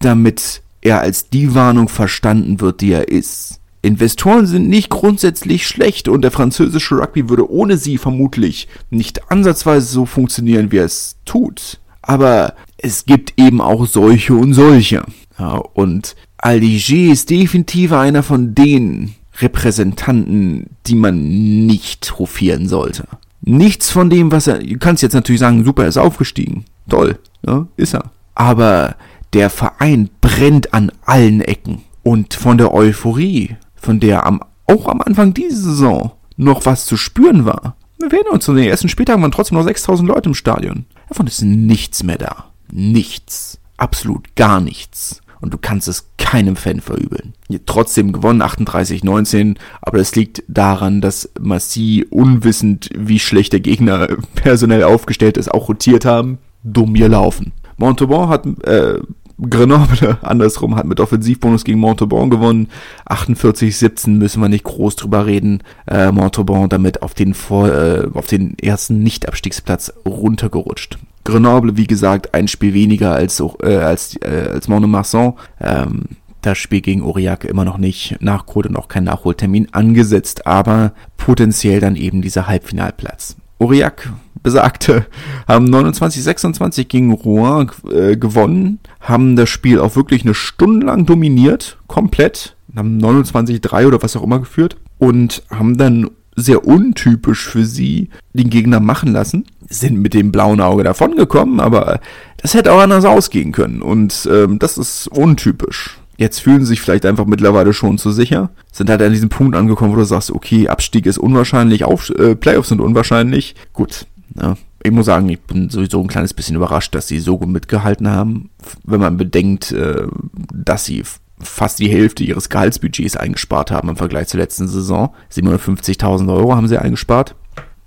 damit 0.00 0.62
er 0.80 1.00
als 1.00 1.28
die 1.28 1.54
Warnung 1.54 1.88
verstanden 1.88 2.60
wird, 2.60 2.80
die 2.80 2.92
er 2.92 3.08
ist? 3.08 3.60
Investoren 3.82 4.46
sind 4.46 4.68
nicht 4.68 4.90
grundsätzlich 4.90 5.66
schlecht 5.66 6.08
und 6.08 6.22
der 6.22 6.32
französische 6.32 6.96
Rugby 6.96 7.28
würde 7.28 7.48
ohne 7.48 7.76
sie 7.76 7.98
vermutlich 7.98 8.66
nicht 8.90 9.30
ansatzweise 9.30 9.86
so 9.86 10.06
funktionieren, 10.06 10.72
wie 10.72 10.78
er 10.78 10.86
es 10.86 11.16
tut. 11.24 11.78
Aber 12.02 12.54
es 12.78 13.04
gibt 13.04 13.34
eben 13.36 13.60
auch 13.60 13.86
solche 13.86 14.34
und 14.34 14.54
solche. 14.54 15.04
Ja, 15.38 15.56
und 15.56 16.16
Aldiger 16.38 17.12
ist 17.12 17.30
definitiv 17.30 17.92
einer 17.92 18.22
von 18.22 18.54
den 18.54 19.14
Repräsentanten, 19.38 20.70
die 20.86 20.94
man 20.94 21.66
nicht 21.66 22.18
hofieren 22.18 22.68
sollte. 22.68 23.04
Nichts 23.42 23.90
von 23.90 24.10
dem, 24.10 24.32
was 24.32 24.46
er, 24.46 24.58
du 24.58 24.78
kannst 24.78 25.02
jetzt 25.02 25.12
natürlich 25.12 25.40
sagen, 25.40 25.64
super, 25.64 25.82
er 25.82 25.88
ist 25.88 25.98
aufgestiegen. 25.98 26.64
Toll, 26.88 27.18
ja, 27.46 27.66
ist 27.76 27.94
er. 27.94 28.10
Aber 28.34 28.96
der 29.32 29.50
Verein 29.50 30.10
brennt 30.20 30.72
an 30.72 30.90
allen 31.04 31.40
Ecken. 31.40 31.82
Und 32.02 32.34
von 32.34 32.58
der 32.58 32.72
Euphorie, 32.72 33.56
von 33.74 34.00
der 34.00 34.26
am, 34.26 34.40
auch 34.66 34.88
am 34.88 35.00
Anfang 35.00 35.34
dieser 35.34 35.56
Saison 35.56 36.12
noch 36.36 36.66
was 36.66 36.86
zu 36.86 36.96
spüren 36.96 37.44
war. 37.44 37.76
Wir 37.98 38.12
werden 38.12 38.30
uns 38.30 38.46
in 38.46 38.56
den 38.56 38.68
ersten 38.68 38.88
Spieltagen 38.88 39.22
waren 39.22 39.32
trotzdem 39.32 39.58
noch 39.58 39.64
6000 39.64 40.08
Leute 40.08 40.28
im 40.28 40.34
Stadion. 40.34 40.86
Davon 41.08 41.26
ist 41.26 41.42
nichts 41.42 42.02
mehr 42.02 42.18
da. 42.18 42.46
Nichts. 42.70 43.58
Absolut 43.76 44.36
gar 44.36 44.60
nichts. 44.60 45.20
Und 45.40 45.52
du 45.52 45.58
kannst 45.58 45.88
es 45.88 46.08
keinem 46.18 46.56
Fan 46.56 46.80
verübeln. 46.80 47.34
Trotzdem 47.66 48.12
gewonnen, 48.12 48.42
38-19, 48.42 49.56
aber 49.82 49.98
das 49.98 50.16
liegt 50.16 50.42
daran, 50.48 51.00
dass 51.00 51.30
Massi 51.38 52.06
unwissend, 52.10 52.90
wie 52.96 53.18
schlecht 53.18 53.52
der 53.52 53.60
Gegner 53.60 54.08
personell 54.34 54.82
aufgestellt 54.82 55.36
ist, 55.36 55.52
auch 55.52 55.68
rotiert 55.68 56.04
haben, 56.04 56.38
dumm 56.64 56.94
gelaufen. 56.94 57.52
Montauban 57.76 58.28
hat 58.28 58.46
äh, 58.64 59.00
Grenoble 59.38 60.18
andersrum 60.22 60.76
hat 60.76 60.86
mit 60.86 60.98
Offensivbonus 60.98 61.64
gegen 61.64 61.78
Montauban 61.78 62.30
gewonnen. 62.30 62.68
48-17 63.08 64.10
müssen 64.10 64.40
wir 64.40 64.48
nicht 64.48 64.64
groß 64.64 64.96
drüber 64.96 65.26
reden. 65.26 65.62
Äh, 65.86 66.10
Montauban 66.10 66.68
damit 66.68 67.02
auf 67.02 67.14
den, 67.14 67.34
vor, 67.34 67.68
äh, 67.68 68.08
auf 68.14 68.26
den 68.26 68.58
ersten 68.58 69.00
Nicht-Abstiegsplatz 69.00 69.92
runtergerutscht. 70.06 70.98
Grenoble, 71.26 71.76
wie 71.76 71.86
gesagt, 71.86 72.34
ein 72.34 72.48
Spiel 72.48 72.72
weniger 72.72 73.14
als, 73.14 73.42
äh, 73.62 73.76
als, 73.76 74.16
äh, 74.22 74.48
als 74.52 74.68
Mont-de-Marsan. 74.68 75.34
Ähm, 75.60 76.02
das 76.40 76.58
Spiel 76.58 76.80
gegen 76.80 77.02
Aurillac 77.02 77.44
immer 77.44 77.64
noch 77.64 77.78
nicht 77.78 78.16
nachgeholt 78.20 78.66
und 78.66 78.76
auch 78.76 78.88
kein 78.88 79.04
Nachholtermin 79.04 79.68
angesetzt, 79.72 80.46
aber 80.46 80.92
potenziell 81.16 81.80
dann 81.80 81.96
eben 81.96 82.22
dieser 82.22 82.46
Halbfinalplatz. 82.46 83.36
Aurillac 83.58 84.12
besagte, 84.42 85.06
haben 85.48 85.66
29-26 85.66 86.84
gegen 86.84 87.12
Rouen 87.12 87.68
äh, 87.90 88.16
gewonnen, 88.16 88.78
haben 89.00 89.34
das 89.34 89.48
Spiel 89.48 89.80
auch 89.80 89.96
wirklich 89.96 90.22
eine 90.22 90.34
Stunde 90.34 90.86
lang 90.86 91.04
dominiert, 91.04 91.78
komplett, 91.88 92.54
haben 92.76 92.98
29-3 92.98 93.88
oder 93.88 94.02
was 94.02 94.14
auch 94.14 94.22
immer 94.22 94.38
geführt 94.38 94.76
und 94.98 95.42
haben 95.50 95.76
dann 95.76 96.10
sehr 96.36 96.64
untypisch 96.64 97.48
für 97.48 97.64
sie 97.64 98.10
den 98.34 98.50
Gegner 98.50 98.78
machen 98.78 99.12
lassen, 99.12 99.46
sind 99.68 100.00
mit 100.00 100.14
dem 100.14 100.32
blauen 100.32 100.60
Auge 100.60 100.84
davongekommen, 100.84 101.60
aber 101.60 102.00
das 102.38 102.54
hätte 102.54 102.72
auch 102.72 102.80
anders 102.80 103.04
ausgehen 103.04 103.52
können 103.52 103.82
und 103.82 104.28
ähm, 104.30 104.58
das 104.58 104.78
ist 104.78 105.08
untypisch. 105.08 105.98
Jetzt 106.18 106.40
fühlen 106.40 106.60
sie 106.60 106.68
sich 106.68 106.80
vielleicht 106.80 107.04
einfach 107.04 107.26
mittlerweile 107.26 107.74
schon 107.74 107.98
zu 107.98 108.10
sicher, 108.10 108.50
sind 108.72 108.88
halt 108.88 109.02
an 109.02 109.12
diesem 109.12 109.28
Punkt 109.28 109.54
angekommen, 109.54 109.92
wo 109.92 109.96
du 109.96 110.04
sagst, 110.04 110.30
okay, 110.30 110.68
Abstieg 110.68 111.06
ist 111.06 111.18
unwahrscheinlich, 111.18 111.84
auf, 111.84 112.10
äh, 112.10 112.34
Playoffs 112.34 112.70
sind 112.70 112.80
unwahrscheinlich. 112.80 113.54
Gut, 113.74 114.06
ja, 114.40 114.56
ich 114.82 114.92
muss 114.92 115.06
sagen, 115.06 115.28
ich 115.28 115.40
bin 115.40 115.68
sowieso 115.68 116.00
ein 116.00 116.06
kleines 116.06 116.32
bisschen 116.32 116.56
überrascht, 116.56 116.94
dass 116.94 117.08
sie 117.08 117.18
so 117.18 117.38
gut 117.38 117.48
mitgehalten 117.48 118.08
haben, 118.08 118.50
wenn 118.84 119.00
man 119.00 119.16
bedenkt, 119.16 119.72
äh, 119.72 120.06
dass 120.54 120.86
sie 120.86 121.02
fast 121.38 121.78
die 121.78 121.90
Hälfte 121.90 122.24
ihres 122.24 122.48
Gehaltsbudgets 122.48 123.16
eingespart 123.16 123.70
haben 123.70 123.90
im 123.90 123.96
Vergleich 123.96 124.28
zur 124.28 124.40
letzten 124.40 124.68
Saison. 124.68 125.12
750.000 125.32 126.32
Euro 126.32 126.54
haben 126.54 126.68
sie 126.68 126.78
eingespart. 126.78 127.34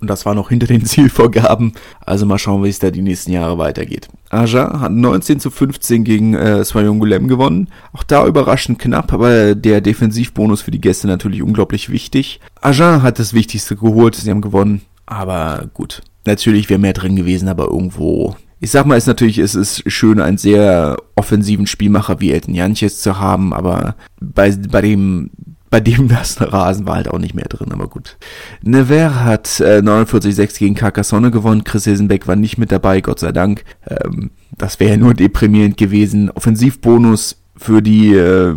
Und 0.02 0.10
das 0.10 0.26
war 0.26 0.36
noch 0.36 0.50
hinter 0.50 0.68
den 0.68 0.86
Zielvorgaben. 0.86 1.74
Also 2.06 2.26
mal 2.26 2.38
schauen, 2.38 2.64
wie 2.64 2.70
es 2.70 2.80
da 2.80 2.92
die 2.92 3.02
nächsten 3.02 3.32
Jahre 3.32 3.58
weitergeht. 3.58 4.08
Aja 4.30 4.80
hat 4.80 4.92
19 4.92 5.40
zu 5.40 5.50
15 5.50 6.04
gegen 6.04 6.34
äh, 6.36 6.64
Swayongulem 6.64 7.28
gewonnen. 7.28 7.70
Auch 7.94 8.04
da 8.04 8.26
überraschend 8.26 8.80
knapp, 8.80 9.12
aber 9.12 9.56
der 9.56 9.82
Defensivbonus 9.82 10.62
für 10.62 10.72
die 10.72 10.82
Gäste 10.82 11.08
natürlich 11.08 11.42
unglaublich 11.42 11.90
wichtig. 11.90 12.40
Aja 12.62 13.02
hat 13.02 13.20
das 13.20 13.34
Wichtigste 13.34 13.76
geholt. 13.76 14.16
Sie 14.16 14.30
haben 14.30 14.42
gewonnen. 14.42 14.82
Aber 15.06 15.70
gut, 15.74 16.04
natürlich 16.26 16.70
wäre 16.70 16.80
mehr 16.80 16.94
drin 16.94 17.16
gewesen, 17.16 17.50
aber 17.50 17.66
irgendwo. 17.66 18.36
Ich 18.62 18.72
sag 18.72 18.86
mal, 18.86 18.96
es 18.96 19.06
ist 19.06 19.08
natürlich, 19.08 19.38
es 19.38 19.56
ist 19.56 19.90
schön, 19.92 20.20
einen 20.20 20.38
sehr 20.38 20.98
offensiven 21.16 21.66
Spielmacher 21.66 22.20
wie 22.20 22.32
Elton 22.32 22.54
Janches 22.54 23.00
zu 23.00 23.18
haben, 23.18 23.54
aber 23.54 23.96
bei, 24.20 24.52
bei 24.70 24.82
dem, 24.82 25.32
bei 25.70 25.80
dem 25.80 26.08
das 26.08 26.40
Rasen 26.42 26.86
war 26.88 26.96
halt 26.96 27.10
auch 27.10 27.20
nicht 27.20 27.36
mehr 27.36 27.48
drin, 27.48 27.72
aber 27.72 27.88
gut. 27.88 28.18
Nevers 28.62 29.14
hat 29.16 29.60
äh, 29.60 29.80
49-6 29.80 30.60
gegen 30.60 30.76
Carcassonne 30.76 31.32
gewonnen, 31.32 31.64
Chris 31.64 31.84
Hilsenbeck 31.84 32.28
war 32.28 32.36
nicht 32.36 32.58
mit 32.58 32.72
dabei, 32.72 33.02
Gott 33.02 33.20
sei 33.20 33.32
Dank. 33.32 33.64
Ähm, 33.88 34.32
das 34.58 34.80
wäre 34.80 34.98
nur 34.98 35.14
deprimierend 35.14 35.78
gewesen. 35.78 36.30
Offensivbonus 36.32 37.42
für 37.56 37.82
die 37.82 38.14
äh, 38.14 38.56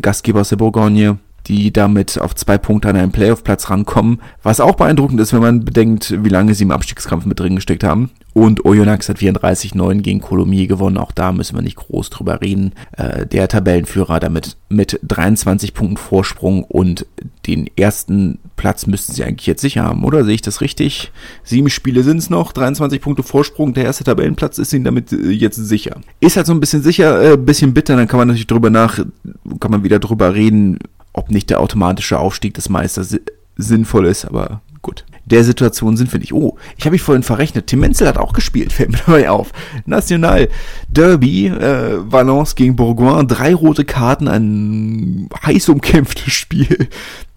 Gastgeber 0.00 0.40
aus 0.40 0.48
der 0.48 0.56
Bourgogne 0.56 1.18
die 1.46 1.72
damit 1.72 2.20
auf 2.20 2.34
zwei 2.34 2.58
Punkte 2.58 2.88
an 2.88 2.96
einen 2.96 3.12
Playoff-Platz 3.12 3.70
rankommen. 3.70 4.20
Was 4.42 4.60
auch 4.60 4.74
beeindruckend 4.74 5.20
ist, 5.20 5.32
wenn 5.32 5.40
man 5.40 5.64
bedenkt, 5.64 6.14
wie 6.22 6.28
lange 6.28 6.54
sie 6.54 6.64
im 6.64 6.70
Abstiegskampf 6.70 7.24
mit 7.24 7.40
drin 7.40 7.56
gesteckt 7.56 7.84
haben. 7.84 8.10
Und 8.34 8.64
Oyonnax 8.64 9.08
hat 9.08 9.18
34-9 9.18 10.00
gegen 10.00 10.20
Colomiers 10.20 10.68
gewonnen. 10.68 10.98
Auch 10.98 11.10
da 11.10 11.32
müssen 11.32 11.56
wir 11.56 11.62
nicht 11.62 11.76
groß 11.76 12.10
drüber 12.10 12.40
reden. 12.40 12.72
Äh, 12.92 13.26
der 13.26 13.48
Tabellenführer 13.48 14.20
damit 14.20 14.56
mit 14.68 15.00
23 15.02 15.74
Punkten 15.74 15.96
Vorsprung 15.96 16.62
und 16.62 17.06
den 17.46 17.68
ersten 17.76 18.38
Platz 18.56 18.86
müssten 18.86 19.14
sie 19.14 19.24
eigentlich 19.24 19.46
jetzt 19.46 19.62
sicher 19.62 19.82
haben, 19.84 20.04
oder? 20.04 20.24
Sehe 20.24 20.34
ich 20.34 20.42
das 20.42 20.60
richtig? 20.60 21.10
Sieben 21.42 21.70
Spiele 21.70 22.02
sind 22.02 22.18
es 22.18 22.30
noch, 22.30 22.52
23 22.52 23.00
Punkte 23.00 23.22
Vorsprung. 23.22 23.72
Der 23.72 23.84
erste 23.84 24.04
Tabellenplatz 24.04 24.58
ist 24.58 24.72
ihnen 24.72 24.84
damit 24.84 25.12
äh, 25.12 25.30
jetzt 25.30 25.56
sicher. 25.56 25.96
Ist 26.20 26.36
halt 26.36 26.46
so 26.46 26.52
ein 26.52 26.60
bisschen 26.60 26.82
sicher, 26.82 27.32
äh, 27.32 27.36
bisschen 27.36 27.74
bitter. 27.74 27.96
Dann 27.96 28.06
kann 28.06 28.18
man 28.18 28.28
natürlich 28.28 28.46
drüber 28.46 28.70
nach, 28.70 28.98
kann 29.58 29.70
man 29.70 29.82
wieder 29.82 29.98
drüber 29.98 30.34
reden, 30.34 30.78
ob 31.18 31.30
nicht 31.30 31.50
der 31.50 31.60
automatische 31.60 32.18
Aufstieg 32.18 32.54
des 32.54 32.68
Meisters 32.68 33.18
sinnvoll 33.56 34.06
ist, 34.06 34.24
aber 34.24 34.62
gut. 34.80 35.04
Der 35.26 35.44
Situation 35.44 35.96
sind 35.98 36.10
wir 36.12 36.20
nicht. 36.20 36.32
Oh, 36.32 36.56
ich 36.78 36.86
habe 36.86 36.92
mich 36.92 37.02
vorhin 37.02 37.22
verrechnet. 37.22 37.66
Tim 37.66 37.80
Menzel 37.80 38.08
hat 38.08 38.16
auch 38.16 38.32
gespielt, 38.32 38.72
fällt 38.74 38.92
mir 38.92 38.98
dabei 39.04 39.28
auf. 39.28 39.52
National 39.84 40.48
Derby, 40.88 41.48
äh, 41.48 41.98
Valence 42.10 42.54
gegen 42.54 42.76
Bourgoin, 42.76 43.28
drei 43.28 43.54
rote 43.54 43.84
Karten, 43.84 44.28
ein 44.28 45.28
heiß 45.44 45.68
umkämpftes 45.68 46.32
Spiel. 46.32 46.88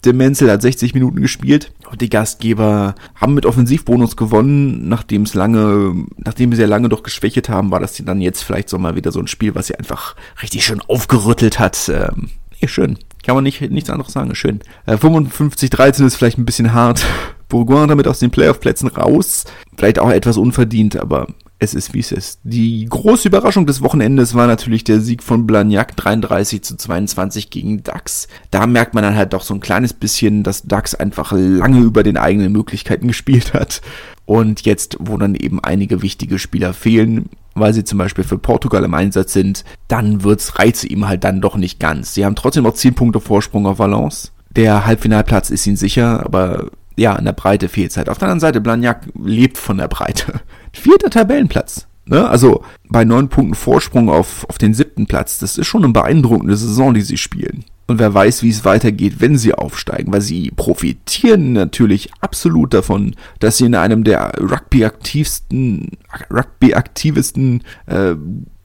Tim 0.02 0.18
Menzel 0.18 0.50
hat 0.50 0.62
60 0.62 0.94
Minuten 0.94 1.22
gespielt 1.22 1.74
und 1.92 2.02
die 2.02 2.10
Gastgeber 2.10 2.96
haben 3.16 3.34
mit 3.36 3.46
Offensivbonus 3.46 4.16
gewonnen, 4.16 4.88
nachdem 4.88 5.24
es 5.24 5.36
lange, 5.36 6.06
nachdem 6.18 6.52
sie 6.52 6.58
sehr 6.58 6.68
lange 6.68 6.90
doch 6.90 7.04
geschwächt 7.04 7.50
haben, 7.50 7.70
war 7.70 7.80
das 7.80 8.02
dann 8.04 8.22
jetzt 8.22 8.44
vielleicht 8.44 8.70
so 8.70 8.80
mal 8.80 8.96
wieder 8.96 9.12
so 9.12 9.20
ein 9.20 9.28
Spiel, 9.28 9.54
was 9.54 9.68
sie 9.68 9.76
einfach 9.76 10.16
richtig 10.42 10.66
schön 10.66 10.82
aufgerüttelt 10.82 11.60
hat. 11.60 11.90
Ähm, 11.90 12.30
schön. 12.68 12.98
Kann 13.24 13.36
man 13.36 13.44
nicht, 13.44 13.62
nichts 13.62 13.90
anderes 13.90 14.14
sagen, 14.14 14.34
schön. 14.36 14.60
Äh, 14.86 14.96
55-13 14.96 16.06
ist 16.06 16.16
vielleicht 16.16 16.38
ein 16.38 16.46
bisschen 16.46 16.74
hart. 16.74 17.06
Bourgoin 17.50 17.90
damit 17.90 18.08
aus 18.08 18.20
den 18.20 18.32
Playoff-Plätzen 18.32 18.88
raus. 18.88 19.46
Vielleicht 19.76 20.00
auch 20.00 20.10
etwas 20.10 20.38
unverdient, 20.38 20.96
aber 20.96 21.28
es 21.62 21.76
ist 21.76 21.94
wie 21.94 22.00
es 22.00 22.12
ist. 22.12 22.40
Die 22.44 22.88
große 22.90 23.28
Überraschung 23.28 23.68
des 23.68 23.84
Wochenendes 23.84 24.34
war 24.34 24.48
natürlich 24.48 24.84
der 24.84 25.00
Sieg 25.00 25.22
von 25.22 25.46
Blagnac 25.46 25.96
33 25.96 26.64
zu 26.64 26.76
22 26.76 27.52
gegen 27.52 27.84
DAX. 27.84 28.28
Da 28.50 28.66
merkt 28.66 28.96
man 28.96 29.04
dann 29.04 29.16
halt 29.16 29.34
doch 29.34 29.44
so 29.44 29.54
ein 29.54 29.60
kleines 29.60 29.94
bisschen, 29.94 30.42
dass 30.44 30.64
DAX 30.64 30.96
einfach 30.96 31.34
lange 31.34 31.82
über 31.82 32.02
den 32.02 32.18
eigenen 32.18 32.52
Möglichkeiten 32.52 33.08
gespielt 33.10 33.54
hat. 33.54 33.82
Und 34.26 34.62
jetzt, 34.62 34.98
wo 35.00 35.18
dann 35.18 35.36
eben 35.36 35.64
einige 35.64 36.02
wichtige 36.02 36.40
Spieler 36.40 36.74
fehlen, 36.74 37.30
weil 37.54 37.74
sie 37.74 37.84
zum 37.84 37.98
Beispiel 37.98 38.24
für 38.24 38.38
Portugal 38.38 38.84
im 38.84 38.94
Einsatz 38.94 39.34
sind, 39.34 39.64
dann 39.88 40.24
wird's 40.24 40.60
reize 40.60 40.88
ihm 40.88 41.08
halt 41.08 41.24
dann 41.24 41.42
doch 41.42 41.56
nicht 41.56 41.80
ganz. 41.80 42.14
Sie 42.14 42.26
haben 42.26 42.36
trotzdem 42.36 42.64
noch 42.64 42.74
10 42.74 42.96
Punkte 42.96 43.20
Vorsprung 43.20 43.66
auf 43.66 43.80
Valence. 43.80 44.32
Der 44.56 44.86
Halbfinalplatz 44.86 45.50
ist 45.50 45.66
ihnen 45.66 45.78
sicher, 45.78 46.26
aber 46.26 46.68
ja, 46.98 47.16
in 47.16 47.26
der 47.26 47.34
Breite 47.34 47.70
fehlt 47.70 47.92
es 47.92 47.98
halt. 47.98 48.10
Auf 48.10 48.18
der 48.18 48.28
anderen 48.28 48.42
Seite, 48.42 48.62
Blagnac 48.62 49.08
lebt 49.22 49.58
von 49.58 49.78
der 49.78 49.88
Breite. 49.88 50.42
Vierter 50.74 51.10
Tabellenplatz. 51.10 51.88
Ne? 52.06 52.28
Also 52.28 52.64
bei 52.90 53.06
neun 53.06 53.30
Punkten 53.30 53.56
Vorsprung 53.56 54.10
auf, 54.10 54.46
auf 54.50 54.58
den 54.58 54.74
siebten 54.74 55.08
Platz, 55.08 55.40
das 55.40 55.58
ist 55.58 55.68
schon 55.68 55.84
eine 55.84 55.94
beeindruckende 55.94 56.56
Saison, 56.58 56.94
die 56.94 57.02
sie 57.02 57.18
spielen. 57.18 57.64
Und 57.88 58.00
wer 58.00 58.14
weiß, 58.14 58.44
wie 58.44 58.50
es 58.50 58.64
weitergeht, 58.64 59.16
wenn 59.20 59.38
sie 59.38 59.54
aufsteigen, 59.54 60.14
weil 60.14 60.22
sie 60.22 60.52
profitieren 60.52 61.54
natürlich 61.54 62.10
absolut 62.22 62.74
davon, 62.74 63.16
dass 63.40 63.58
sie 63.58 63.66
in 63.66 63.76
einem 63.76 64.04
der 64.04 64.32
Rugby-aktivsten, 64.40 65.98
Rugby-aktivesten 66.32 67.64
äh, 67.88 68.16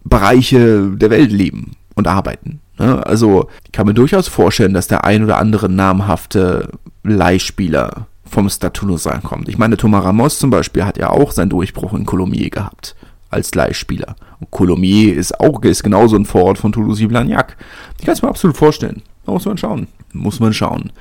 Bereiche 0.05 0.93
der 0.95 1.11
Welt 1.11 1.33
leben 1.33 1.73
und 1.97 2.07
arbeiten. 2.07 2.61
Ne? 2.79 3.05
Also 3.05 3.49
ich 3.65 3.73
kann 3.73 3.87
mir 3.87 3.95
durchaus 3.95 4.29
vorstellen, 4.29 4.75
dass 4.75 4.87
der 4.87 5.05
ein 5.05 5.25
oder 5.25 5.39
andere 5.39 5.69
namhafte 5.69 6.71
Leihspieler 7.03 8.07
vom 8.25 8.49
Stade 8.49 8.73
Toulousain 8.73 9.23
kommt. 9.23 9.49
Ich 9.49 9.59
meine, 9.59 9.77
Thomas 9.77 10.05
Ramos 10.05 10.39
zum 10.39 10.51
Beispiel 10.51 10.85
hat 10.85 10.99
ja 10.99 11.11
auch 11.11 11.33
seinen 11.33 11.51
Durchbruch 11.51 11.95
in 11.95 12.07
Colomiers 12.07 12.51
gehabt 12.51 12.95
als 13.31 13.55
Leihspieler. 13.55 14.17
Und 14.41 14.51
Colomiers 14.51 15.17
ist 15.17 15.41
auch 15.41 15.63
ist 15.63 15.83
genauso 15.83 16.17
ein 16.17 16.27
Vorort 16.27 16.59
von 16.59 16.73
Toulouse-Blagnac. 16.73 17.57
Ich 17.99 18.05
kann 18.05 18.15
es 18.15 18.23
mir 18.23 18.29
absolut 18.29 18.57
vorstellen. 18.57 19.03
Da 19.25 19.33
muss 19.33 19.45
man 19.45 19.59
schauen. 19.59 19.89
Muss 20.13 20.41
man 20.41 20.53
schauen. 20.53 20.93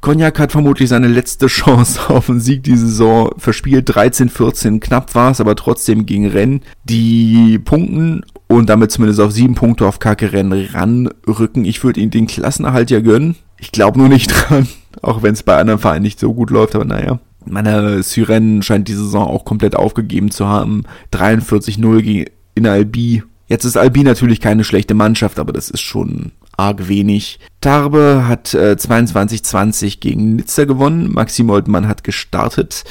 Cognac 0.00 0.38
hat 0.38 0.52
vermutlich 0.52 0.88
seine 0.88 1.08
letzte 1.08 1.46
Chance 1.48 2.08
auf 2.08 2.30
einen 2.30 2.40
Sieg 2.40 2.62
die 2.62 2.76
Saison 2.76 3.30
verspielt. 3.36 3.90
13-14 3.90 4.80
knapp 4.80 5.14
war 5.14 5.30
es, 5.30 5.40
aber 5.40 5.56
trotzdem 5.56 6.06
gegen 6.06 6.28
Rennen, 6.28 6.62
die 6.84 7.58
punkten 7.58 8.24
und 8.48 8.68
damit 8.68 8.92
zumindest 8.92 9.20
auf 9.20 9.32
sieben 9.32 9.54
Punkte 9.54 9.86
auf 9.86 9.98
Kacke 9.98 10.32
Rennen 10.32 10.68
ranrücken. 10.72 11.64
Ich 11.64 11.82
würde 11.84 12.00
ihnen 12.00 12.10
den 12.10 12.26
Klassenerhalt 12.26 12.90
ja 12.90 13.00
gönnen. 13.00 13.36
Ich 13.58 13.72
glaube 13.72 13.98
nur 13.98 14.08
nicht 14.08 14.28
dran, 14.48 14.68
auch 15.02 15.22
wenn 15.22 15.34
es 15.34 15.42
bei 15.42 15.56
anderen 15.56 15.80
Vereinen 15.80 16.02
nicht 16.02 16.20
so 16.20 16.32
gut 16.34 16.50
läuft, 16.50 16.74
aber 16.74 16.84
naja. 16.84 17.18
Meine 17.46 18.02
Syren 18.02 18.62
scheint 18.62 18.88
die 18.88 18.94
Saison 18.94 19.26
auch 19.26 19.44
komplett 19.44 19.76
aufgegeben 19.76 20.30
zu 20.30 20.46
haben. 20.46 20.84
43-0 21.12 22.30
in 22.54 22.66
Albi. 22.66 23.22
Jetzt 23.48 23.64
ist 23.64 23.76
Albi 23.76 24.02
natürlich 24.02 24.40
keine 24.40 24.64
schlechte 24.64 24.94
Mannschaft, 24.94 25.38
aber 25.38 25.52
das 25.52 25.70
ist 25.70 25.80
schon 25.80 26.32
arg 26.56 26.88
wenig. 26.88 27.38
Tarbe 27.60 28.24
hat 28.26 28.54
äh, 28.54 28.76
22-20 28.78 30.00
gegen 30.00 30.36
Nizza 30.36 30.64
gewonnen. 30.64 31.12
Maxim 31.12 31.50
Oldmann 31.50 31.88
hat 31.88 32.04
gestartet. 32.04 32.84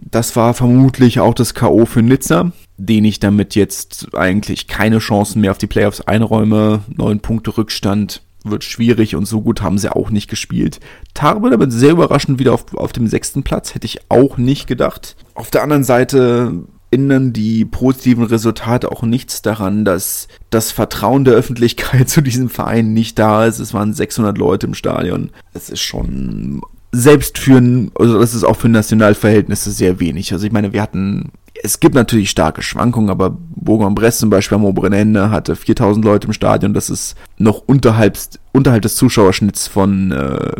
Das 0.00 0.36
war 0.36 0.54
vermutlich 0.54 1.20
auch 1.20 1.34
das 1.34 1.54
K.O. 1.54 1.86
für 1.86 2.02
Nizza, 2.02 2.52
den 2.76 3.04
ich 3.04 3.20
damit 3.20 3.54
jetzt 3.54 4.14
eigentlich 4.14 4.68
keine 4.68 4.98
Chancen 4.98 5.40
mehr 5.40 5.50
auf 5.50 5.58
die 5.58 5.66
Playoffs 5.66 6.00
einräume. 6.00 6.80
Neun 6.88 7.20
Punkte 7.20 7.56
Rückstand 7.56 8.22
wird 8.44 8.62
schwierig 8.62 9.16
und 9.16 9.26
so 9.26 9.40
gut 9.40 9.62
haben 9.62 9.78
sie 9.78 9.94
auch 9.94 10.10
nicht 10.10 10.28
gespielt. 10.28 10.80
Tarbe 11.14 11.50
damit 11.50 11.72
sehr 11.72 11.92
überraschend 11.92 12.38
wieder 12.38 12.52
auf, 12.52 12.74
auf 12.74 12.92
dem 12.92 13.06
sechsten 13.08 13.42
Platz, 13.42 13.74
hätte 13.74 13.86
ich 13.86 14.10
auch 14.10 14.36
nicht 14.36 14.66
gedacht. 14.66 15.16
Auf 15.34 15.50
der 15.50 15.62
anderen 15.62 15.84
Seite 15.84 16.64
ändern 16.90 17.32
die 17.32 17.64
positiven 17.64 18.24
Resultate 18.24 18.92
auch 18.92 19.02
nichts 19.02 19.42
daran, 19.42 19.84
dass 19.84 20.28
das 20.50 20.70
Vertrauen 20.70 21.24
der 21.24 21.34
Öffentlichkeit 21.34 22.08
zu 22.10 22.20
diesem 22.20 22.48
Verein 22.48 22.92
nicht 22.92 23.18
da 23.18 23.46
ist. 23.46 23.58
Es 23.58 23.74
waren 23.74 23.92
600 23.92 24.38
Leute 24.38 24.66
im 24.66 24.74
Stadion. 24.74 25.30
Es 25.54 25.70
ist 25.70 25.80
schon 25.80 26.60
selbst 26.92 27.38
für 27.38 27.56
also 27.98 28.20
das 28.20 28.34
ist 28.34 28.44
auch 28.44 28.56
für 28.56 28.68
Nationalverhältnisse 28.68 29.72
sehr 29.72 29.98
wenig. 29.98 30.32
Also 30.32 30.46
ich 30.46 30.52
meine, 30.52 30.72
wir 30.72 30.80
hatten, 30.80 31.32
es 31.64 31.80
gibt 31.80 31.94
natürlich 31.94 32.28
starke 32.28 32.60
Schwankungen, 32.60 33.08
aber 33.08 33.30
Bourg-en-Bresse 33.30 34.18
zum 34.18 34.30
Beispiel 34.30 34.56
am 34.56 34.66
oberen 34.66 34.92
Ende 34.92 35.30
hatte 35.30 35.56
4000 35.56 36.04
Leute 36.04 36.26
im 36.26 36.34
Stadion. 36.34 36.74
Das 36.74 36.90
ist 36.90 37.16
noch 37.38 37.62
unterhalb, 37.64 38.18
unterhalb 38.52 38.82
des 38.82 38.96
Zuschauerschnitts 38.96 39.66
von, 39.66 40.12
äh, 40.12 40.52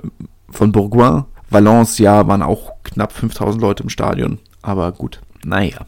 von 0.49 0.73
Bourgoin. 0.73 1.25
Valence, 1.51 1.99
ja, 1.99 2.27
waren 2.27 2.41
auch 2.41 2.73
knapp 2.85 3.13
5000 3.13 3.61
Leute 3.61 3.83
im 3.83 3.91
Stadion. 3.91 4.39
Aber 4.63 4.93
gut, 4.93 5.21
naja. 5.45 5.85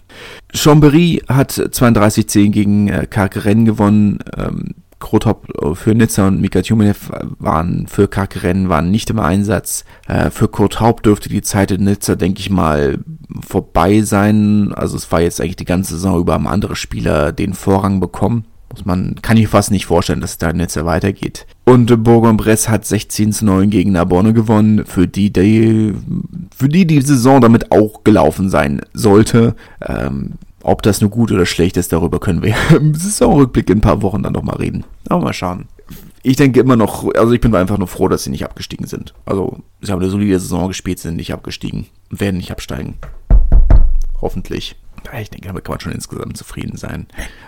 Chambéry 0.53 1.23
hat 1.29 1.53
32-10 1.53 2.51
gegen 2.51 2.89
äh, 2.89 3.07
Karkeren 3.07 3.65
gewonnen. 3.65 4.19
Ähm, 4.37 4.75
Krotop 4.99 5.49
äh, 5.63 5.75
für 5.75 5.95
Nizza 5.95 6.27
und 6.27 6.41
Mika 6.41 6.63
Tjumenev 6.63 7.11
waren 7.39 7.87
für 7.87 8.09
Karkeren 8.09 8.69
waren 8.69 8.91
nicht 8.91 9.11
im 9.11 9.19
Einsatz. 9.19 9.85
Äh, 10.07 10.31
für 10.31 10.49
Kurt 10.49 10.81
Haupt 10.81 11.07
dürfte 11.07 11.29
die 11.29 11.43
Zeit 11.43 11.71
in 11.71 11.85
Nizza, 11.85 12.17
denke 12.17 12.41
ich 12.41 12.51
mal, 12.51 12.99
vorbei 13.47 14.03
sein. 14.03 14.73
Also 14.75 14.97
es 14.97 15.11
war 15.13 15.21
jetzt 15.21 15.41
eigentlich 15.41 15.57
die 15.57 15.65
ganze 15.65 15.95
Saison 15.95 16.19
über 16.19 16.35
haben 16.35 16.47
andere 16.47 16.77
Spieler 16.77 17.33
den 17.33 17.55
Vorrang 17.55 18.01
bekommen. 18.01 18.45
Muss 18.71 18.85
man, 18.85 19.15
kann 19.23 19.37
ich 19.37 19.49
fast 19.49 19.71
nicht 19.71 19.87
vorstellen, 19.87 20.21
dass 20.21 20.33
es 20.33 20.39
da 20.39 20.51
jetzt 20.51 20.85
weitergeht. 20.85 21.47
Und 21.65 22.03
Bourg-en-Bresse 22.03 22.69
hat 22.69 22.85
16 22.85 23.33
zu 23.33 23.45
9 23.45 23.71
gegen 23.71 23.93
Narbonne 23.93 24.33
gewonnen, 24.33 24.85
für 24.85 25.07
die, 25.07 25.33
die, 25.33 25.95
für 26.55 26.69
die 26.69 26.87
die 26.87 27.01
Saison 27.01 27.41
damit 27.41 27.71
auch 27.71 28.03
gelaufen 28.03 28.51
sein 28.51 28.81
sollte. 28.93 29.55
Ähm, 29.81 30.33
ob 30.67 30.83
das 30.83 31.01
nur 31.01 31.11
gut 31.11 31.31
oder 31.31 31.47
schlecht 31.47 31.77
ist, 31.77 31.93
darüber 31.93 32.19
können 32.19 32.43
wir 32.43 32.57
im 32.77 32.93
Saisonrückblick 32.93 33.71
in 33.71 33.79
ein 33.79 33.83
paar 33.83 34.03
Wochen 34.03 34.25
dann 34.25 34.33
noch 34.33 34.43
mal 34.43 34.57
reden. 34.57 34.85
Aber 35.09 35.23
mal 35.23 35.33
schauen. 35.33 35.69
Ich 36.25 36.37
denke 36.37 36.59
immer 36.59 36.75
noch, 36.75 37.09
also 37.15 37.33
ich 37.33 37.41
bin 37.41 37.55
einfach 37.55 37.79
nur 37.79 37.87
froh, 37.87 38.09
dass 38.09 38.25
sie 38.25 38.31
nicht 38.31 38.45
abgestiegen 38.45 38.87
sind. 38.87 39.15
Also, 39.27 39.59
sie 39.81 39.93
haben 39.93 40.01
eine 40.01 40.11
solide 40.11 40.41
Saison 40.41 40.67
gespielt, 40.67 40.99
sind 40.99 41.17
nicht 41.17 41.33
abgestiegen, 41.33 41.87
werden 42.11 42.39
nicht 42.39 42.51
absteigen. 42.51 42.97
Hoffentlich 44.21 44.75
ich 45.21 45.31
denke, 45.31 45.49
damit 45.49 45.65
kann 45.65 45.75
man 45.75 45.81
schon 45.81 45.93
insgesamt 45.93 46.37
zufrieden 46.37 46.77
sein. 46.77 47.07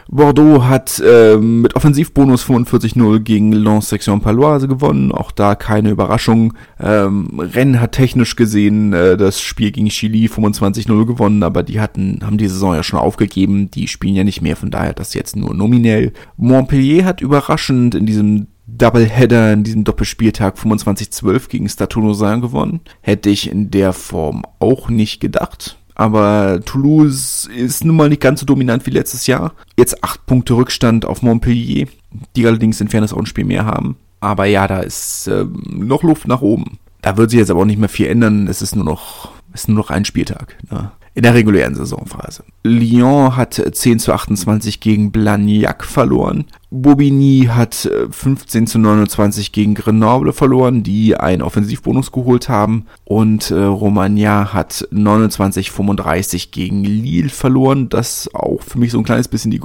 Bordeaux 0.08 0.64
hat 0.64 1.00
äh, 1.04 1.36
mit 1.36 1.76
Offensivbonus 1.76 2.44
45-0 2.44 3.20
gegen 3.20 3.52
Lens 3.52 3.88
Section 3.88 4.20
Paloise 4.20 4.68
gewonnen. 4.68 5.12
Auch 5.12 5.30
da 5.30 5.54
keine 5.54 5.90
Überraschung. 5.90 6.54
Ähm, 6.80 7.38
Rennes 7.38 7.80
hat 7.80 7.92
technisch 7.92 8.36
gesehen 8.36 8.92
äh, 8.92 9.16
das 9.16 9.40
Spiel 9.40 9.70
gegen 9.70 9.88
Chili 9.88 10.26
25-0 10.26 11.06
gewonnen, 11.06 11.42
aber 11.42 11.62
die 11.62 11.80
hatten, 11.80 12.20
haben 12.22 12.38
die 12.38 12.48
Saison 12.48 12.74
ja 12.74 12.82
schon 12.82 13.00
aufgegeben. 13.00 13.70
Die 13.70 13.88
spielen 13.88 14.14
ja 14.14 14.24
nicht 14.24 14.42
mehr, 14.42 14.56
von 14.56 14.70
daher 14.70 14.94
das 14.94 15.14
jetzt 15.14 15.36
nur 15.36 15.54
nominell. 15.54 16.12
Montpellier 16.36 17.04
hat 17.04 17.20
überraschend 17.20 17.94
in 17.94 18.06
diesem 18.06 18.48
Doubleheader 18.70 19.54
in 19.54 19.64
diesem 19.64 19.84
Doppelspieltag 19.84 20.58
25-12 20.58 21.48
gegen 21.48 21.68
Stade 21.70 22.40
gewonnen. 22.40 22.80
Hätte 23.00 23.30
ich 23.30 23.50
in 23.50 23.70
der 23.70 23.94
Form 23.94 24.42
auch 24.58 24.90
nicht 24.90 25.20
gedacht. 25.20 25.77
Aber 25.98 26.60
Toulouse 26.64 27.50
ist 27.54 27.84
nun 27.84 27.96
mal 27.96 28.08
nicht 28.08 28.22
ganz 28.22 28.40
so 28.40 28.46
dominant 28.46 28.86
wie 28.86 28.90
letztes 28.90 29.26
Jahr. 29.26 29.52
Jetzt 29.76 30.02
acht 30.04 30.24
Punkte 30.26 30.54
Rückstand 30.54 31.04
auf 31.04 31.22
Montpellier, 31.22 31.88
die 32.36 32.46
allerdings 32.46 32.80
in 32.80 32.88
Fairness 32.88 33.12
auch 33.12 33.18
ein 33.18 33.26
Spiel 33.26 33.44
mehr 33.44 33.66
haben. 33.66 33.96
Aber 34.20 34.46
ja, 34.46 34.68
da 34.68 34.78
ist 34.78 35.26
äh, 35.26 35.44
noch 35.68 36.04
Luft 36.04 36.28
nach 36.28 36.40
oben. 36.40 36.78
Da 37.02 37.16
wird 37.16 37.30
sich 37.30 37.40
jetzt 37.40 37.50
aber 37.50 37.60
auch 37.60 37.66
nicht 37.66 37.80
mehr 37.80 37.88
viel 37.88 38.06
ändern. 38.06 38.46
Es 38.46 38.62
ist 38.62 38.76
nur 38.76 38.84
noch, 38.84 39.32
ist 39.52 39.68
nur 39.68 39.76
noch 39.76 39.90
ein 39.90 40.04
Spieltag. 40.04 40.56
Ne? 40.70 40.92
In 41.18 41.24
der 41.24 41.34
regulären 41.34 41.74
Saisonphase. 41.74 42.44
Lyon 42.62 43.34
hat 43.34 43.54
10 43.54 43.98
zu 43.98 44.12
28 44.12 44.78
gegen 44.78 45.10
Blagnac 45.10 45.84
verloren. 45.84 46.44
Bobigny 46.70 47.48
hat 47.50 47.90
15 48.08 48.68
zu 48.68 48.78
29 48.78 49.50
gegen 49.50 49.74
Grenoble 49.74 50.32
verloren, 50.32 50.84
die 50.84 51.16
einen 51.16 51.42
Offensivbonus 51.42 52.12
geholt 52.12 52.48
haben. 52.48 52.86
Und 53.04 53.50
äh, 53.50 53.56
Romagna 53.56 54.52
hat 54.52 54.86
29 54.92 55.72
35 55.72 56.52
gegen 56.52 56.84
Lille 56.84 57.30
verloren. 57.30 57.88
Das 57.88 58.32
auch 58.32 58.62
für 58.62 58.78
mich 58.78 58.92
so 58.92 58.98
ein 58.98 59.04
kleines 59.04 59.26
bisschen 59.26 59.50
die 59.50 59.60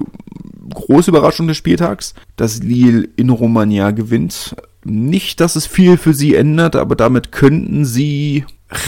große 0.73 1.11
Überraschung 1.11 1.47
des 1.47 1.57
Spieltags, 1.57 2.15
dass 2.35 2.63
Lille 2.63 3.07
in 3.15 3.29
Romagna 3.29 3.91
gewinnt. 3.91 4.55
Nicht, 4.85 5.39
dass 5.39 5.55
es 5.55 5.67
viel 5.67 5.97
für 5.97 6.15
sie 6.15 6.33
ändert, 6.33 6.75
aber 6.75 6.95
damit 6.95 7.31
könnten 7.31 7.85
sie 7.85 8.43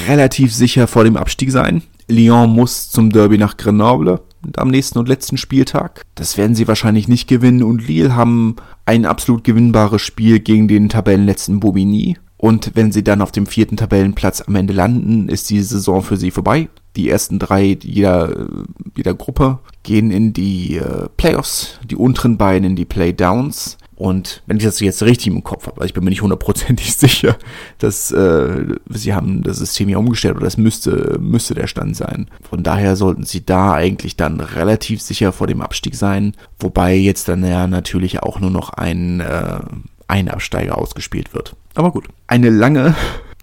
relativ 0.08 0.52
sicher 0.52 0.88
vor 0.88 1.04
dem 1.04 1.16
Abstieg 1.16 1.52
sein. 1.52 1.84
Lyon 2.08 2.50
muss 2.50 2.90
zum 2.90 3.12
Derby 3.12 3.38
nach 3.38 3.58
Grenoble 3.58 4.22
am 4.58 4.70
nächsten 4.70 5.00
und 5.00 5.08
letzten 5.08 5.38
Spieltag. 5.38 6.06
Das 6.16 6.38
werden 6.38 6.56
sie 6.56 6.68
wahrscheinlich 6.68 7.08
nicht 7.08 7.28
gewinnen 7.28 7.64
und 7.64 7.88
Lille 7.88 8.16
haben 8.16 8.56
ein 8.86 9.06
absolut 9.06 9.44
gewinnbares 9.44 10.02
Spiel 10.02 10.40
gegen 10.40 10.68
den 10.68 10.90
Tabellenletzten 10.90 11.60
Bobigny. 11.60 12.18
Und 12.38 12.72
wenn 12.76 12.92
sie 12.92 13.04
dann 13.04 13.22
auf 13.22 13.32
dem 13.32 13.48
vierten 13.48 13.78
Tabellenplatz 13.78 14.42
am 14.42 14.56
Ende 14.56 14.74
landen, 14.74 15.30
ist 15.30 15.50
die 15.50 15.62
Saison 15.62 16.04
für 16.04 16.18
sie 16.18 16.32
vorbei. 16.32 16.70
Die 16.96 17.10
ersten 17.10 17.40
drei 17.40 17.78
jeder, 17.82 18.48
jeder 18.96 19.14
Gruppe 19.14 19.60
gehen 19.84 20.12
in 20.12 20.34
die 20.34 20.78
äh, 20.78 21.08
Playoffs, 21.18 21.80
die 21.84 21.96
unteren 21.96 22.38
beiden 22.38 22.70
in 22.70 22.76
die 22.76 22.86
Playdowns. 22.86 23.78
Und 23.96 24.44
wenn 24.46 24.58
ich 24.58 24.64
das 24.64 24.80
jetzt 24.82 25.04
richtig 25.04 25.28
im 25.28 25.44
Kopf 25.44 25.68
habe, 25.68 25.78
also 25.78 25.86
ich 25.86 25.94
bin 25.94 26.04
mir 26.04 26.10
nicht 26.10 26.22
hundertprozentig 26.22 26.96
sicher, 26.98 27.38
dass 27.80 28.12
äh, 28.12 28.66
sie 28.90 29.14
haben 29.14 29.42
das 29.44 29.58
System 29.58 29.90
ja 29.90 29.98
umgestellt 29.98 30.36
oder 30.36 30.46
das 30.46 30.58
müsste, 30.58 31.18
müsste 31.20 31.54
der 31.54 31.68
Stand 31.68 31.96
sein. 31.96 32.28
Von 32.48 32.64
daher 32.64 32.96
sollten 32.96 33.24
sie 33.24 33.46
da 33.46 33.74
eigentlich 33.74 34.18
dann 34.18 34.42
relativ 34.42 35.02
sicher 35.02 35.32
vor 35.32 35.48
dem 35.48 35.62
Abstieg 35.62 35.96
sein, 35.96 36.36
wobei 36.60 36.96
jetzt 36.96 37.28
dann 37.30 37.46
ja 37.46 37.68
natürlich 37.68 38.22
auch 38.22 38.40
nur 38.40 38.52
noch 38.52 38.72
ein, 38.72 39.22
äh, 39.22 39.60
ein 40.08 40.30
Absteiger 40.30 40.78
ausgespielt 40.78 41.34
wird. 41.34 41.56
Aber 41.74 41.92
gut, 41.92 42.06
eine 42.28 42.50
lange, 42.50 42.96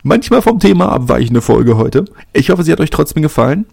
manchmal 0.03 0.43
vom 0.43 0.59
Thema 0.61 0.93
abweichende 0.93 1.41
Folge 1.41 1.79
heute. 1.79 2.05
Ich 2.35 2.51
hoffe, 2.51 2.63
sie 2.63 2.73
hat 2.73 2.81
euch 2.81 2.91
trotzdem 2.91 3.23
gefallen. 3.23 3.67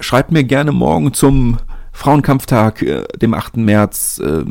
Schreibt 0.00 0.32
mir 0.32 0.44
gerne 0.44 0.72
morgen 0.72 1.12
zum 1.12 1.58
Frauenkampftag, 1.92 2.82
äh, 2.82 3.02
dem 3.18 3.34
8. 3.34 3.58
März, 3.58 4.18
äh, 4.24 4.44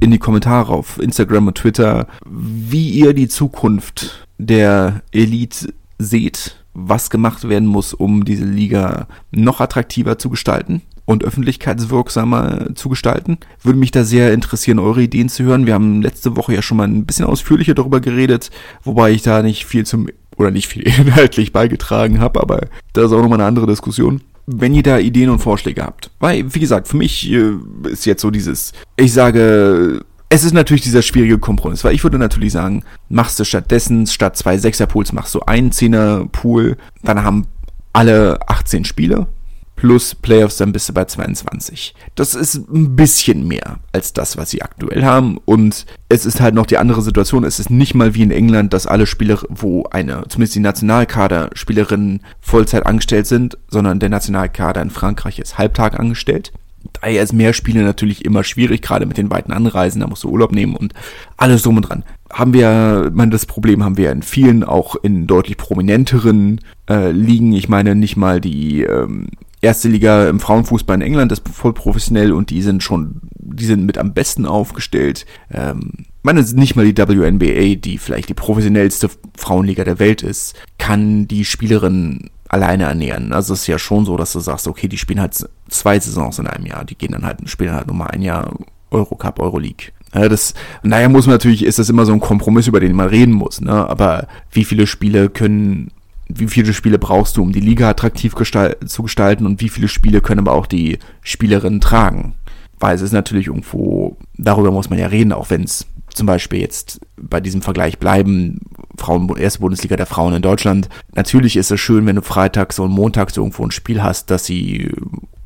in 0.00 0.10
die 0.10 0.18
Kommentare 0.18 0.72
auf 0.72 0.98
Instagram 1.00 1.48
und 1.48 1.58
Twitter, 1.58 2.06
wie 2.26 2.90
ihr 2.90 3.14
die 3.14 3.28
Zukunft 3.28 4.26
der 4.38 5.02
Elite 5.12 5.72
seht, 5.98 6.56
was 6.74 7.10
gemacht 7.10 7.48
werden 7.48 7.68
muss, 7.68 7.94
um 7.94 8.24
diese 8.24 8.44
Liga 8.44 9.06
noch 9.30 9.60
attraktiver 9.60 10.18
zu 10.18 10.28
gestalten 10.28 10.82
und 11.04 11.24
öffentlichkeitswirksamer 11.24 12.74
zu 12.74 12.88
gestalten. 12.88 13.38
Würde 13.62 13.78
mich 13.78 13.90
da 13.90 14.04
sehr 14.04 14.32
interessieren, 14.32 14.78
eure 14.78 15.02
Ideen 15.02 15.28
zu 15.28 15.44
hören. 15.44 15.66
Wir 15.66 15.74
haben 15.74 16.02
letzte 16.02 16.36
Woche 16.36 16.54
ja 16.54 16.62
schon 16.62 16.78
mal 16.78 16.88
ein 16.88 17.04
bisschen 17.04 17.26
ausführlicher 17.26 17.74
darüber 17.74 18.00
geredet, 18.00 18.50
wobei 18.82 19.12
ich 19.12 19.22
da 19.22 19.42
nicht 19.42 19.66
viel 19.66 19.86
zum 19.86 20.08
oder 20.36 20.50
nicht 20.50 20.66
viel 20.66 20.82
inhaltlich 21.00 21.52
beigetragen 21.52 22.20
habe, 22.20 22.40
aber 22.40 22.66
das 22.92 23.06
ist 23.06 23.12
auch 23.12 23.22
nochmal 23.22 23.40
eine 23.40 23.48
andere 23.48 23.66
Diskussion. 23.66 24.22
Wenn 24.46 24.74
ihr 24.74 24.82
da 24.82 24.98
Ideen 24.98 25.30
und 25.30 25.38
Vorschläge 25.38 25.82
habt. 25.82 26.10
Weil, 26.20 26.54
wie 26.54 26.60
gesagt, 26.60 26.88
für 26.88 26.96
mich 26.96 27.30
äh, 27.30 27.54
ist 27.90 28.04
jetzt 28.04 28.22
so 28.22 28.30
dieses, 28.30 28.72
ich 28.96 29.12
sage, 29.12 30.04
es 30.28 30.44
ist 30.44 30.52
natürlich 30.52 30.82
dieser 30.82 31.02
schwierige 31.02 31.38
Kompromiss, 31.38 31.84
weil 31.84 31.94
ich 31.94 32.02
würde 32.02 32.18
natürlich 32.18 32.52
sagen, 32.52 32.82
machst 33.08 33.38
du 33.38 33.44
stattdessen 33.44 34.06
statt 34.06 34.36
zwei 34.36 34.58
Sechser-Pools 34.58 35.12
machst 35.12 35.34
du 35.34 35.40
einen 35.40 35.70
Zehner-Pool, 35.70 36.76
dann 37.02 37.22
haben 37.22 37.46
alle 37.92 38.40
18 38.48 38.84
Spiele, 38.84 39.28
plus 39.76 40.14
Playoffs, 40.14 40.56
dann 40.56 40.72
bist 40.72 40.88
du 40.88 40.92
bei 40.92 41.04
22. 41.04 41.94
Das 42.14 42.34
ist 42.34 42.54
ein 42.54 42.96
bisschen 42.96 43.46
mehr 43.46 43.78
als 43.92 44.12
das, 44.12 44.36
was 44.36 44.50
sie 44.50 44.62
aktuell 44.62 45.04
haben. 45.04 45.38
Und 45.44 45.86
es 46.08 46.26
ist 46.26 46.40
halt 46.40 46.54
noch 46.54 46.66
die 46.66 46.78
andere 46.78 47.02
Situation. 47.02 47.44
Es 47.44 47.58
ist 47.58 47.70
nicht 47.70 47.94
mal 47.94 48.14
wie 48.14 48.22
in 48.22 48.30
England, 48.30 48.72
dass 48.72 48.86
alle 48.86 49.06
Spieler, 49.06 49.40
wo 49.48 49.84
eine, 49.90 50.24
zumindest 50.28 50.54
die 50.54 50.60
Nationalkader-Spielerinnen 50.60 52.20
Vollzeit 52.40 52.86
angestellt 52.86 53.26
sind, 53.26 53.58
sondern 53.68 53.98
der 53.98 54.10
Nationalkader 54.10 54.80
in 54.82 54.90
Frankreich 54.90 55.38
ist 55.38 55.58
halbtag 55.58 55.98
angestellt. 55.98 56.52
Daher 57.00 57.22
ist 57.22 57.32
mehr 57.32 57.52
Spiele 57.52 57.82
natürlich 57.82 58.24
immer 58.24 58.44
schwierig, 58.44 58.82
gerade 58.82 59.06
mit 59.06 59.16
den 59.16 59.30
weiten 59.30 59.52
Anreisen, 59.52 60.00
da 60.00 60.06
musst 60.06 60.22
du 60.22 60.28
Urlaub 60.28 60.52
nehmen 60.52 60.76
und 60.76 60.92
alles 61.36 61.62
drum 61.62 61.76
und 61.76 61.88
dran. 61.88 62.04
Haben 62.30 62.52
wir, 62.52 63.06
ich 63.08 63.14
meine, 63.14 63.30
das 63.30 63.46
Problem 63.46 63.82
haben 63.82 63.96
wir 63.96 64.12
in 64.12 64.22
vielen, 64.22 64.64
auch 64.64 64.96
in 64.96 65.26
deutlich 65.26 65.56
prominenteren 65.56 66.60
äh, 66.88 67.10
Ligen. 67.10 67.52
Ich 67.52 67.68
meine, 67.68 67.94
nicht 67.94 68.16
mal 68.16 68.40
die 68.40 68.82
ähm, 68.82 69.28
erste 69.64 69.88
Liga 69.88 70.28
im 70.28 70.40
Frauenfußball 70.40 70.96
in 70.96 71.02
England 71.02 71.32
ist 71.32 71.48
voll 71.48 71.72
professionell 71.72 72.32
und 72.32 72.50
die 72.50 72.62
sind 72.62 72.82
schon, 72.82 73.20
die 73.34 73.64
sind 73.64 73.84
mit 73.84 73.98
am 73.98 74.14
besten 74.14 74.46
aufgestellt. 74.46 75.26
Ähm, 75.50 76.06
meine, 76.22 76.40
nicht 76.40 76.76
mal 76.76 76.90
die 76.90 76.96
WNBA, 76.96 77.74
die 77.76 77.98
vielleicht 77.98 78.28
die 78.28 78.34
professionellste 78.34 79.10
Frauenliga 79.36 79.84
der 79.84 79.98
Welt 79.98 80.22
ist, 80.22 80.54
kann 80.78 81.28
die 81.28 81.44
Spielerin 81.44 82.30
alleine 82.48 82.84
ernähren. 82.84 83.32
Also 83.32 83.52
es 83.52 83.62
ist 83.62 83.66
ja 83.66 83.78
schon 83.78 84.04
so, 84.04 84.16
dass 84.16 84.32
du 84.32 84.40
sagst, 84.40 84.68
okay, 84.68 84.88
die 84.88 84.98
spielen 84.98 85.20
halt 85.20 85.34
zwei 85.68 85.98
Saisons 85.98 86.38
in 86.38 86.46
einem 86.46 86.66
Jahr, 86.66 86.84
die 86.84 86.96
gehen 86.96 87.12
dann 87.12 87.24
halt, 87.24 87.38
spielen 87.50 87.72
halt 87.72 87.88
nur 87.88 87.96
mal 87.96 88.06
ein 88.06 88.22
Jahr 88.22 88.54
Eurocup, 88.90 89.40
Euroleague. 89.40 89.88
Das, 90.12 90.54
naja, 90.84 91.08
muss 91.08 91.26
man 91.26 91.34
natürlich, 91.34 91.64
ist 91.64 91.80
das 91.80 91.88
immer 91.88 92.06
so 92.06 92.12
ein 92.12 92.20
Kompromiss, 92.20 92.68
über 92.68 92.78
den 92.78 92.94
man 92.94 93.08
reden 93.08 93.32
muss, 93.32 93.60
ne? 93.60 93.72
Aber 93.72 94.28
wie 94.52 94.64
viele 94.64 94.86
Spiele 94.86 95.28
können 95.28 95.90
wie 96.36 96.48
viele 96.48 96.72
Spiele 96.72 96.98
brauchst 96.98 97.36
du, 97.36 97.42
um 97.42 97.52
die 97.52 97.60
Liga 97.60 97.88
attraktiv 97.88 98.34
gestal 98.34 98.76
zu 98.84 99.02
gestalten 99.02 99.46
und 99.46 99.60
wie 99.60 99.68
viele 99.68 99.88
Spiele 99.88 100.20
können 100.20 100.40
aber 100.40 100.52
auch 100.52 100.66
die 100.66 100.98
Spielerinnen 101.22 101.80
tragen. 101.80 102.34
Weil 102.78 102.96
es 102.96 103.02
ist 103.02 103.12
natürlich 103.12 103.46
irgendwo, 103.46 104.16
darüber 104.36 104.70
muss 104.70 104.90
man 104.90 104.98
ja 104.98 105.06
reden, 105.06 105.32
auch 105.32 105.50
wenn 105.50 105.62
es 105.62 105.86
zum 106.12 106.26
Beispiel 106.26 106.60
jetzt 106.60 107.00
bei 107.16 107.40
diesem 107.40 107.62
Vergleich 107.62 107.98
bleiben, 107.98 108.60
Frauen, 108.96 109.36
erste 109.36 109.60
Bundesliga 109.60 109.96
der 109.96 110.06
Frauen 110.06 110.34
in 110.34 110.42
Deutschland. 110.42 110.88
Natürlich 111.14 111.56
ist 111.56 111.70
es 111.70 111.80
schön, 111.80 112.06
wenn 112.06 112.16
du 112.16 112.22
freitags 112.22 112.78
und 112.78 112.90
montags 112.90 113.36
irgendwo 113.36 113.64
ein 113.64 113.70
Spiel 113.70 114.02
hast, 114.02 114.30
dass 114.30 114.44
sie 114.44 114.92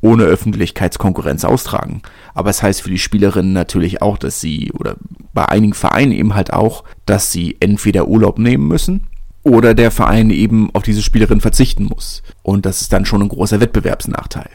ohne 0.01 0.23
Öffentlichkeitskonkurrenz 0.23 1.43
austragen. 1.43 2.01
Aber 2.33 2.49
es 2.49 2.57
das 2.57 2.63
heißt 2.63 2.81
für 2.83 2.89
die 2.89 2.99
Spielerinnen 2.99 3.53
natürlich 3.53 4.01
auch, 4.01 4.17
dass 4.17 4.39
sie, 4.39 4.71
oder 4.71 4.95
bei 5.33 5.47
einigen 5.47 5.73
Vereinen 5.73 6.11
eben 6.11 6.35
halt 6.35 6.53
auch, 6.53 6.83
dass 7.05 7.31
sie 7.31 7.57
entweder 7.59 8.07
Urlaub 8.07 8.39
nehmen 8.39 8.67
müssen 8.67 9.08
oder 9.43 9.73
der 9.73 9.91
Verein 9.91 10.29
eben 10.29 10.69
auf 10.73 10.83
diese 10.83 11.01
Spielerin 11.01 11.41
verzichten 11.41 11.85
muss. 11.85 12.23
Und 12.43 12.65
das 12.65 12.81
ist 12.81 12.93
dann 12.93 13.05
schon 13.05 13.21
ein 13.21 13.29
großer 13.29 13.59
Wettbewerbsnachteil. 13.59 14.49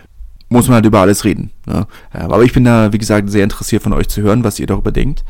Muss 0.49 0.68
man 0.68 0.76
halt 0.76 0.87
über 0.87 1.01
alles 1.01 1.24
reden. 1.24 1.51
Ne? 1.66 1.87
Aber 2.12 2.43
ich 2.43 2.53
bin 2.53 2.64
da, 2.64 2.93
wie 2.93 2.99
gesagt, 2.99 3.30
sehr 3.30 3.45
interessiert 3.45 3.82
von 3.82 3.93
euch 3.93 4.09
zu 4.09 4.22
hören, 4.22 4.45
was 4.45 4.61
ihr 4.61 4.66
darüber 4.66 4.93
denkt. 4.93 5.24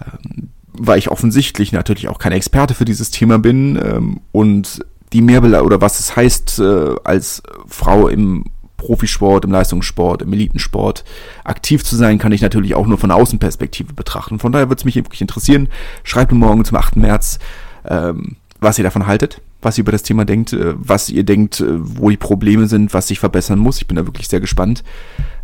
Ähm, 0.00 0.50
weil 0.72 0.98
ich 0.98 1.10
offensichtlich 1.10 1.72
natürlich 1.72 2.08
auch 2.08 2.18
kein 2.18 2.32
Experte 2.32 2.74
für 2.74 2.84
dieses 2.84 3.10
Thema 3.10 3.38
bin 3.38 3.76
ähm, 3.82 4.20
und 4.32 4.84
die 5.12 5.22
Mehrbel 5.22 5.54
oder 5.56 5.80
was 5.80 5.98
es 5.98 6.14
heißt, 6.14 6.58
äh, 6.60 6.94
als 7.02 7.42
Frau 7.66 8.08
im 8.08 8.44
Profisport, 8.76 9.44
im 9.44 9.50
Leistungssport, 9.50 10.22
im 10.22 10.32
Elitensport 10.32 11.04
aktiv 11.44 11.84
zu 11.84 11.96
sein, 11.96 12.18
kann 12.18 12.32
ich 12.32 12.42
natürlich 12.42 12.74
auch 12.74 12.86
nur 12.86 12.98
von 12.98 13.10
Außenperspektive 13.10 13.92
betrachten. 13.92 14.38
Von 14.38 14.52
daher 14.52 14.68
würde 14.68 14.78
es 14.78 14.84
mich 14.84 14.94
wirklich 14.94 15.20
interessieren. 15.20 15.68
Schreibt 16.04 16.30
mir 16.30 16.38
morgen 16.38 16.64
zum 16.64 16.76
8. 16.76 16.96
März. 16.96 17.38
Ähm, 17.84 18.36
was 18.60 18.78
ihr 18.78 18.84
davon 18.84 19.06
haltet, 19.06 19.40
was 19.62 19.78
ihr 19.78 19.82
über 19.82 19.92
das 19.92 20.02
Thema 20.02 20.24
denkt, 20.24 20.52
äh, 20.52 20.74
was 20.76 21.10
ihr 21.10 21.24
denkt, 21.24 21.60
äh, 21.60 21.66
wo 21.68 22.10
die 22.10 22.16
Probleme 22.16 22.66
sind, 22.66 22.94
was 22.94 23.08
sich 23.08 23.18
verbessern 23.18 23.58
muss. 23.58 23.78
Ich 23.78 23.86
bin 23.86 23.96
da 23.96 24.06
wirklich 24.06 24.28
sehr 24.28 24.40
gespannt. 24.40 24.84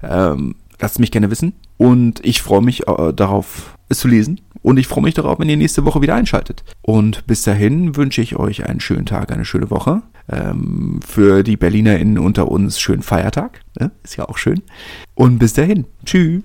Ähm, 0.03 0.57
lasst 0.81 0.99
mich 0.99 1.11
gerne 1.11 1.31
wissen. 1.31 1.55
Und 1.77 2.25
ich 2.25 2.43
freue 2.43 2.63
mich 2.63 2.87
äh, 2.87 3.13
darauf, 3.13 3.77
es 3.89 3.99
zu 3.99 4.09
lesen. 4.09 4.41
Und 4.63 4.79
ich 4.79 4.87
freue 4.87 5.05
mich 5.05 5.15
darauf, 5.15 5.39
wenn 5.39 5.49
ihr 5.49 5.59
nächste 5.59 5.85
Woche 5.85 6.01
wieder 6.01 6.15
einschaltet. 6.15 6.65
Und 6.81 7.27
bis 7.27 7.43
dahin 7.43 7.97
wünsche 7.97 8.23
ich 8.23 8.37
euch 8.37 8.67
einen 8.67 8.81
schönen 8.81 9.05
Tag, 9.05 9.31
eine 9.31 9.45
schöne 9.45 9.71
Woche. 9.71 10.03
Ähm, 10.31 11.01
für 11.07 11.43
die 11.43 11.59
BerlinerInnen 11.59 12.19
unter 12.19 12.49
uns 12.49 12.81
schönen 12.81 13.03
Feiertag. 13.03 13.61
Ne? 13.79 13.91
Ist 14.03 14.17
ja 14.17 14.27
auch 14.27 14.39
schön. 14.39 14.63
Und 15.15 15.39
bis 15.39 15.53
dahin. 15.53 15.87
Tschüss. 16.07 16.45